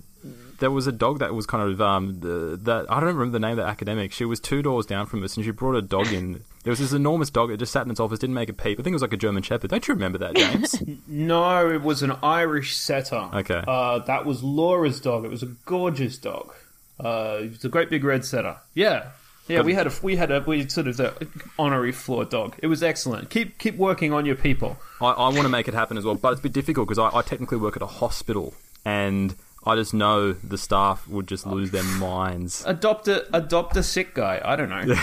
there 0.59 0.71
was 0.71 0.87
a 0.87 0.91
dog 0.91 1.19
that 1.19 1.33
was 1.33 1.45
kind 1.45 1.71
of 1.71 1.81
um 1.81 2.19
the, 2.19 2.59
that 2.63 2.91
I 2.91 2.99
don't 2.99 3.15
remember 3.15 3.31
the 3.31 3.39
name 3.39 3.51
of 3.51 3.57
the 3.57 3.65
academic. 3.65 4.11
She 4.11 4.25
was 4.25 4.39
two 4.39 4.61
doors 4.61 4.85
down 4.85 5.05
from 5.05 5.23
us, 5.23 5.35
and 5.37 5.45
she 5.45 5.51
brought 5.51 5.75
a 5.75 5.81
dog 5.81 6.11
in. 6.11 6.43
There 6.63 6.71
was 6.71 6.79
this 6.79 6.91
enormous 6.91 7.29
dog 7.29 7.49
that 7.49 7.57
just 7.57 7.71
sat 7.71 7.85
in 7.85 7.91
its 7.91 7.99
office, 7.99 8.19
didn't 8.19 8.33
make 8.33 8.49
a 8.49 8.53
peep. 8.53 8.79
I 8.79 8.83
think 8.83 8.91
it 8.91 8.95
was 8.95 9.01
like 9.01 9.13
a 9.13 9.17
German 9.17 9.43
Shepherd. 9.43 9.69
Don't 9.69 9.87
you 9.87 9.93
remember 9.93 10.17
that, 10.17 10.35
James? 10.35 10.83
no, 11.07 11.69
it 11.71 11.81
was 11.81 12.03
an 12.03 12.11
Irish 12.21 12.75
setter. 12.75 13.29
Okay, 13.33 13.63
uh, 13.67 13.99
that 13.99 14.25
was 14.25 14.43
Laura's 14.43 14.99
dog. 14.99 15.23
It 15.23 15.31
was 15.31 15.43
a 15.43 15.53
gorgeous 15.65 16.17
dog. 16.17 16.53
Uh, 16.99 17.39
it's 17.41 17.63
a 17.65 17.69
great 17.69 17.89
big 17.89 18.03
red 18.03 18.25
setter. 18.25 18.57
Yeah, 18.73 19.11
yeah. 19.47 19.61
we 19.61 19.73
had 19.73 19.87
a 19.87 19.91
we 20.01 20.15
had 20.15 20.31
a 20.31 20.41
we 20.41 20.67
sort 20.67 20.87
of 20.87 20.97
the 20.97 21.27
honorary 21.57 21.91
floor 21.91 22.25
dog. 22.25 22.55
It 22.61 22.67
was 22.67 22.83
excellent. 22.83 23.29
Keep 23.29 23.57
keep 23.57 23.75
working 23.75 24.13
on 24.13 24.25
your 24.25 24.35
people. 24.35 24.77
I, 25.01 25.09
I 25.09 25.27
want 25.29 25.43
to 25.43 25.49
make 25.49 25.67
it 25.67 25.73
happen 25.73 25.97
as 25.97 26.05
well, 26.05 26.15
but 26.15 26.33
it's 26.33 26.39
a 26.39 26.43
bit 26.43 26.53
difficult 26.53 26.87
because 26.87 26.99
I, 26.99 27.17
I 27.17 27.21
technically 27.21 27.57
work 27.57 27.75
at 27.75 27.81
a 27.81 27.87
hospital 27.87 28.53
and. 28.85 29.35
I 29.65 29.75
just 29.75 29.93
know 29.93 30.31
the 30.31 30.57
staff 30.57 31.05
would 31.09 31.27
just 31.27 31.45
lose 31.45 31.71
their 31.71 31.83
minds. 31.83 32.63
Adopt 32.65 33.09
a 33.09 33.27
adopt 33.35 33.75
a 33.75 33.83
sick 33.83 34.13
guy. 34.13 34.39
I 34.41 34.55
don't 34.55 34.69
know. 34.69 34.85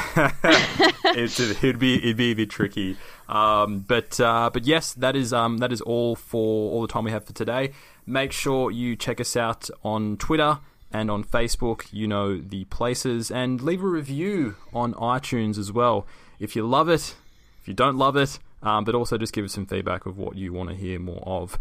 it, 1.04 1.62
would 1.62 1.78
be 1.78 1.96
it'd 1.96 2.16
be 2.16 2.30
a 2.30 2.34
bit 2.34 2.48
tricky. 2.48 2.96
Um, 3.28 3.80
but 3.80 4.18
uh, 4.18 4.48
but 4.50 4.64
yes, 4.64 4.94
that 4.94 5.16
is 5.16 5.34
um, 5.34 5.58
that 5.58 5.70
is 5.70 5.82
all 5.82 6.16
for 6.16 6.72
all 6.72 6.80
the 6.80 6.88
time 6.88 7.04
we 7.04 7.10
have 7.10 7.26
for 7.26 7.34
today. 7.34 7.72
Make 8.06 8.32
sure 8.32 8.70
you 8.70 8.96
check 8.96 9.20
us 9.20 9.36
out 9.36 9.68
on 9.82 10.16
Twitter 10.16 10.60
and 10.94 11.10
on 11.10 11.24
Facebook, 11.24 11.86
you 11.90 12.06
know 12.06 12.38
the 12.38 12.64
places, 12.66 13.30
and 13.30 13.60
leave 13.60 13.82
a 13.82 13.86
review 13.86 14.54
on 14.72 14.94
iTunes 14.94 15.58
as 15.58 15.72
well. 15.72 16.06
If 16.38 16.54
you 16.54 16.64
love 16.64 16.88
it, 16.88 17.16
if 17.60 17.66
you 17.66 17.74
don't 17.74 17.98
love 17.98 18.16
it, 18.16 18.38
um, 18.62 18.84
but 18.84 18.94
also 18.94 19.18
just 19.18 19.32
give 19.32 19.44
us 19.44 19.52
some 19.52 19.66
feedback 19.66 20.06
of 20.06 20.16
what 20.16 20.36
you 20.36 20.52
want 20.52 20.70
to 20.70 20.76
hear 20.76 21.00
more 21.00 21.22
of. 21.26 21.58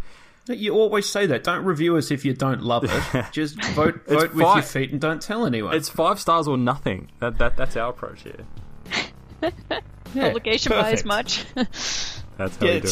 You 0.48 0.74
always 0.74 1.10
say 1.10 1.26
that. 1.26 1.44
Don't 1.44 1.66
review 1.66 1.98
us 1.98 2.12
if 2.12 2.26
you 2.26 2.34
don't 2.34 2.62
love 2.62 2.84
it. 2.84 3.26
Just 3.32 3.64
vote 3.64 4.06
vote 4.06 4.34
with 4.34 4.44
your 4.44 4.62
feet 4.62 4.92
and 4.92 5.00
don't 5.00 5.22
tell 5.22 5.46
anyone. 5.46 5.74
It's 5.74 5.88
five 5.88 6.20
stars 6.20 6.50
or 6.50 6.58
nothing. 6.58 7.10
That, 7.20 7.38
that 7.38 7.56
that's 7.56 7.78
our 7.78 7.92
approach 7.92 8.24
here. 8.24 8.46
yeah, 10.14 10.28
Publication 10.28 10.72
bias 10.72 11.06
much. 11.06 11.46
that's 11.56 12.58
how 12.58 12.66
yeah, 12.66 12.74
we 12.74 12.80
do 12.82 12.88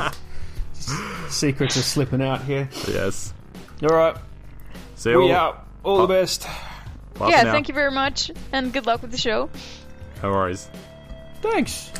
it. 0.00 0.14
Secrets 1.28 1.76
are 1.76 1.82
slipping 1.82 2.22
out 2.22 2.42
here. 2.44 2.70
Yes. 2.88 3.34
All 3.82 3.90
right. 3.90 4.16
See 5.02 5.10
you 5.10 5.18
we 5.18 5.32
all. 5.32 5.36
out. 5.36 5.66
All 5.82 6.06
the 6.06 6.06
best. 6.06 6.46
Bye 7.18 7.30
yeah, 7.30 7.42
thank 7.42 7.66
you 7.66 7.74
very 7.74 7.90
much, 7.90 8.30
and 8.52 8.72
good 8.72 8.86
luck 8.86 9.02
with 9.02 9.10
the 9.10 9.18
show. 9.18 9.50
No 10.22 10.30
worries. 10.30 10.70
Thanks. 11.40 11.90